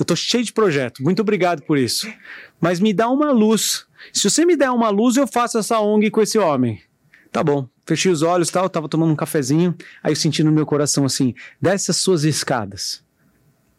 eu 0.00 0.04
tô 0.04 0.16
cheio 0.16 0.42
de 0.42 0.52
projeto, 0.52 1.02
muito 1.02 1.20
obrigado 1.20 1.62
por 1.62 1.76
isso. 1.76 2.10
Mas 2.58 2.80
me 2.80 2.92
dá 2.92 3.08
uma 3.08 3.30
luz. 3.30 3.86
Se 4.12 4.28
você 4.28 4.46
me 4.46 4.56
der 4.56 4.70
uma 4.70 4.88
luz, 4.88 5.16
eu 5.16 5.26
faço 5.26 5.58
essa 5.58 5.78
ONG 5.78 6.10
com 6.10 6.22
esse 6.22 6.38
homem. 6.38 6.82
Tá 7.30 7.44
bom. 7.44 7.68
Fechei 7.84 8.10
os 8.10 8.22
olhos, 8.22 8.50
tal, 8.50 8.68
tava 8.70 8.88
tomando 8.88 9.12
um 9.12 9.16
cafezinho, 9.16 9.74
aí 10.02 10.12
eu 10.12 10.16
senti 10.16 10.42
no 10.42 10.50
meu 10.50 10.64
coração 10.64 11.04
assim: 11.04 11.34
desce 11.60 11.90
as 11.90 11.98
suas 11.98 12.24
escadas. 12.24 13.04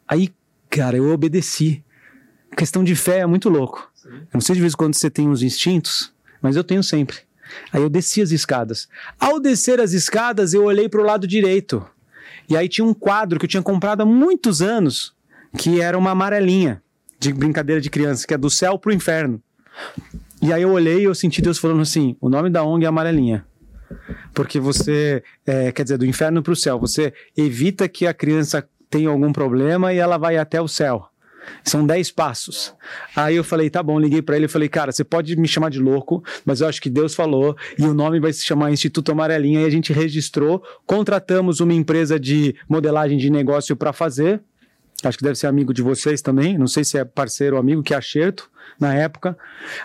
Aí, 0.07 0.31
cara, 0.69 0.97
eu 0.97 1.09
obedeci. 1.11 1.83
Questão 2.55 2.83
de 2.83 2.95
fé 2.95 3.19
é 3.19 3.25
muito 3.25 3.49
louco. 3.49 3.89
Eu 4.05 4.27
não 4.33 4.41
sei 4.41 4.55
de 4.55 4.61
vez 4.61 4.73
em 4.73 4.77
quando 4.77 4.93
você 4.93 5.09
tem 5.09 5.27
uns 5.27 5.41
instintos, 5.41 6.13
mas 6.41 6.55
eu 6.55 6.63
tenho 6.63 6.83
sempre. 6.83 7.17
Aí 7.71 7.81
eu 7.81 7.89
desci 7.89 8.21
as 8.21 8.31
escadas. 8.31 8.87
Ao 9.19 9.39
descer 9.39 9.79
as 9.79 9.93
escadas, 9.93 10.53
eu 10.53 10.65
olhei 10.65 10.87
para 10.87 11.01
o 11.01 11.05
lado 11.05 11.25
direito. 11.25 11.85
E 12.49 12.55
aí 12.55 12.67
tinha 12.67 12.85
um 12.85 12.93
quadro 12.93 13.39
que 13.39 13.45
eu 13.45 13.49
tinha 13.49 13.63
comprado 13.63 14.01
há 14.01 14.05
muitos 14.05 14.61
anos, 14.61 15.15
que 15.57 15.81
era 15.81 15.97
uma 15.97 16.11
amarelinha 16.11 16.81
de 17.19 17.31
brincadeira 17.33 17.81
de 17.81 17.89
criança, 17.89 18.25
que 18.25 18.33
é 18.33 18.37
do 18.37 18.49
céu 18.49 18.77
pro 18.77 18.93
inferno. 18.93 19.41
E 20.41 20.51
aí 20.51 20.63
eu 20.63 20.71
olhei 20.71 21.01
e 21.01 21.03
eu 21.03 21.13
senti 21.13 21.41
Deus 21.41 21.57
falando 21.59 21.81
assim: 21.81 22.15
o 22.19 22.29
nome 22.29 22.49
da 22.49 22.63
ONG 22.63 22.85
é 22.85 22.87
amarelinha. 22.87 23.45
Porque 24.33 24.59
você, 24.59 25.23
é, 25.45 25.71
quer 25.71 25.83
dizer, 25.83 25.97
do 25.97 26.05
inferno 26.05 26.41
para 26.41 26.53
o 26.53 26.55
céu, 26.55 26.79
você 26.79 27.13
evita 27.37 27.87
que 27.87 28.07
a 28.07 28.13
criança 28.13 28.67
tenha 28.89 29.09
algum 29.09 29.31
problema 29.31 29.93
e 29.93 29.97
ela 29.97 30.17
vai 30.17 30.37
até 30.37 30.61
o 30.61 30.67
céu. 30.67 31.07
São 31.63 31.85
10 31.85 32.11
passos. 32.11 32.73
Aí 33.15 33.35
eu 33.35 33.43
falei, 33.43 33.69
tá 33.69 33.81
bom, 33.81 33.99
liguei 33.99 34.21
para 34.21 34.35
ele 34.35 34.45
e 34.45 34.49
falei, 34.49 34.69
cara, 34.69 34.91
você 34.91 35.03
pode 35.03 35.35
me 35.35 35.47
chamar 35.47 35.69
de 35.69 35.79
louco, 35.79 36.23
mas 36.45 36.61
eu 36.61 36.67
acho 36.67 36.81
que 36.81 36.89
Deus 36.89 37.15
falou 37.15 37.57
e 37.77 37.83
o 37.83 37.93
nome 37.93 38.19
vai 38.19 38.31
se 38.31 38.43
chamar 38.43 38.71
Instituto 38.71 39.11
Amarelinha. 39.11 39.61
E 39.61 39.65
a 39.65 39.69
gente 39.69 39.91
registrou, 39.91 40.63
contratamos 40.85 41.59
uma 41.59 41.73
empresa 41.73 42.19
de 42.19 42.55
modelagem 42.69 43.17
de 43.17 43.29
negócio 43.29 43.75
para 43.75 43.91
fazer. 43.91 44.41
Acho 45.03 45.17
que 45.17 45.23
deve 45.23 45.35
ser 45.35 45.47
amigo 45.47 45.73
de 45.73 45.81
vocês 45.81 46.21
também, 46.21 46.57
não 46.57 46.67
sei 46.67 46.83
se 46.83 46.97
é 46.97 47.03
parceiro 47.03 47.55
ou 47.55 47.59
amigo, 47.59 47.81
que 47.81 47.93
é 47.93 47.97
a 47.97 48.01
Xerto, 48.01 48.49
na 48.79 48.93
época. 48.93 49.37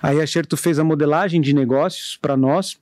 Aí 0.02 0.20
a 0.20 0.26
Xerto 0.26 0.57
fez 0.57 0.79
a 0.79 0.85
modelagem 0.85 1.40
de 1.40 1.55
negócios 1.55 2.18
para 2.20 2.37
nós. 2.37 2.79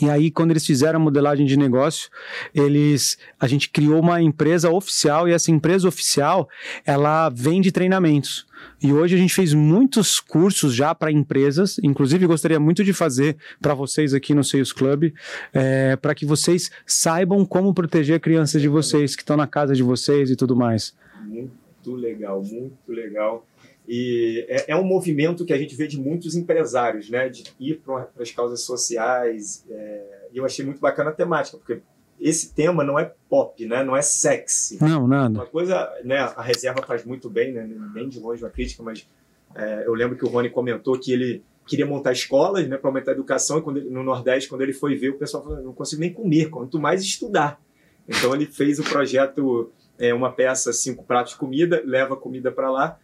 E 0.00 0.08
aí, 0.08 0.30
quando 0.30 0.50
eles 0.50 0.64
fizeram 0.64 0.98
a 0.98 1.02
modelagem 1.02 1.44
de 1.44 1.56
negócio, 1.56 2.08
eles, 2.54 3.18
a 3.38 3.46
gente 3.46 3.68
criou 3.68 4.00
uma 4.00 4.20
empresa 4.22 4.70
oficial 4.70 5.28
e 5.28 5.32
essa 5.32 5.50
empresa 5.50 5.86
oficial, 5.86 6.48
ela 6.86 7.28
vende 7.28 7.70
treinamentos. 7.70 8.46
E 8.82 8.92
hoje 8.92 9.14
a 9.14 9.18
gente 9.18 9.34
fez 9.34 9.52
muitos 9.52 10.20
cursos 10.20 10.74
já 10.74 10.94
para 10.94 11.12
empresas, 11.12 11.78
inclusive 11.82 12.26
gostaria 12.26 12.58
muito 12.58 12.84
de 12.84 12.92
fazer 12.92 13.36
para 13.60 13.74
vocês 13.74 14.14
aqui 14.14 14.34
no 14.34 14.44
Sales 14.44 14.72
Club, 14.72 15.12
é, 15.52 15.96
para 15.96 16.14
que 16.14 16.24
vocês 16.24 16.70
saibam 16.86 17.44
como 17.44 17.74
proteger 17.74 18.16
a 18.16 18.20
criança 18.20 18.58
de 18.58 18.68
vocês, 18.68 19.14
que 19.14 19.22
estão 19.22 19.36
na 19.36 19.46
casa 19.46 19.74
de 19.74 19.82
vocês 19.82 20.30
e 20.30 20.36
tudo 20.36 20.56
mais. 20.56 20.94
Muito 21.22 21.94
legal, 21.94 22.42
muito 22.42 22.92
legal. 22.92 23.46
E 23.86 24.44
é, 24.48 24.72
é, 24.72 24.76
um 24.76 24.84
movimento 24.84 25.44
que 25.44 25.52
a 25.52 25.58
gente 25.58 25.74
vê 25.74 25.86
de 25.86 25.98
muitos 25.98 26.36
empresários, 26.36 27.08
né? 27.08 27.28
De 27.28 27.44
ir 27.58 27.80
para 27.80 28.08
as 28.18 28.30
causas 28.30 28.62
sociais. 28.62 29.64
É, 29.70 30.28
e 30.32 30.38
eu 30.38 30.44
achei 30.44 30.64
muito 30.64 30.80
bacana 30.80 31.10
a 31.10 31.12
temática, 31.12 31.56
porque 31.56 31.80
esse 32.20 32.52
tema 32.52 32.84
não 32.84 32.98
é 32.98 33.12
pop, 33.28 33.64
né? 33.66 33.82
Não 33.82 33.96
é 33.96 34.02
sexy. 34.02 34.78
Não, 34.80 35.06
nada. 35.06 35.38
Uma 35.38 35.46
coisa, 35.46 35.90
né? 36.04 36.18
A 36.18 36.42
reserva 36.42 36.82
faz 36.82 37.04
muito 37.04 37.30
bem, 37.30 37.52
né? 37.52 37.68
Nem 37.94 38.08
de 38.08 38.20
longe 38.20 38.42
uma 38.42 38.50
crítica, 38.50 38.82
mas 38.82 39.08
é, 39.54 39.84
eu 39.86 39.94
lembro 39.94 40.16
que 40.16 40.24
o 40.24 40.28
Rony 40.28 40.50
comentou 40.50 40.98
que 40.98 41.12
ele 41.12 41.42
queria 41.66 41.86
montar 41.86 42.12
escolas, 42.12 42.68
né? 42.68 42.76
Para 42.76 42.90
aumentar 42.90 43.12
a 43.12 43.14
educação. 43.14 43.58
E 43.58 43.62
quando 43.62 43.76
ele, 43.78 43.90
no 43.90 44.02
Nordeste, 44.02 44.48
quando 44.48 44.62
ele 44.62 44.72
foi 44.72 44.96
ver, 44.96 45.10
o 45.10 45.18
pessoal 45.18 45.42
falou: 45.42 45.62
não 45.62 45.72
consigo 45.72 46.00
nem 46.00 46.12
comer, 46.12 46.50
quanto 46.50 46.78
mais 46.78 47.02
estudar. 47.02 47.60
Então 48.08 48.34
ele 48.34 48.46
fez 48.46 48.78
o 48.78 48.84
projeto, 48.84 49.70
é, 49.98 50.14
uma 50.14 50.32
peça, 50.32 50.72
cinco 50.72 51.04
pratos 51.04 51.32
de 51.32 51.38
comida, 51.38 51.82
leva 51.84 52.16
comida 52.16 52.50
para 52.50 52.70
lá 52.70 52.98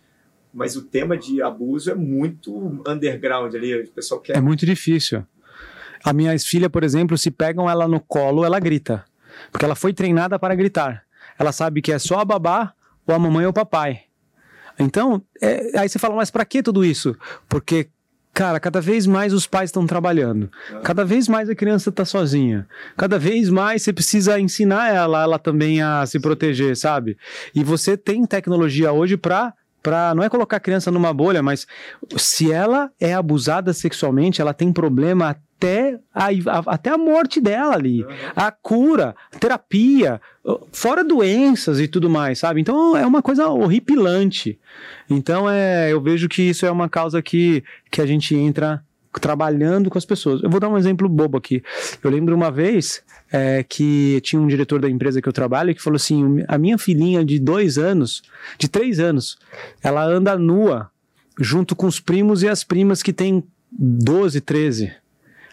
mas 0.55 0.77
o 0.77 0.83
tema 0.83 1.19
de 1.19 1.43
abuso 1.43 1.91
é 1.91 1.95
muito 1.97 2.81
underground 2.87 3.53
ali, 3.57 3.83
o 3.83 3.89
pessoal 3.89 4.21
quer... 4.21 4.37
É 4.37 4.41
muito 4.41 4.65
difícil. 4.65 5.27
A 6.05 6.13
minha 6.13 6.39
filha, 6.39 6.71
por 6.71 6.85
exemplo, 6.85 7.19
se 7.19 7.31
pegam 7.31 7.69
ela 7.69 7.89
no 7.89 7.99
colo, 7.99 8.45
ela 8.45 8.61
grita, 8.61 9.05
porque 9.51 9.65
ela 9.65 9.75
foi 9.75 9.93
treinada 9.93 10.39
para 10.39 10.55
gritar. 10.55 11.03
Ela 11.37 11.51
sabe 11.51 11.83
que 11.83 11.91
é 11.91 11.99
só 11.99 12.21
a 12.21 12.25
babá, 12.25 12.73
ou 13.05 13.15
a 13.15 13.19
mamãe 13.19 13.45
ou 13.45 13.51
o 13.51 13.55
papai. 13.55 14.03
Então, 14.79 15.21
é, 15.43 15.79
aí 15.79 15.89
você 15.89 15.99
fala, 15.99 16.15
mas 16.15 16.31
para 16.31 16.45
que 16.45 16.63
tudo 16.63 16.85
isso? 16.85 17.17
Porque 17.49 17.89
Cara, 18.35 18.59
cada 18.59 18.81
vez 18.81 19.07
mais 19.07 19.33
os 19.33 19.47
pais 19.47 19.68
estão 19.70 19.87
trabalhando. 19.87 20.51
Cada 20.83 21.05
vez 21.05 21.29
mais 21.29 21.49
a 21.49 21.55
criança 21.55 21.90
está 21.90 22.05
sozinha. 22.05 22.66
Cada 22.97 23.16
vez 23.16 23.49
mais 23.49 23.83
você 23.83 23.92
precisa 23.92 24.40
ensinar 24.40 24.92
ela, 24.92 25.23
ela 25.23 25.38
também 25.38 25.81
a 25.81 26.05
se 26.05 26.18
proteger, 26.18 26.77
sabe? 26.77 27.16
E 27.55 27.62
você 27.62 27.97
tem 27.97 28.27
tecnologia 28.27 28.92
hoje 28.92 29.16
para 29.16 29.55
para 29.85 30.14
não 30.14 30.25
é 30.25 30.31
colocar 30.31 30.57
a 30.57 30.61
criança 30.61 30.90
numa 30.90 31.12
bolha, 31.12 31.42
mas 31.42 31.66
se 32.16 32.51
ela 32.51 32.90
é 32.99 33.12
abusada 33.12 33.75
sexualmente, 33.75 34.40
ela 34.40 34.55
tem 34.55 34.73
problema 34.73 35.29
até 35.29 36.01
a, 36.12 36.29
a 36.29 36.75
até 36.75 36.88
a 36.88 36.97
morte 36.97 37.38
dela 37.38 37.75
ali, 37.75 38.05
a 38.35 38.51
cura, 38.51 39.14
a 39.33 39.38
terapia, 39.38 40.20
fora 40.73 41.05
doenças 41.05 41.79
e 41.81 41.87
tudo 41.87 42.09
mais, 42.09 42.38
sabe? 42.38 42.62
Então 42.62 42.97
é 42.97 43.07
uma 43.07 43.20
coisa 43.20 43.47
horripilante. 43.49 44.59
Então 45.09 45.49
é, 45.49 45.92
eu 45.92 46.01
vejo 46.01 46.29
que 46.29 46.42
isso 46.42 46.64
é 46.64 46.70
uma 46.70 46.88
causa 46.88 47.20
que, 47.20 47.62
que 47.90 48.01
a 48.01 48.07
gente 48.07 48.35
entra 48.35 48.83
trabalhando 49.20 49.90
com 49.90 49.98
as 49.98 50.05
pessoas. 50.05 50.42
Eu 50.42 50.50
vou 50.50 50.61
dar 50.61 50.68
um 50.68 50.77
exemplo 50.77 51.09
bobo 51.09 51.38
aqui. 51.38 51.62
Eu 52.03 52.11
lembro 52.11 52.35
uma 52.35 52.50
vez 52.50 53.03
é, 53.33 53.62
que 53.62 54.20
tinha 54.22 54.40
um 54.40 54.46
diretor 54.46 54.81
da 54.81 54.88
empresa 54.88 55.20
que 55.20 55.29
eu 55.29 55.33
trabalho 55.33 55.74
que 55.74 55.83
falou 55.83 55.96
assim: 55.96 56.44
a 56.48 56.59
minha 56.59 56.79
filhinha 56.79 57.24
de 57.24 57.38
dois 57.38 57.79
anos, 57.79 58.22
de 58.59 58.68
três 58.68 58.98
anos, 59.00 59.38
ela 59.83 60.05
anda 60.05 60.37
nua 60.37 60.90
junto 61.38 61.74
com 61.74 61.87
os 61.87 62.00
primos 62.00 62.42
e 62.42 62.48
as 62.48 62.62
primas 62.62 63.03
que 63.03 63.12
têm 63.12 63.42
12, 63.70 64.40
13. 64.40 64.92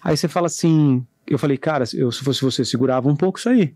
Aí 0.03 0.17
você 0.17 0.27
fala 0.27 0.47
assim: 0.47 1.05
eu 1.27 1.37
falei, 1.37 1.57
cara, 1.57 1.85
eu, 1.93 2.11
se 2.11 2.23
fosse 2.23 2.41
você, 2.41 2.65
segurava 2.65 3.07
um 3.07 3.15
pouco 3.15 3.39
isso 3.39 3.49
aí. 3.49 3.73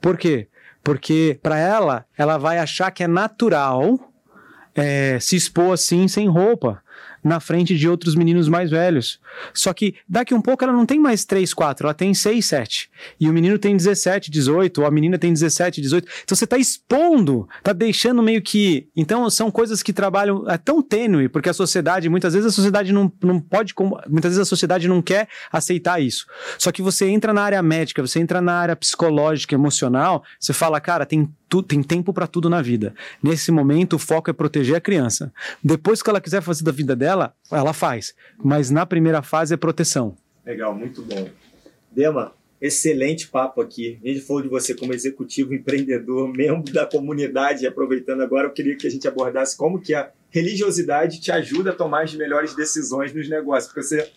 Por 0.00 0.16
quê? 0.16 0.48
Porque 0.82 1.38
para 1.42 1.58
ela, 1.58 2.04
ela 2.16 2.36
vai 2.36 2.58
achar 2.58 2.90
que 2.90 3.02
é 3.02 3.08
natural 3.08 4.12
é, 4.74 5.18
se 5.18 5.36
expor 5.36 5.72
assim 5.72 6.06
sem 6.08 6.28
roupa 6.28 6.82
na 7.24 7.40
frente 7.40 7.74
de 7.76 7.88
outros 7.88 8.14
meninos 8.14 8.48
mais 8.48 8.70
velhos. 8.70 9.18
Só 9.54 9.72
que 9.72 9.94
daqui 10.06 10.34
um 10.34 10.42
pouco 10.42 10.62
ela 10.62 10.72
não 10.72 10.84
tem 10.84 11.00
mais 11.00 11.24
3, 11.24 11.54
4, 11.54 11.86
ela 11.86 11.94
tem 11.94 12.12
6, 12.12 12.44
7. 12.44 12.90
E 13.18 13.28
o 13.28 13.32
menino 13.32 13.58
tem 13.58 13.74
17, 13.74 14.30
18, 14.30 14.82
ou 14.82 14.86
a 14.86 14.90
menina 14.90 15.18
tem 15.18 15.32
17, 15.32 15.80
18. 15.80 16.06
Então 16.22 16.36
você 16.36 16.44
está 16.44 16.58
expondo, 16.58 17.48
está 17.58 17.72
deixando 17.72 18.22
meio 18.22 18.42
que. 18.42 18.88
Então 18.94 19.28
são 19.30 19.50
coisas 19.50 19.82
que 19.82 19.92
trabalham. 19.92 20.44
É 20.48 20.58
tão 20.58 20.82
tênue, 20.82 21.28
porque 21.28 21.48
a 21.48 21.54
sociedade, 21.54 22.08
muitas 22.10 22.34
vezes 22.34 22.46
a 22.48 22.52
sociedade 22.52 22.92
não, 22.92 23.10
não 23.22 23.40
pode. 23.40 23.74
Muitas 24.08 24.32
vezes 24.32 24.40
a 24.40 24.44
sociedade 24.44 24.86
não 24.86 25.00
quer 25.00 25.28
aceitar 25.50 26.00
isso. 26.02 26.26
Só 26.58 26.70
que 26.70 26.82
você 26.82 27.06
entra 27.08 27.32
na 27.32 27.42
área 27.42 27.62
médica, 27.62 28.02
você 28.02 28.20
entra 28.20 28.42
na 28.42 28.52
área 28.52 28.76
psicológica, 28.76 29.54
emocional, 29.54 30.22
você 30.38 30.52
fala, 30.52 30.78
cara, 30.80 31.06
tem 31.06 31.28
tu, 31.54 31.62
tem 31.62 31.82
tempo 31.84 32.12
para 32.12 32.26
tudo 32.26 32.50
na 32.50 32.60
vida. 32.60 32.94
Nesse 33.22 33.52
momento, 33.52 33.94
o 33.94 33.98
foco 33.98 34.28
é 34.28 34.32
proteger 34.32 34.74
a 34.74 34.80
criança. 34.80 35.32
Depois 35.62 36.02
que 36.02 36.10
ela 36.10 36.20
quiser 36.20 36.42
fazer 36.42 36.64
da 36.64 36.72
vida 36.72 36.96
dela, 36.96 37.13
ela 37.50 37.72
faz. 37.72 38.14
Mas 38.42 38.70
na 38.70 38.84
primeira 38.84 39.22
fase 39.22 39.54
é 39.54 39.56
proteção. 39.56 40.16
Legal, 40.44 40.74
muito 40.74 41.02
bom. 41.02 41.28
Dema, 41.90 42.34
Excelente 42.64 43.28
papo 43.28 43.60
aqui. 43.60 44.00
A 44.02 44.08
gente 44.08 44.22
falou 44.22 44.40
de 44.40 44.48
você 44.48 44.74
como 44.74 44.94
executivo, 44.94 45.52
empreendedor, 45.52 46.32
membro 46.32 46.72
da 46.72 46.86
comunidade. 46.86 47.66
Aproveitando 47.66 48.22
agora, 48.22 48.46
eu 48.46 48.52
queria 48.52 48.74
que 48.74 48.86
a 48.86 48.90
gente 48.90 49.06
abordasse 49.06 49.54
como 49.54 49.78
que 49.78 49.92
a 49.92 50.10
religiosidade 50.30 51.20
te 51.20 51.30
ajuda 51.30 51.72
a 51.72 51.74
tomar 51.74 52.04
as 52.04 52.14
melhores 52.14 52.56
decisões 52.56 53.12
nos 53.12 53.28
negócios. 53.28 53.70
Porque 53.70 53.86
você 53.86 54.10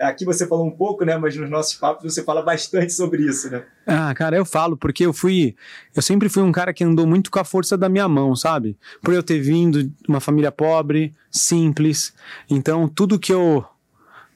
Aqui 0.00 0.24
você 0.24 0.46
falou 0.46 0.66
um 0.66 0.70
pouco, 0.70 1.04
né? 1.04 1.16
Mas 1.16 1.36
nos 1.36 1.50
nossos 1.50 1.74
papos 1.74 2.12
você 2.12 2.24
fala 2.24 2.42
bastante 2.42 2.92
sobre 2.92 3.22
isso, 3.22 3.50
né? 3.50 3.64
Ah, 3.86 4.14
cara, 4.14 4.36
eu 4.36 4.44
falo, 4.44 4.76
porque 4.76 5.04
eu 5.04 5.12
fui. 5.12 5.54
Eu 5.94 6.00
sempre 6.00 6.28
fui 6.28 6.42
um 6.42 6.52
cara 6.52 6.72
que 6.72 6.82
andou 6.82 7.06
muito 7.06 7.30
com 7.30 7.38
a 7.38 7.44
força 7.44 7.76
da 7.76 7.88
minha 7.88 8.08
mão, 8.08 8.34
sabe? 8.34 8.78
Por 9.02 9.12
eu 9.12 9.22
ter 9.22 9.38
vindo 9.40 9.84
de 9.84 9.92
uma 10.08 10.20
família 10.20 10.50
pobre, 10.50 11.14
simples. 11.30 12.14
Então, 12.48 12.88
tudo 12.88 13.18
que 13.18 13.32
eu. 13.32 13.64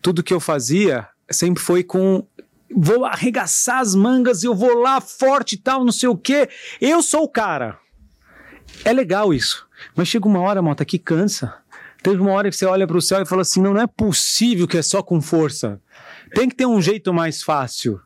Tudo 0.03 0.23
que 0.23 0.35
eu 0.35 0.41
fazia 0.41 1.09
sempre 1.31 1.63
foi 1.63 1.83
com 1.83 2.27
vou 2.77 3.05
arregaçar 3.05 3.81
as 3.81 3.95
mangas, 3.95 4.43
eu 4.43 4.55
vou 4.55 4.81
lá 4.81 5.01
forte 5.01 5.55
e 5.55 5.59
tal, 5.59 5.85
não 5.85 5.93
sei 5.93 6.09
o 6.09 6.17
quê. 6.17 6.49
Eu 6.81 7.03
sou 7.03 7.23
o 7.23 7.29
cara. 7.29 7.79
É 8.85 8.93
legal 8.93 9.33
isso. 9.33 9.67
Mas 9.95 10.09
chega 10.09 10.27
uma 10.27 10.41
hora, 10.41 10.63
Mota, 10.63 10.85
que 10.85 10.99
cansa. 10.99 11.55
Teve 12.05 12.21
uma 12.21 12.33
hora 12.33 12.51
que 12.51 12.57
você 12.57 12.67
olha 12.67 12.87
para 12.87 12.99
o 12.99 13.01
céu 13.01 13.23
e 13.23 13.27
fala 13.27 13.41
assim: 13.41 13.63
não, 13.63 13.73
não 13.73 13.81
é 13.81 13.87
possível 13.87 14.69
que 14.69 14.77
é 14.77 14.83
só 14.83 15.03
com 15.03 15.23
força. 15.23 15.81
Tem 16.35 16.47
que 16.47 16.55
ter 16.55 16.67
um 16.67 16.81
jeito 16.81 17.15
mais 17.15 17.43
fácil. 17.43 17.99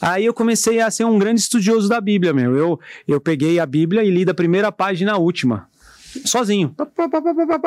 Aí 0.00 0.24
eu 0.24 0.32
comecei 0.32 0.80
a 0.80 0.88
ser 0.88 1.04
um 1.04 1.18
grande 1.18 1.40
estudioso 1.40 1.88
da 1.88 2.00
Bíblia, 2.00 2.32
meu. 2.32 2.56
Eu, 2.56 2.80
eu 3.08 3.20
peguei 3.20 3.58
a 3.58 3.66
Bíblia 3.66 4.04
e 4.04 4.10
li 4.10 4.24
da 4.24 4.32
primeira 4.32 4.70
página 4.70 5.14
à 5.14 5.16
última. 5.16 5.68
Sozinho. 6.24 6.76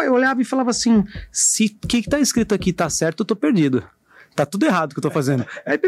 Eu 0.06 0.14
olhava 0.14 0.42
e 0.42 0.46
falava 0.46 0.70
assim: 0.70 1.04
se 1.34 1.78
o 1.84 1.88
que 1.88 1.98
está 1.98 2.18
escrito 2.18 2.56
aqui 2.56 2.70
está 2.70 2.90
certo, 2.90 3.24
eu 3.24 3.26
tô 3.26 3.36
perdido 3.36 3.84
tá 4.38 4.46
tudo 4.46 4.66
errado 4.66 4.94
que 4.94 5.00
eu 5.00 5.02
tô 5.02 5.10
fazendo. 5.12 5.46
Aí, 5.66 5.80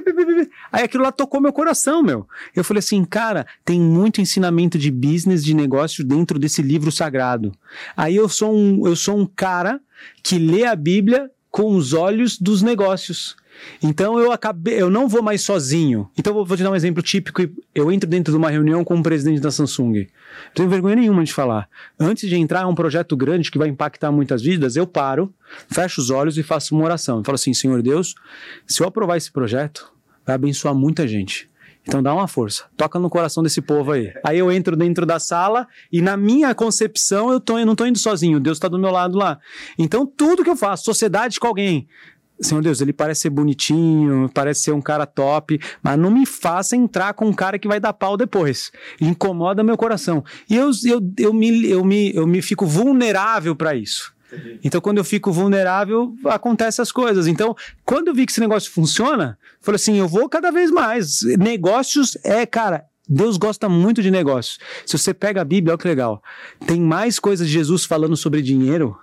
aí 0.71 0.83
aquilo 0.83 1.03
lá 1.03 1.11
tocou 1.11 1.39
meu 1.39 1.53
coração, 1.53 2.01
meu. 2.01 2.27
Eu 2.55 2.63
falei 2.63 2.79
assim, 2.79 3.03
cara, 3.05 3.45
tem 3.63 3.79
muito 3.79 4.19
ensinamento 4.19 4.77
de 4.77 4.91
business, 4.91 5.43
de 5.43 5.53
negócio 5.53 6.03
dentro 6.03 6.39
desse 6.39 6.61
livro 6.61 6.91
sagrado. 6.91 7.51
Aí 7.95 8.15
eu 8.15 8.27
sou 8.27 8.53
um, 8.53 8.87
eu 8.87 8.95
sou 8.95 9.17
um 9.17 9.25
cara 9.25 9.79
que 10.23 10.37
lê 10.37 10.65
a 10.65 10.75
Bíblia 10.75 11.29
com 11.51 11.75
os 11.75 11.93
olhos 11.93 12.37
dos 12.37 12.61
negócios. 12.61 13.35
Então 13.81 14.19
eu 14.19 14.31
acabei, 14.31 14.81
eu 14.81 14.89
não 14.89 15.07
vou 15.07 15.21
mais 15.21 15.41
sozinho. 15.41 16.09
Então 16.17 16.35
eu 16.37 16.45
vou 16.45 16.57
te 16.57 16.63
dar 16.63 16.71
um 16.71 16.75
exemplo 16.75 17.01
típico. 17.01 17.41
Eu 17.73 17.91
entro 17.91 18.09
dentro 18.09 18.31
de 18.31 18.37
uma 18.37 18.49
reunião 18.49 18.83
com 18.83 18.97
o 18.97 19.03
presidente 19.03 19.41
da 19.41 19.51
Samsung. 19.51 19.93
Não 19.93 20.53
tenho 20.53 20.69
vergonha 20.69 20.95
nenhuma 20.95 21.23
de 21.23 21.33
falar. 21.33 21.69
Antes 21.99 22.29
de 22.29 22.35
entrar 22.35 22.63
em 22.63 22.65
um 22.65 22.75
projeto 22.75 23.15
grande 23.15 23.51
que 23.51 23.57
vai 23.57 23.67
impactar 23.67 24.11
muitas 24.11 24.41
vidas, 24.41 24.75
eu 24.75 24.85
paro, 24.85 25.33
fecho 25.69 26.01
os 26.01 26.09
olhos 26.09 26.37
e 26.37 26.43
faço 26.43 26.75
uma 26.75 26.83
oração. 26.83 27.19
Eu 27.19 27.23
falo 27.23 27.35
assim, 27.35 27.53
Senhor 27.53 27.81
Deus, 27.81 28.15
se 28.67 28.81
eu 28.81 28.87
aprovar 28.87 29.17
esse 29.17 29.31
projeto, 29.31 29.91
vai 30.25 30.35
abençoar 30.35 30.75
muita 30.75 31.07
gente. 31.07 31.49
Então 31.89 32.03
dá 32.03 32.13
uma 32.13 32.27
força, 32.27 32.65
toca 32.77 32.99
no 32.99 33.09
coração 33.09 33.41
desse 33.41 33.61
povo 33.61 33.91
aí. 33.91 34.13
Aí 34.23 34.37
eu 34.37 34.51
entro 34.51 34.75
dentro 34.75 35.07
da 35.07 35.19
sala 35.19 35.67
e 35.91 36.01
na 36.01 36.15
minha 36.15 36.53
concepção 36.53 37.31
eu, 37.31 37.39
tô, 37.39 37.57
eu 37.57 37.65
não 37.65 37.73
estou 37.73 37.87
indo 37.87 37.97
sozinho, 37.97 38.39
Deus 38.39 38.57
está 38.57 38.67
do 38.67 38.77
meu 38.77 38.91
lado 38.91 39.17
lá. 39.17 39.39
Então 39.77 40.05
tudo 40.05 40.43
que 40.43 40.49
eu 40.49 40.55
faço, 40.55 40.85
sociedade 40.85 41.39
com 41.39 41.47
alguém, 41.47 41.87
Senhor 42.41 42.61
Deus, 42.61 42.79
ele 42.79 42.93
parece 42.93 43.21
ser 43.21 43.29
bonitinho, 43.29 44.29
parece 44.33 44.61
ser 44.61 44.71
um 44.71 44.81
cara 44.81 45.05
top, 45.05 45.59
mas 45.83 45.97
não 45.99 46.09
me 46.09 46.25
faça 46.25 46.75
entrar 46.75 47.13
com 47.13 47.25
um 47.25 47.33
cara 47.33 47.59
que 47.59 47.67
vai 47.67 47.79
dar 47.79 47.91
pau 47.91 48.15
depois. 48.15 48.71
Incomoda 49.01 49.63
meu 49.63 49.75
coração. 49.75 50.23
E 50.49 50.55
eu, 50.55 50.71
eu, 50.85 51.01
eu, 51.17 51.33
me, 51.33 51.69
eu, 51.69 51.83
me, 51.83 52.15
eu 52.15 52.25
me 52.25 52.41
fico 52.41 52.65
vulnerável 52.65 53.55
para 53.55 53.75
isso. 53.75 54.13
Então, 54.63 54.79
quando 54.79 54.99
eu 54.99 55.03
fico 55.03 55.31
vulnerável, 55.31 56.15
acontecem 56.25 56.83
as 56.83 56.91
coisas. 56.91 57.27
Então, 57.27 57.55
quando 57.83 58.09
eu 58.09 58.13
vi 58.13 58.25
que 58.25 58.31
esse 58.31 58.39
negócio 58.39 58.71
funciona, 58.71 59.37
eu 59.41 59.57
falei 59.59 59.75
assim: 59.75 59.97
eu 59.97 60.07
vou 60.07 60.29
cada 60.29 60.51
vez 60.51 60.69
mais. 60.69 61.21
Negócios 61.37 62.15
é, 62.23 62.45
cara, 62.45 62.85
Deus 63.07 63.37
gosta 63.37 63.67
muito 63.67 64.03
de 64.03 64.11
negócios. 64.11 64.59
Se 64.85 64.97
você 64.97 65.15
pega 65.15 65.41
a 65.41 65.45
Bíblia, 65.45 65.73
olha 65.73 65.79
que 65.79 65.87
legal. 65.87 66.21
Tem 66.65 66.79
mais 66.79 67.17
coisas 67.17 67.47
de 67.47 67.53
Jesus 67.53 67.85
falando 67.85 68.15
sobre 68.15 68.41
dinheiro. 68.43 68.95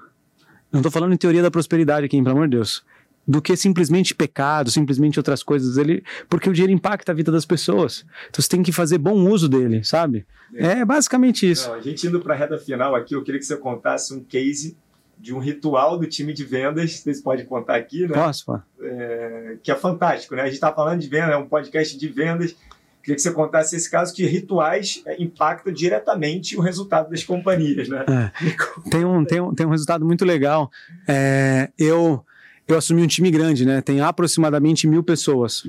Não 0.71 0.79
estou 0.79 0.93
falando 0.93 1.13
em 1.13 1.17
teoria 1.17 1.43
da 1.43 1.51
prosperidade 1.51 2.07
aqui, 2.07 2.23
pelo 2.23 2.37
amor 2.37 2.49
de 2.49 2.57
Deus 2.57 2.85
do 3.27 3.43
que 3.43 3.57
simplesmente 3.57 4.15
pecado, 4.15 4.71
simplesmente 4.71 5.19
outras 5.19 5.43
coisas. 5.43 5.77
Ele, 5.77 6.05
porque 6.29 6.49
o 6.49 6.53
dinheiro 6.53 6.73
impacta 6.73 7.13
a 7.13 7.15
vida 7.15 7.33
das 7.33 7.45
pessoas. 7.45 8.05
Então 8.29 8.43
você 8.43 8.49
tem 8.49 8.63
que 8.63 8.73
fazer 8.73 8.99
bom 8.99 9.29
uso 9.29 9.49
dele, 9.49 9.83
sabe? 9.83 10.27
É, 10.55 10.81
é 10.81 10.85
basicamente 10.85 11.51
isso. 11.51 11.69
Não, 11.69 11.77
a 11.77 11.81
gente 11.81 12.07
indo 12.07 12.21
para 12.21 12.35
a 12.35 12.37
reta 12.37 12.59
final 12.59 12.95
aqui, 12.95 13.15
eu 13.15 13.23
queria 13.23 13.41
que 13.41 13.47
você 13.47 13.57
contasse 13.57 14.15
um 14.15 14.23
case 14.23 14.77
de 15.19 15.35
um 15.35 15.39
ritual 15.39 15.99
do 15.99 16.07
time 16.07 16.33
de 16.33 16.45
vendas, 16.45 17.01
vocês 17.01 17.21
podem 17.21 17.47
contar 17.47 17.77
aqui, 17.77 18.07
né? 18.07 18.15
Posso. 18.15 18.61
É, 18.81 19.57
que 19.63 19.73
é 19.73 19.75
fantástico, 19.75 20.37
né? 20.37 20.43
A 20.43 20.47
gente 20.47 20.55
está 20.55 20.73
falando 20.73 21.01
de 21.01 21.09
venda, 21.09 21.33
é 21.33 21.37
um 21.37 21.49
podcast 21.49 21.99
de 21.99 22.09
vendas. 22.09 22.55
Queria 23.03 23.17
que 23.17 23.23
você 23.23 23.33
contasse 23.33 23.77
esse 23.77 23.91
caso 23.91 24.15
que 24.15 24.27
rituais 24.27 25.03
é, 25.07 25.21
impactam 25.23 25.73
diretamente 25.73 26.57
o 26.57 26.61
resultado 26.61 27.09
das 27.09 27.25
companhias, 27.25 27.89
né? 27.89 28.05
É. 28.09 28.91
Tem, 28.91 29.05
um, 29.05 29.25
tem, 29.25 29.41
um, 29.41 29.55
tem 29.55 29.67
um 29.67 29.71
resultado 29.71 30.05
muito 30.05 30.25
legal. 30.25 30.71
É, 31.09 31.71
eu 31.79 32.25
eu 32.69 32.77
assumi 32.77 33.03
um 33.03 33.07
time 33.07 33.31
grande, 33.31 33.65
né? 33.65 33.81
Tem 33.81 34.01
aproximadamente 34.01 34.89
mil 34.89 35.03
pessoas. 35.03 35.63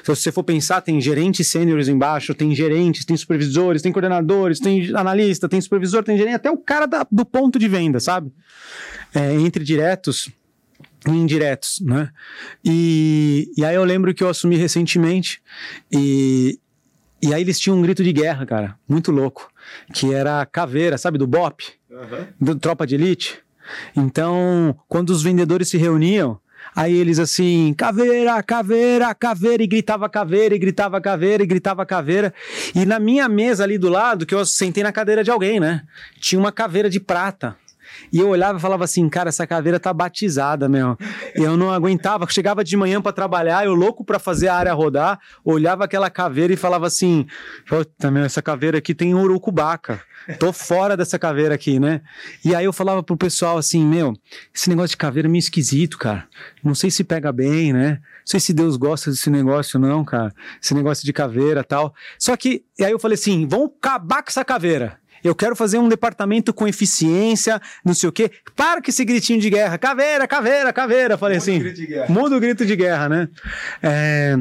Então, 0.00 0.14
se 0.14 0.22
você 0.22 0.30
for 0.30 0.44
pensar, 0.44 0.80
tem 0.80 1.00
gerentes 1.00 1.48
sêniores 1.48 1.88
embaixo, 1.88 2.34
tem 2.34 2.54
gerentes, 2.54 3.04
tem 3.04 3.16
supervisores, 3.16 3.82
tem 3.82 3.90
coordenadores, 3.90 4.60
tem 4.60 4.94
analista, 4.94 5.48
tem 5.48 5.60
supervisor, 5.60 6.04
tem 6.04 6.16
gerente, 6.16 6.36
até 6.36 6.50
o 6.50 6.56
cara 6.56 6.86
da, 6.86 7.04
do 7.10 7.24
ponto 7.24 7.58
de 7.58 7.66
venda, 7.66 7.98
sabe? 7.98 8.32
É, 9.12 9.34
entre 9.34 9.64
diretos 9.64 10.30
e 11.06 11.10
indiretos, 11.10 11.80
né? 11.80 12.10
E, 12.64 13.50
e 13.56 13.64
aí 13.64 13.74
eu 13.74 13.84
lembro 13.84 14.14
que 14.14 14.22
eu 14.22 14.28
assumi 14.28 14.56
recentemente 14.56 15.42
e, 15.90 16.58
e 17.20 17.34
aí 17.34 17.42
eles 17.42 17.58
tinham 17.58 17.76
um 17.76 17.82
grito 17.82 18.04
de 18.04 18.12
guerra, 18.12 18.46
cara, 18.46 18.78
muito 18.88 19.10
louco, 19.10 19.50
que 19.92 20.14
era 20.14 20.46
caveira, 20.46 20.96
sabe, 20.98 21.18
do 21.18 21.26
BOP, 21.26 21.62
uhum. 21.90 22.26
do 22.40 22.54
Tropa 22.54 22.86
de 22.86 22.94
Elite. 22.94 23.42
Então, 23.96 24.78
quando 24.86 25.10
os 25.10 25.22
vendedores 25.22 25.68
se 25.68 25.78
reuniam, 25.78 26.38
Aí 26.74 26.94
eles 26.94 27.18
assim, 27.18 27.74
caveira, 27.76 28.42
caveira, 28.42 29.14
caveira, 29.14 29.62
e 29.62 29.66
gritava 29.66 30.08
caveira, 30.08 30.54
e 30.54 30.58
gritava 30.58 31.00
caveira, 31.00 31.42
e 31.42 31.46
gritava 31.46 31.86
caveira. 31.86 32.34
E 32.74 32.84
na 32.84 32.98
minha 32.98 33.28
mesa 33.28 33.64
ali 33.64 33.78
do 33.78 33.88
lado, 33.88 34.26
que 34.26 34.34
eu 34.34 34.44
sentei 34.44 34.82
na 34.82 34.92
cadeira 34.92 35.24
de 35.24 35.30
alguém, 35.30 35.58
né? 35.58 35.82
Tinha 36.20 36.38
uma 36.38 36.52
caveira 36.52 36.88
de 36.90 37.00
prata. 37.00 37.56
E 38.12 38.18
eu 38.18 38.28
olhava 38.28 38.58
e 38.58 38.60
falava 38.60 38.84
assim, 38.84 39.08
cara, 39.08 39.28
essa 39.28 39.46
caveira 39.46 39.78
tá 39.80 39.92
batizada, 39.92 40.68
meu. 40.68 40.96
E 41.36 41.42
eu 41.42 41.56
não 41.56 41.70
aguentava. 41.70 42.26
Chegava 42.28 42.64
de 42.64 42.76
manhã 42.76 43.00
para 43.00 43.12
trabalhar, 43.12 43.64
eu 43.64 43.74
louco 43.74 44.04
para 44.04 44.18
fazer 44.18 44.48
a 44.48 44.54
área 44.54 44.72
rodar, 44.72 45.18
olhava 45.44 45.84
aquela 45.84 46.10
caveira 46.10 46.52
e 46.52 46.56
falava 46.56 46.86
assim: 46.86 47.26
meu, 48.10 48.24
essa 48.24 48.42
caveira 48.42 48.78
aqui 48.78 48.94
tem 48.94 49.14
urucubaca. 49.14 50.00
Tô 50.38 50.52
fora 50.52 50.96
dessa 50.96 51.18
caveira 51.18 51.54
aqui, 51.54 51.78
né? 51.78 52.00
E 52.44 52.54
aí 52.54 52.64
eu 52.64 52.72
falava 52.72 53.02
pro 53.02 53.16
pessoal 53.16 53.58
assim: 53.58 53.84
Meu, 53.84 54.14
esse 54.54 54.70
negócio 54.70 54.90
de 54.90 54.96
caveira 54.96 55.28
é 55.28 55.30
meio 55.30 55.40
esquisito, 55.40 55.98
cara. 55.98 56.26
Não 56.62 56.74
sei 56.74 56.90
se 56.90 57.04
pega 57.04 57.30
bem, 57.30 57.72
né? 57.72 58.00
Não 58.00 58.26
sei 58.26 58.40
se 58.40 58.54
Deus 58.54 58.76
gosta 58.76 59.10
desse 59.10 59.28
negócio, 59.28 59.78
não, 59.78 60.04
cara. 60.04 60.32
Esse 60.62 60.74
negócio 60.74 61.04
de 61.04 61.12
caveira 61.12 61.62
tal. 61.62 61.94
Só 62.18 62.34
que, 62.36 62.64
e 62.78 62.84
aí 62.84 62.92
eu 62.92 62.98
falei 62.98 63.16
assim: 63.16 63.46
vamos 63.46 63.72
acabar 63.78 64.22
com 64.22 64.30
essa 64.30 64.44
caveira 64.44 64.98
eu 65.24 65.34
quero 65.34 65.56
fazer 65.56 65.78
um 65.78 65.88
departamento 65.88 66.52
com 66.52 66.68
eficiência, 66.68 67.60
não 67.84 67.94
sei 67.94 68.08
o 68.08 68.12
quê. 68.12 68.30
Para 68.54 68.82
com 68.82 68.90
esse 68.90 69.04
gritinho 69.04 69.40
de 69.40 69.48
guerra. 69.48 69.78
Caveira, 69.78 70.28
caveira, 70.28 70.72
caveira. 70.72 71.16
Falei 71.16 71.38
muda 71.38 71.50
assim. 71.50 71.58
Grito 71.58 71.76
de 71.76 71.86
guerra. 71.86 72.06
Muda 72.12 72.36
o 72.36 72.40
grito 72.40 72.66
de 72.66 72.76
guerra, 72.76 73.08
né? 73.08 73.28
É, 73.82 74.38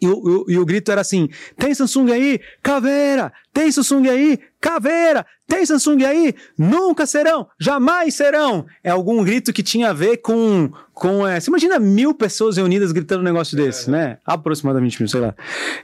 e 0.00 0.06
o, 0.08 0.46
e 0.48 0.58
o, 0.58 0.64
grito 0.64 0.90
era 0.90 1.00
assim: 1.00 1.28
tem 1.56 1.74
Samsung 1.74 2.10
aí? 2.10 2.40
Caveira! 2.62 3.32
Tem 3.52 3.70
Samsung 3.70 4.08
aí? 4.08 4.38
Caveira! 4.60 5.26
Tem 5.46 5.64
Samsung 5.66 6.04
aí? 6.04 6.34
Nunca 6.56 7.06
serão! 7.06 7.48
Jamais 7.58 8.14
serão! 8.14 8.66
É 8.82 8.90
algum 8.90 9.22
grito 9.22 9.52
que 9.52 9.62
tinha 9.62 9.90
a 9.90 9.92
ver 9.92 10.18
com. 10.18 10.70
com 10.94 11.26
é, 11.26 11.38
você 11.38 11.50
imagina 11.50 11.78
mil 11.78 12.14
pessoas 12.14 12.56
reunidas 12.56 12.92
gritando 12.92 13.20
um 13.20 13.24
negócio 13.24 13.56
desse, 13.56 13.88
é. 13.88 13.92
né? 13.92 14.18
Aproximadamente 14.24 14.98
mil, 15.00 15.08
sei 15.08 15.20
lá. 15.20 15.34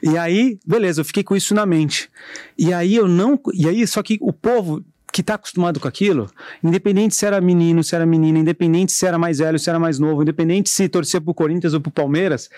E 0.02 0.16
aí, 0.16 0.58
beleza, 0.66 1.00
eu 1.00 1.04
fiquei 1.04 1.22
com 1.22 1.36
isso 1.36 1.54
na 1.54 1.66
mente. 1.66 2.08
E 2.56 2.72
aí 2.72 2.96
eu 2.96 3.06
não. 3.06 3.38
E 3.52 3.68
aí, 3.68 3.86
só 3.86 4.02
que 4.02 4.16
o 4.22 4.32
povo 4.32 4.82
que 5.16 5.22
está 5.22 5.36
acostumado 5.36 5.80
com 5.80 5.88
aquilo, 5.88 6.30
independente 6.62 7.14
se 7.14 7.24
era 7.24 7.40
menino, 7.40 7.82
se 7.82 7.96
era 7.96 8.04
menina, 8.04 8.38
independente 8.38 8.92
se 8.92 9.06
era 9.06 9.16
mais 9.16 9.38
velho, 9.38 9.58
se 9.58 9.70
era 9.70 9.78
mais 9.78 9.98
novo, 9.98 10.20
independente 10.20 10.68
se 10.68 10.90
torcia 10.90 11.18
pro 11.22 11.32
Corinthians 11.32 11.72
ou 11.72 11.80
pro 11.80 11.90
Palmeiras, 11.90 12.50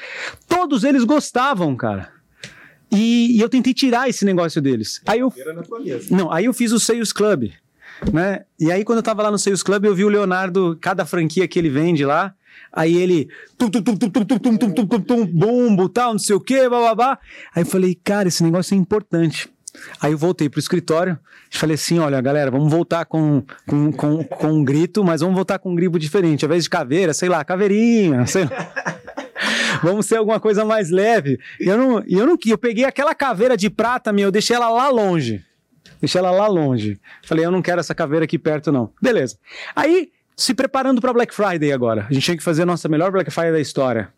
todos 0.48 0.82
eles 0.82 1.04
gostavam, 1.04 1.76
cara. 1.76 2.10
E, 2.90 3.36
e 3.36 3.40
eu 3.40 3.48
tentei 3.48 3.72
tirar 3.72 4.08
esse 4.08 4.24
negócio 4.24 4.60
deles. 4.60 5.00
Aí 5.06 5.20
eu, 5.20 5.32
não, 6.10 6.32
aí 6.32 6.46
eu 6.46 6.52
fiz 6.52 6.72
o 6.72 6.80
Sales 6.80 7.12
Club, 7.12 7.52
né? 8.12 8.40
E 8.58 8.72
aí 8.72 8.82
quando 8.82 8.98
eu 8.98 9.04
tava 9.04 9.22
lá 9.22 9.30
no 9.30 9.38
Sales 9.38 9.62
Club, 9.62 9.84
eu 9.84 9.94
vi 9.94 10.04
o 10.04 10.08
Leonardo, 10.08 10.76
cada 10.80 11.06
franquia 11.06 11.46
que 11.46 11.60
ele 11.60 11.70
vende 11.70 12.04
lá, 12.04 12.34
Aí 12.72 12.96
ele 12.96 13.28
tum, 13.56 13.70
tum, 13.70 13.80
tum, 13.80 13.96
tum, 13.96 14.10
tum, 14.10 14.24
tum, 14.24 14.38
tum, 14.38 14.56
tum, 14.56 14.72
tum, 14.72 14.86
tum, 14.86 15.00
tum, 15.00 15.26
bumbo, 15.26 15.88
tal, 15.88 16.12
não 16.12 16.18
sei 16.18 16.34
o 16.34 16.40
que, 16.40 16.68
babá. 16.68 17.20
Aí 17.54 17.62
eu 17.62 17.66
falei, 17.66 17.94
cara, 17.94 18.26
esse 18.26 18.42
negócio 18.42 18.74
é 18.74 18.76
importante. 18.76 19.48
Aí 20.00 20.12
eu 20.12 20.18
voltei 20.18 20.48
pro 20.48 20.60
escritório 20.60 21.18
e 21.52 21.56
falei 21.56 21.74
assim: 21.74 21.98
olha, 21.98 22.20
galera, 22.20 22.50
vamos 22.50 22.70
voltar 22.70 23.04
com, 23.04 23.42
com, 23.66 23.92
com, 23.92 24.24
com 24.24 24.48
um 24.48 24.64
grito, 24.64 25.04
mas 25.04 25.20
vamos 25.20 25.34
voltar 25.34 25.58
com 25.58 25.72
um 25.72 25.74
grito 25.74 25.98
diferente. 25.98 26.44
Ao 26.44 26.48
invés 26.48 26.64
de 26.64 26.70
caveira, 26.70 27.12
sei 27.14 27.28
lá, 27.28 27.44
caveirinha, 27.44 28.26
sei 28.26 28.44
lá. 28.44 28.50
Vamos 29.82 30.06
ser 30.06 30.16
alguma 30.16 30.40
coisa 30.40 30.64
mais 30.64 30.90
leve. 30.90 31.38
E 31.60 31.68
eu 31.68 31.78
não, 31.78 32.02
eu 32.08 32.26
não 32.26 32.36
eu 32.46 32.58
peguei 32.58 32.84
aquela 32.84 33.14
caveira 33.14 33.56
de 33.56 33.70
prata, 33.70 34.12
meu, 34.12 34.24
eu 34.24 34.32
deixei 34.32 34.56
ela 34.56 34.68
lá 34.68 34.88
longe. 34.88 35.44
Deixei 36.00 36.18
ela 36.18 36.30
lá 36.30 36.46
longe. 36.46 36.98
Falei, 37.24 37.44
eu 37.44 37.50
não 37.50 37.62
quero 37.62 37.80
essa 37.80 37.94
caveira 37.94 38.24
aqui 38.24 38.38
perto, 38.38 38.72
não. 38.72 38.92
Beleza. 39.00 39.36
Aí, 39.74 40.10
se 40.36 40.54
preparando 40.54 41.00
para 41.00 41.12
Black 41.12 41.34
Friday 41.34 41.72
agora. 41.72 42.06
A 42.08 42.12
gente 42.12 42.24
tinha 42.24 42.36
que 42.36 42.42
fazer 42.42 42.62
a 42.62 42.66
nossa 42.66 42.88
melhor 42.88 43.10
Black 43.10 43.30
Friday 43.30 43.52
da 43.52 43.60
história. 43.60 44.08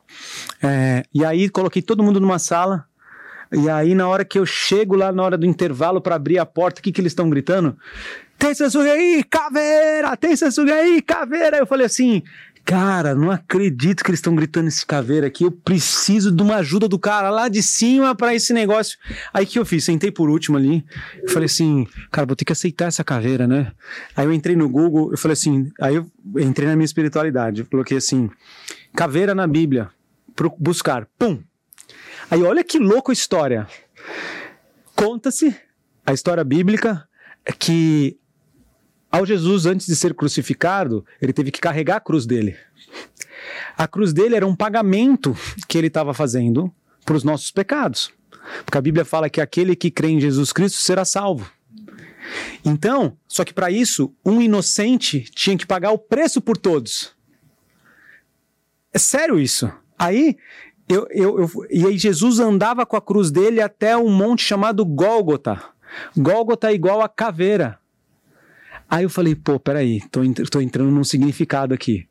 É, 0.63 1.03
e 1.15 1.25
aí, 1.25 1.49
coloquei 1.49 1.83
todo 1.83 2.03
mundo 2.03 2.21
numa 2.21 2.39
sala. 2.39 2.87
E 3.53 3.69
aí, 3.69 3.95
na 3.95 4.09
hora 4.09 4.25
que 4.25 4.39
eu 4.39 4.47
chego 4.47 4.95
lá, 4.95 5.11
na 5.13 5.23
hora 5.23 5.37
do 5.37 5.47
intervalo 5.47 6.01
para 6.01 6.15
abrir 6.15 6.39
a 6.39 6.47
porta, 6.47 6.81
o 6.81 6.83
que, 6.83 6.93
que 6.93 7.01
eles 7.01 7.13
estão 7.13 7.29
gritando? 7.29 7.77
Tem 8.39 8.55
Samsung 8.55 8.89
aí, 8.89 9.25
caveira! 9.29 10.17
Tem 10.17 10.35
Samsung 10.35 10.71
aí, 10.71 11.03
caveira! 11.03 11.59
Eu 11.59 11.67
falei 11.67 11.85
assim, 11.85 12.23
Cara, 12.65 13.15
não 13.15 13.31
acredito 13.31 14.05
que 14.05 14.11
eles 14.11 14.19
estão 14.19 14.35
gritando 14.35 14.69
esse 14.69 14.85
caveira 14.87 15.27
aqui. 15.27 15.45
Eu 15.45 15.51
preciso 15.51 16.31
de 16.31 16.43
uma 16.43 16.57
ajuda 16.57 16.87
do 16.87 16.99
cara 16.99 17.31
lá 17.31 17.49
de 17.49 17.63
cima 17.63 18.15
para 18.15 18.35
esse 18.35 18.53
negócio. 18.53 18.99
Aí 19.33 19.45
que 19.45 19.59
eu 19.59 19.65
fiz? 19.65 19.85
Sentei 19.85 20.11
por 20.11 20.31
último 20.31 20.57
ali. 20.57 20.85
Eu 21.23 21.29
falei 21.31 21.47
assim, 21.47 21.87
cara, 22.11 22.27
vou 22.27 22.37
ter 22.37 22.45
que 22.45 22.53
aceitar 22.53 22.87
essa 22.87 23.03
caveira, 23.03 23.47
né? 23.47 23.73
Aí 24.15 24.25
eu 24.27 24.33
entrei 24.33 24.55
no 24.55 24.69
Google, 24.69 25.11
eu 25.11 25.19
falei 25.19 25.33
assim, 25.33 25.71
aí 25.81 25.97
eu 25.97 26.07
entrei 26.39 26.69
na 26.69 26.77
minha 26.77 26.85
espiritualidade. 26.85 27.63
Eu 27.63 27.67
coloquei 27.67 27.97
assim, 27.97 28.31
caveira 28.95 29.35
na 29.35 29.47
Bíblia, 29.47 29.89
buscar, 30.59 31.09
pum. 31.19 31.43
Aí 32.31 32.43
olha 32.43 32.65
que 32.65 32.79
louco 32.79 33.11
a 33.11 33.15
história. 33.15 33.67
Conta-se 34.95 35.55
a 36.05 36.13
história 36.13 36.45
bíblica 36.45 37.09
que 37.59 38.19
ao 39.11 39.27
Jesus, 39.27 39.67
antes 39.67 39.87
de 39.87 39.97
ser 39.97 40.15
crucificado, 40.15 41.05
ele 41.21 41.33
teve 41.33 41.51
que 41.51 41.61
carregar 41.61 41.97
a 41.97 42.01
cruz 42.01 42.27
dele. 42.27 42.57
A 43.77 43.89
cruz 43.89 44.13
dele 44.13 44.37
era 44.37 44.47
um 44.47 44.55
pagamento 44.55 45.37
que 45.67 45.77
ele 45.77 45.89
estava 45.89 46.15
fazendo 46.15 46.73
para 47.05 47.17
os 47.17 47.25
nossos 47.25 47.51
pecados. 47.51 48.13
Porque 48.65 48.79
a 48.79 48.81
Bíblia 48.81 49.05
fala 49.05 49.29
que 49.29 49.41
aquele 49.41 49.75
que 49.75 49.91
crê 49.91 50.09
em 50.11 50.21
Jesus 50.21 50.53
Cristo 50.53 50.79
será 50.79 51.05
salvo. 51.05 51.51
Então, 52.65 53.17
só 53.27 53.45
que 53.45 53.53
para 53.53 53.71
isso, 53.71 54.15
um 54.25 54.41
inocente 54.41 55.23
tinha 55.35 55.57
que 55.57 55.67
pagar 55.67 55.91
o 55.91 55.99
preço 55.99 56.41
por 56.41 56.57
todos. 56.57 57.13
É 58.93 58.99
sério 58.99 59.41
isso. 59.41 59.73
Aí, 59.99 60.37
eu, 60.91 61.07
eu, 61.13 61.39
eu, 61.39 61.51
e 61.71 61.87
aí 61.87 61.97
Jesus 61.97 62.41
andava 62.41 62.85
com 62.85 62.97
a 62.97 63.01
cruz 63.01 63.31
dele 63.31 63.61
até 63.61 63.97
um 63.97 64.11
monte 64.11 64.43
chamado 64.43 64.85
Gólgota. 64.85 65.63
Gólgota 66.17 66.69
é 66.69 66.75
igual 66.75 67.01
a 67.01 67.09
caveira. 67.09 67.79
Aí 68.89 69.05
eu 69.05 69.11
falei, 69.11 69.37
pô, 69.37 69.61
peraí, 69.61 70.01
tô, 70.11 70.21
tô 70.51 70.61
entrando 70.61 70.91
num 70.91 71.05
significado 71.05 71.73
aqui. 71.73 72.09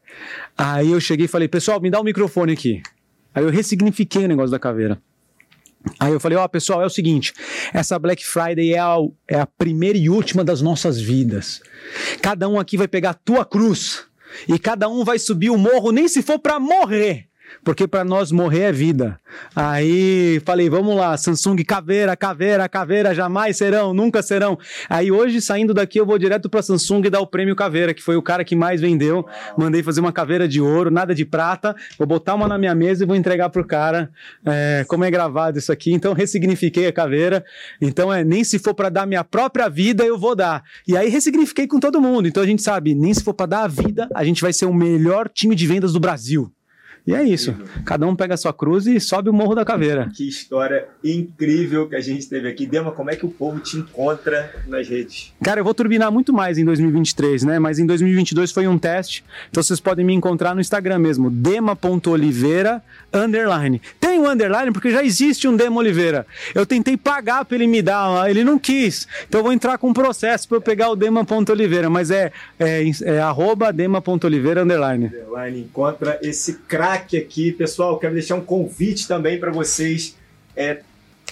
Aí 0.57 0.91
eu 0.91 1.01
cheguei 1.01 1.25
e 1.25 1.29
falei, 1.29 1.49
pessoal, 1.49 1.81
me 1.81 1.89
dá 1.89 1.97
o 1.97 2.01
um 2.01 2.05
microfone 2.05 2.53
aqui. 2.53 2.81
Aí 3.35 3.43
eu 3.43 3.49
ressignifiquei 3.49 4.23
o 4.23 4.27
negócio 4.29 4.51
da 4.51 4.59
caveira. 4.59 4.97
Aí 5.99 6.13
eu 6.13 6.19
falei, 6.19 6.37
ó, 6.37 6.45
oh, 6.45 6.49
pessoal, 6.49 6.81
é 6.81 6.85
o 6.85 6.89
seguinte, 6.89 7.33
essa 7.73 7.99
Black 7.99 8.25
Friday 8.25 8.73
é 8.73 8.79
a, 8.79 8.95
é 9.27 9.39
a 9.41 9.45
primeira 9.45 9.97
e 9.97 10.09
última 10.09 10.41
das 10.41 10.61
nossas 10.61 11.01
vidas. 11.01 11.61
Cada 12.21 12.47
um 12.47 12.57
aqui 12.57 12.77
vai 12.77 12.87
pegar 12.87 13.09
a 13.09 13.13
tua 13.13 13.43
cruz 13.43 14.05
e 14.47 14.57
cada 14.57 14.87
um 14.87 15.03
vai 15.03 15.19
subir 15.19 15.49
o 15.49 15.57
morro, 15.57 15.91
nem 15.91 16.07
se 16.07 16.21
for 16.21 16.39
para 16.39 16.61
morrer 16.61 17.28
porque 17.63 17.87
para 17.87 18.03
nós 18.03 18.31
morrer 18.31 18.61
é 18.61 18.71
vida. 18.71 19.19
Aí 19.55 20.41
falei, 20.45 20.69
vamos 20.69 20.95
lá, 20.95 21.15
Samsung 21.17 21.63
caveira, 21.63 22.15
caveira, 22.15 22.67
caveira, 22.67 23.13
jamais 23.13 23.57
serão, 23.57 23.93
nunca 23.93 24.21
serão. 24.21 24.57
Aí 24.89 25.11
hoje, 25.11 25.41
saindo 25.41 25.73
daqui, 25.73 25.99
eu 25.99 26.05
vou 26.05 26.17
direto 26.17 26.49
para 26.49 26.61
Samsung 26.61 27.05
e 27.05 27.09
dar 27.09 27.19
o 27.19 27.27
prêmio 27.27 27.55
caveira, 27.55 27.93
que 27.93 28.01
foi 28.01 28.15
o 28.15 28.21
cara 28.21 28.43
que 28.43 28.55
mais 28.55 28.81
vendeu. 28.81 29.25
Mandei 29.57 29.83
fazer 29.83 29.99
uma 29.99 30.11
caveira 30.11 30.47
de 30.47 30.61
ouro, 30.61 30.89
nada 30.89 31.13
de 31.13 31.25
prata. 31.25 31.75
Vou 31.97 32.07
botar 32.07 32.35
uma 32.35 32.47
na 32.47 32.57
minha 32.57 32.73
mesa 32.75 33.03
e 33.03 33.07
vou 33.07 33.15
entregar 33.15 33.49
pro 33.49 33.65
cara 33.65 34.09
é, 34.45 34.85
como 34.87 35.03
é 35.03 35.11
gravado 35.11 35.57
isso 35.57 35.71
aqui. 35.71 35.93
Então 35.93 36.13
ressignifiquei 36.13 36.87
a 36.87 36.91
caveira. 36.91 37.43
Então 37.81 38.11
é 38.13 38.23
nem 38.23 38.43
se 38.43 38.59
for 38.59 38.73
para 38.73 38.89
dar 38.89 39.05
minha 39.05 39.23
própria 39.23 39.69
vida, 39.69 40.03
eu 40.03 40.17
vou 40.17 40.35
dar. 40.35 40.63
E 40.87 40.95
aí 40.95 41.09
ressignifiquei 41.09 41.67
com 41.67 41.79
todo 41.79 42.01
mundo. 42.01 42.27
Então 42.27 42.41
a 42.41 42.45
gente 42.45 42.61
sabe, 42.61 42.95
nem 42.95 43.13
se 43.13 43.23
for 43.23 43.33
para 43.33 43.45
dar 43.45 43.63
a 43.63 43.67
vida, 43.67 44.07
a 44.13 44.23
gente 44.23 44.41
vai 44.41 44.53
ser 44.53 44.65
o 44.65 44.73
melhor 44.73 45.29
time 45.29 45.55
de 45.55 45.67
vendas 45.67 45.93
do 45.93 45.99
Brasil. 45.99 46.51
E 47.05 47.15
é 47.15 47.23
isso. 47.23 47.55
Cada 47.85 48.05
um 48.05 48.15
pega 48.15 48.35
a 48.35 48.37
sua 48.37 48.53
cruz 48.53 48.85
e 48.85 48.99
sobe 48.99 49.29
o 49.29 49.33
Morro 49.33 49.55
da 49.55 49.65
Caveira. 49.65 50.11
Que 50.15 50.27
história 50.27 50.87
incrível 51.03 51.87
que 51.87 51.95
a 51.95 52.01
gente 52.01 52.27
teve 52.27 52.47
aqui. 52.47 52.67
Dema, 52.67 52.91
como 52.91 53.09
é 53.09 53.15
que 53.15 53.25
o 53.25 53.29
povo 53.29 53.59
te 53.59 53.77
encontra 53.77 54.53
nas 54.67 54.87
redes? 54.87 55.33
Cara, 55.41 55.59
eu 55.59 55.63
vou 55.63 55.73
turbinar 55.73 56.11
muito 56.11 56.31
mais 56.31 56.57
em 56.57 56.65
2023, 56.65 57.43
né? 57.43 57.57
Mas 57.57 57.79
em 57.79 57.85
2022 57.85 58.51
foi 58.51 58.67
um 58.67 58.77
teste. 58.77 59.23
Então 59.49 59.63
vocês 59.63 59.79
podem 59.79 60.05
me 60.05 60.13
encontrar 60.13 60.53
no 60.53 60.61
Instagram 60.61 60.99
mesmo, 60.99 61.31
dema.oliveira 61.31 62.83
underline. 63.11 63.81
Tem 63.99 64.19
um 64.19 64.29
underline 64.29 64.71
porque 64.71 64.91
já 64.91 65.03
existe 65.03 65.47
um 65.47 65.55
Dema 65.55 65.79
Oliveira. 65.79 66.27
Eu 66.53 66.65
tentei 66.65 66.95
pagar 66.95 67.43
para 67.43 67.55
ele 67.55 67.65
me 67.65 67.81
dar, 67.81 68.29
ele 68.29 68.43
não 68.43 68.59
quis. 68.59 69.07
Então 69.27 69.39
eu 69.39 69.43
vou 69.43 69.53
entrar 69.53 69.77
com 69.77 69.89
um 69.89 69.93
processo 69.93 70.47
para 70.47 70.57
eu 70.57 70.61
pegar 70.61 70.89
o 70.89 70.95
dema.oliveira, 70.95 71.89
mas 71.89 72.11
é, 72.11 72.31
é, 72.59 72.83
é 73.03 73.19
arroba 73.19 73.73
dema.oliveira 73.73 74.63
underline. 74.63 75.05
Underline 75.07 75.59
encontra 75.61 76.19
esse 76.21 76.53
craque 76.67 76.88
destaque 76.89 77.17
aqui, 77.17 77.51
pessoal. 77.51 77.99
Quero 77.99 78.13
deixar 78.13 78.35
um 78.35 78.41
convite 78.41 79.07
também 79.07 79.39
para 79.39 79.51
vocês. 79.51 80.17
É, 80.55 80.81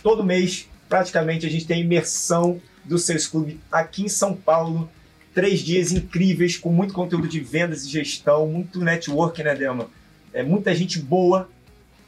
todo 0.04 0.24
mês, 0.24 0.70
praticamente, 0.88 1.46
a 1.46 1.50
gente 1.50 1.66
tem 1.66 1.82
imersão 1.82 2.62
do 2.86 2.98
Sales 2.98 3.28
Club 3.28 3.58
aqui 3.72 4.04
em 4.04 4.10
São 4.10 4.36
Paulo. 4.36 4.90
Três 5.34 5.60
dias 5.60 5.92
incríveis, 5.92 6.58
com 6.58 6.72
muito 6.72 6.94
conteúdo 6.94 7.28
de 7.28 7.40
vendas 7.40 7.86
e 7.86 7.90
gestão, 7.90 8.48
muito 8.48 8.80
network, 8.80 9.44
né, 9.44 9.56
Dema? 9.56 9.88
É 10.34 10.44
muita 10.44 10.74
gente 10.74 11.00
boa 11.00 11.50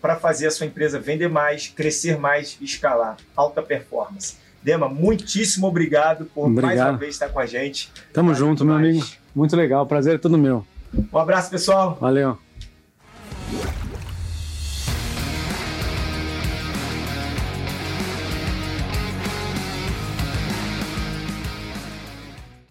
para 0.01 0.15
fazer 0.15 0.47
a 0.47 0.51
sua 0.51 0.65
empresa 0.65 0.99
vender 0.99 1.27
mais, 1.27 1.67
crescer 1.67 2.17
mais 2.17 2.57
e 2.59 2.65
escalar. 2.65 3.17
Alta 3.35 3.61
performance. 3.61 4.35
Dema, 4.63 4.89
muitíssimo 4.89 5.67
obrigado 5.67 6.25
por 6.25 6.47
obrigado. 6.47 6.75
mais 6.75 6.79
uma 6.79 6.97
vez 6.97 7.15
estar 7.15 7.29
com 7.29 7.39
a 7.39 7.45
gente. 7.45 7.91
Tamo 8.11 8.33
junto, 8.33 8.65
meu 8.65 8.75
amigo. 8.75 9.05
Muito 9.35 9.55
legal. 9.55 9.85
Prazer 9.85 10.15
é 10.15 10.17
todo 10.17 10.37
meu. 10.37 10.65
Um 11.13 11.17
abraço, 11.17 11.49
pessoal. 11.49 11.97
Valeu. 11.99 12.48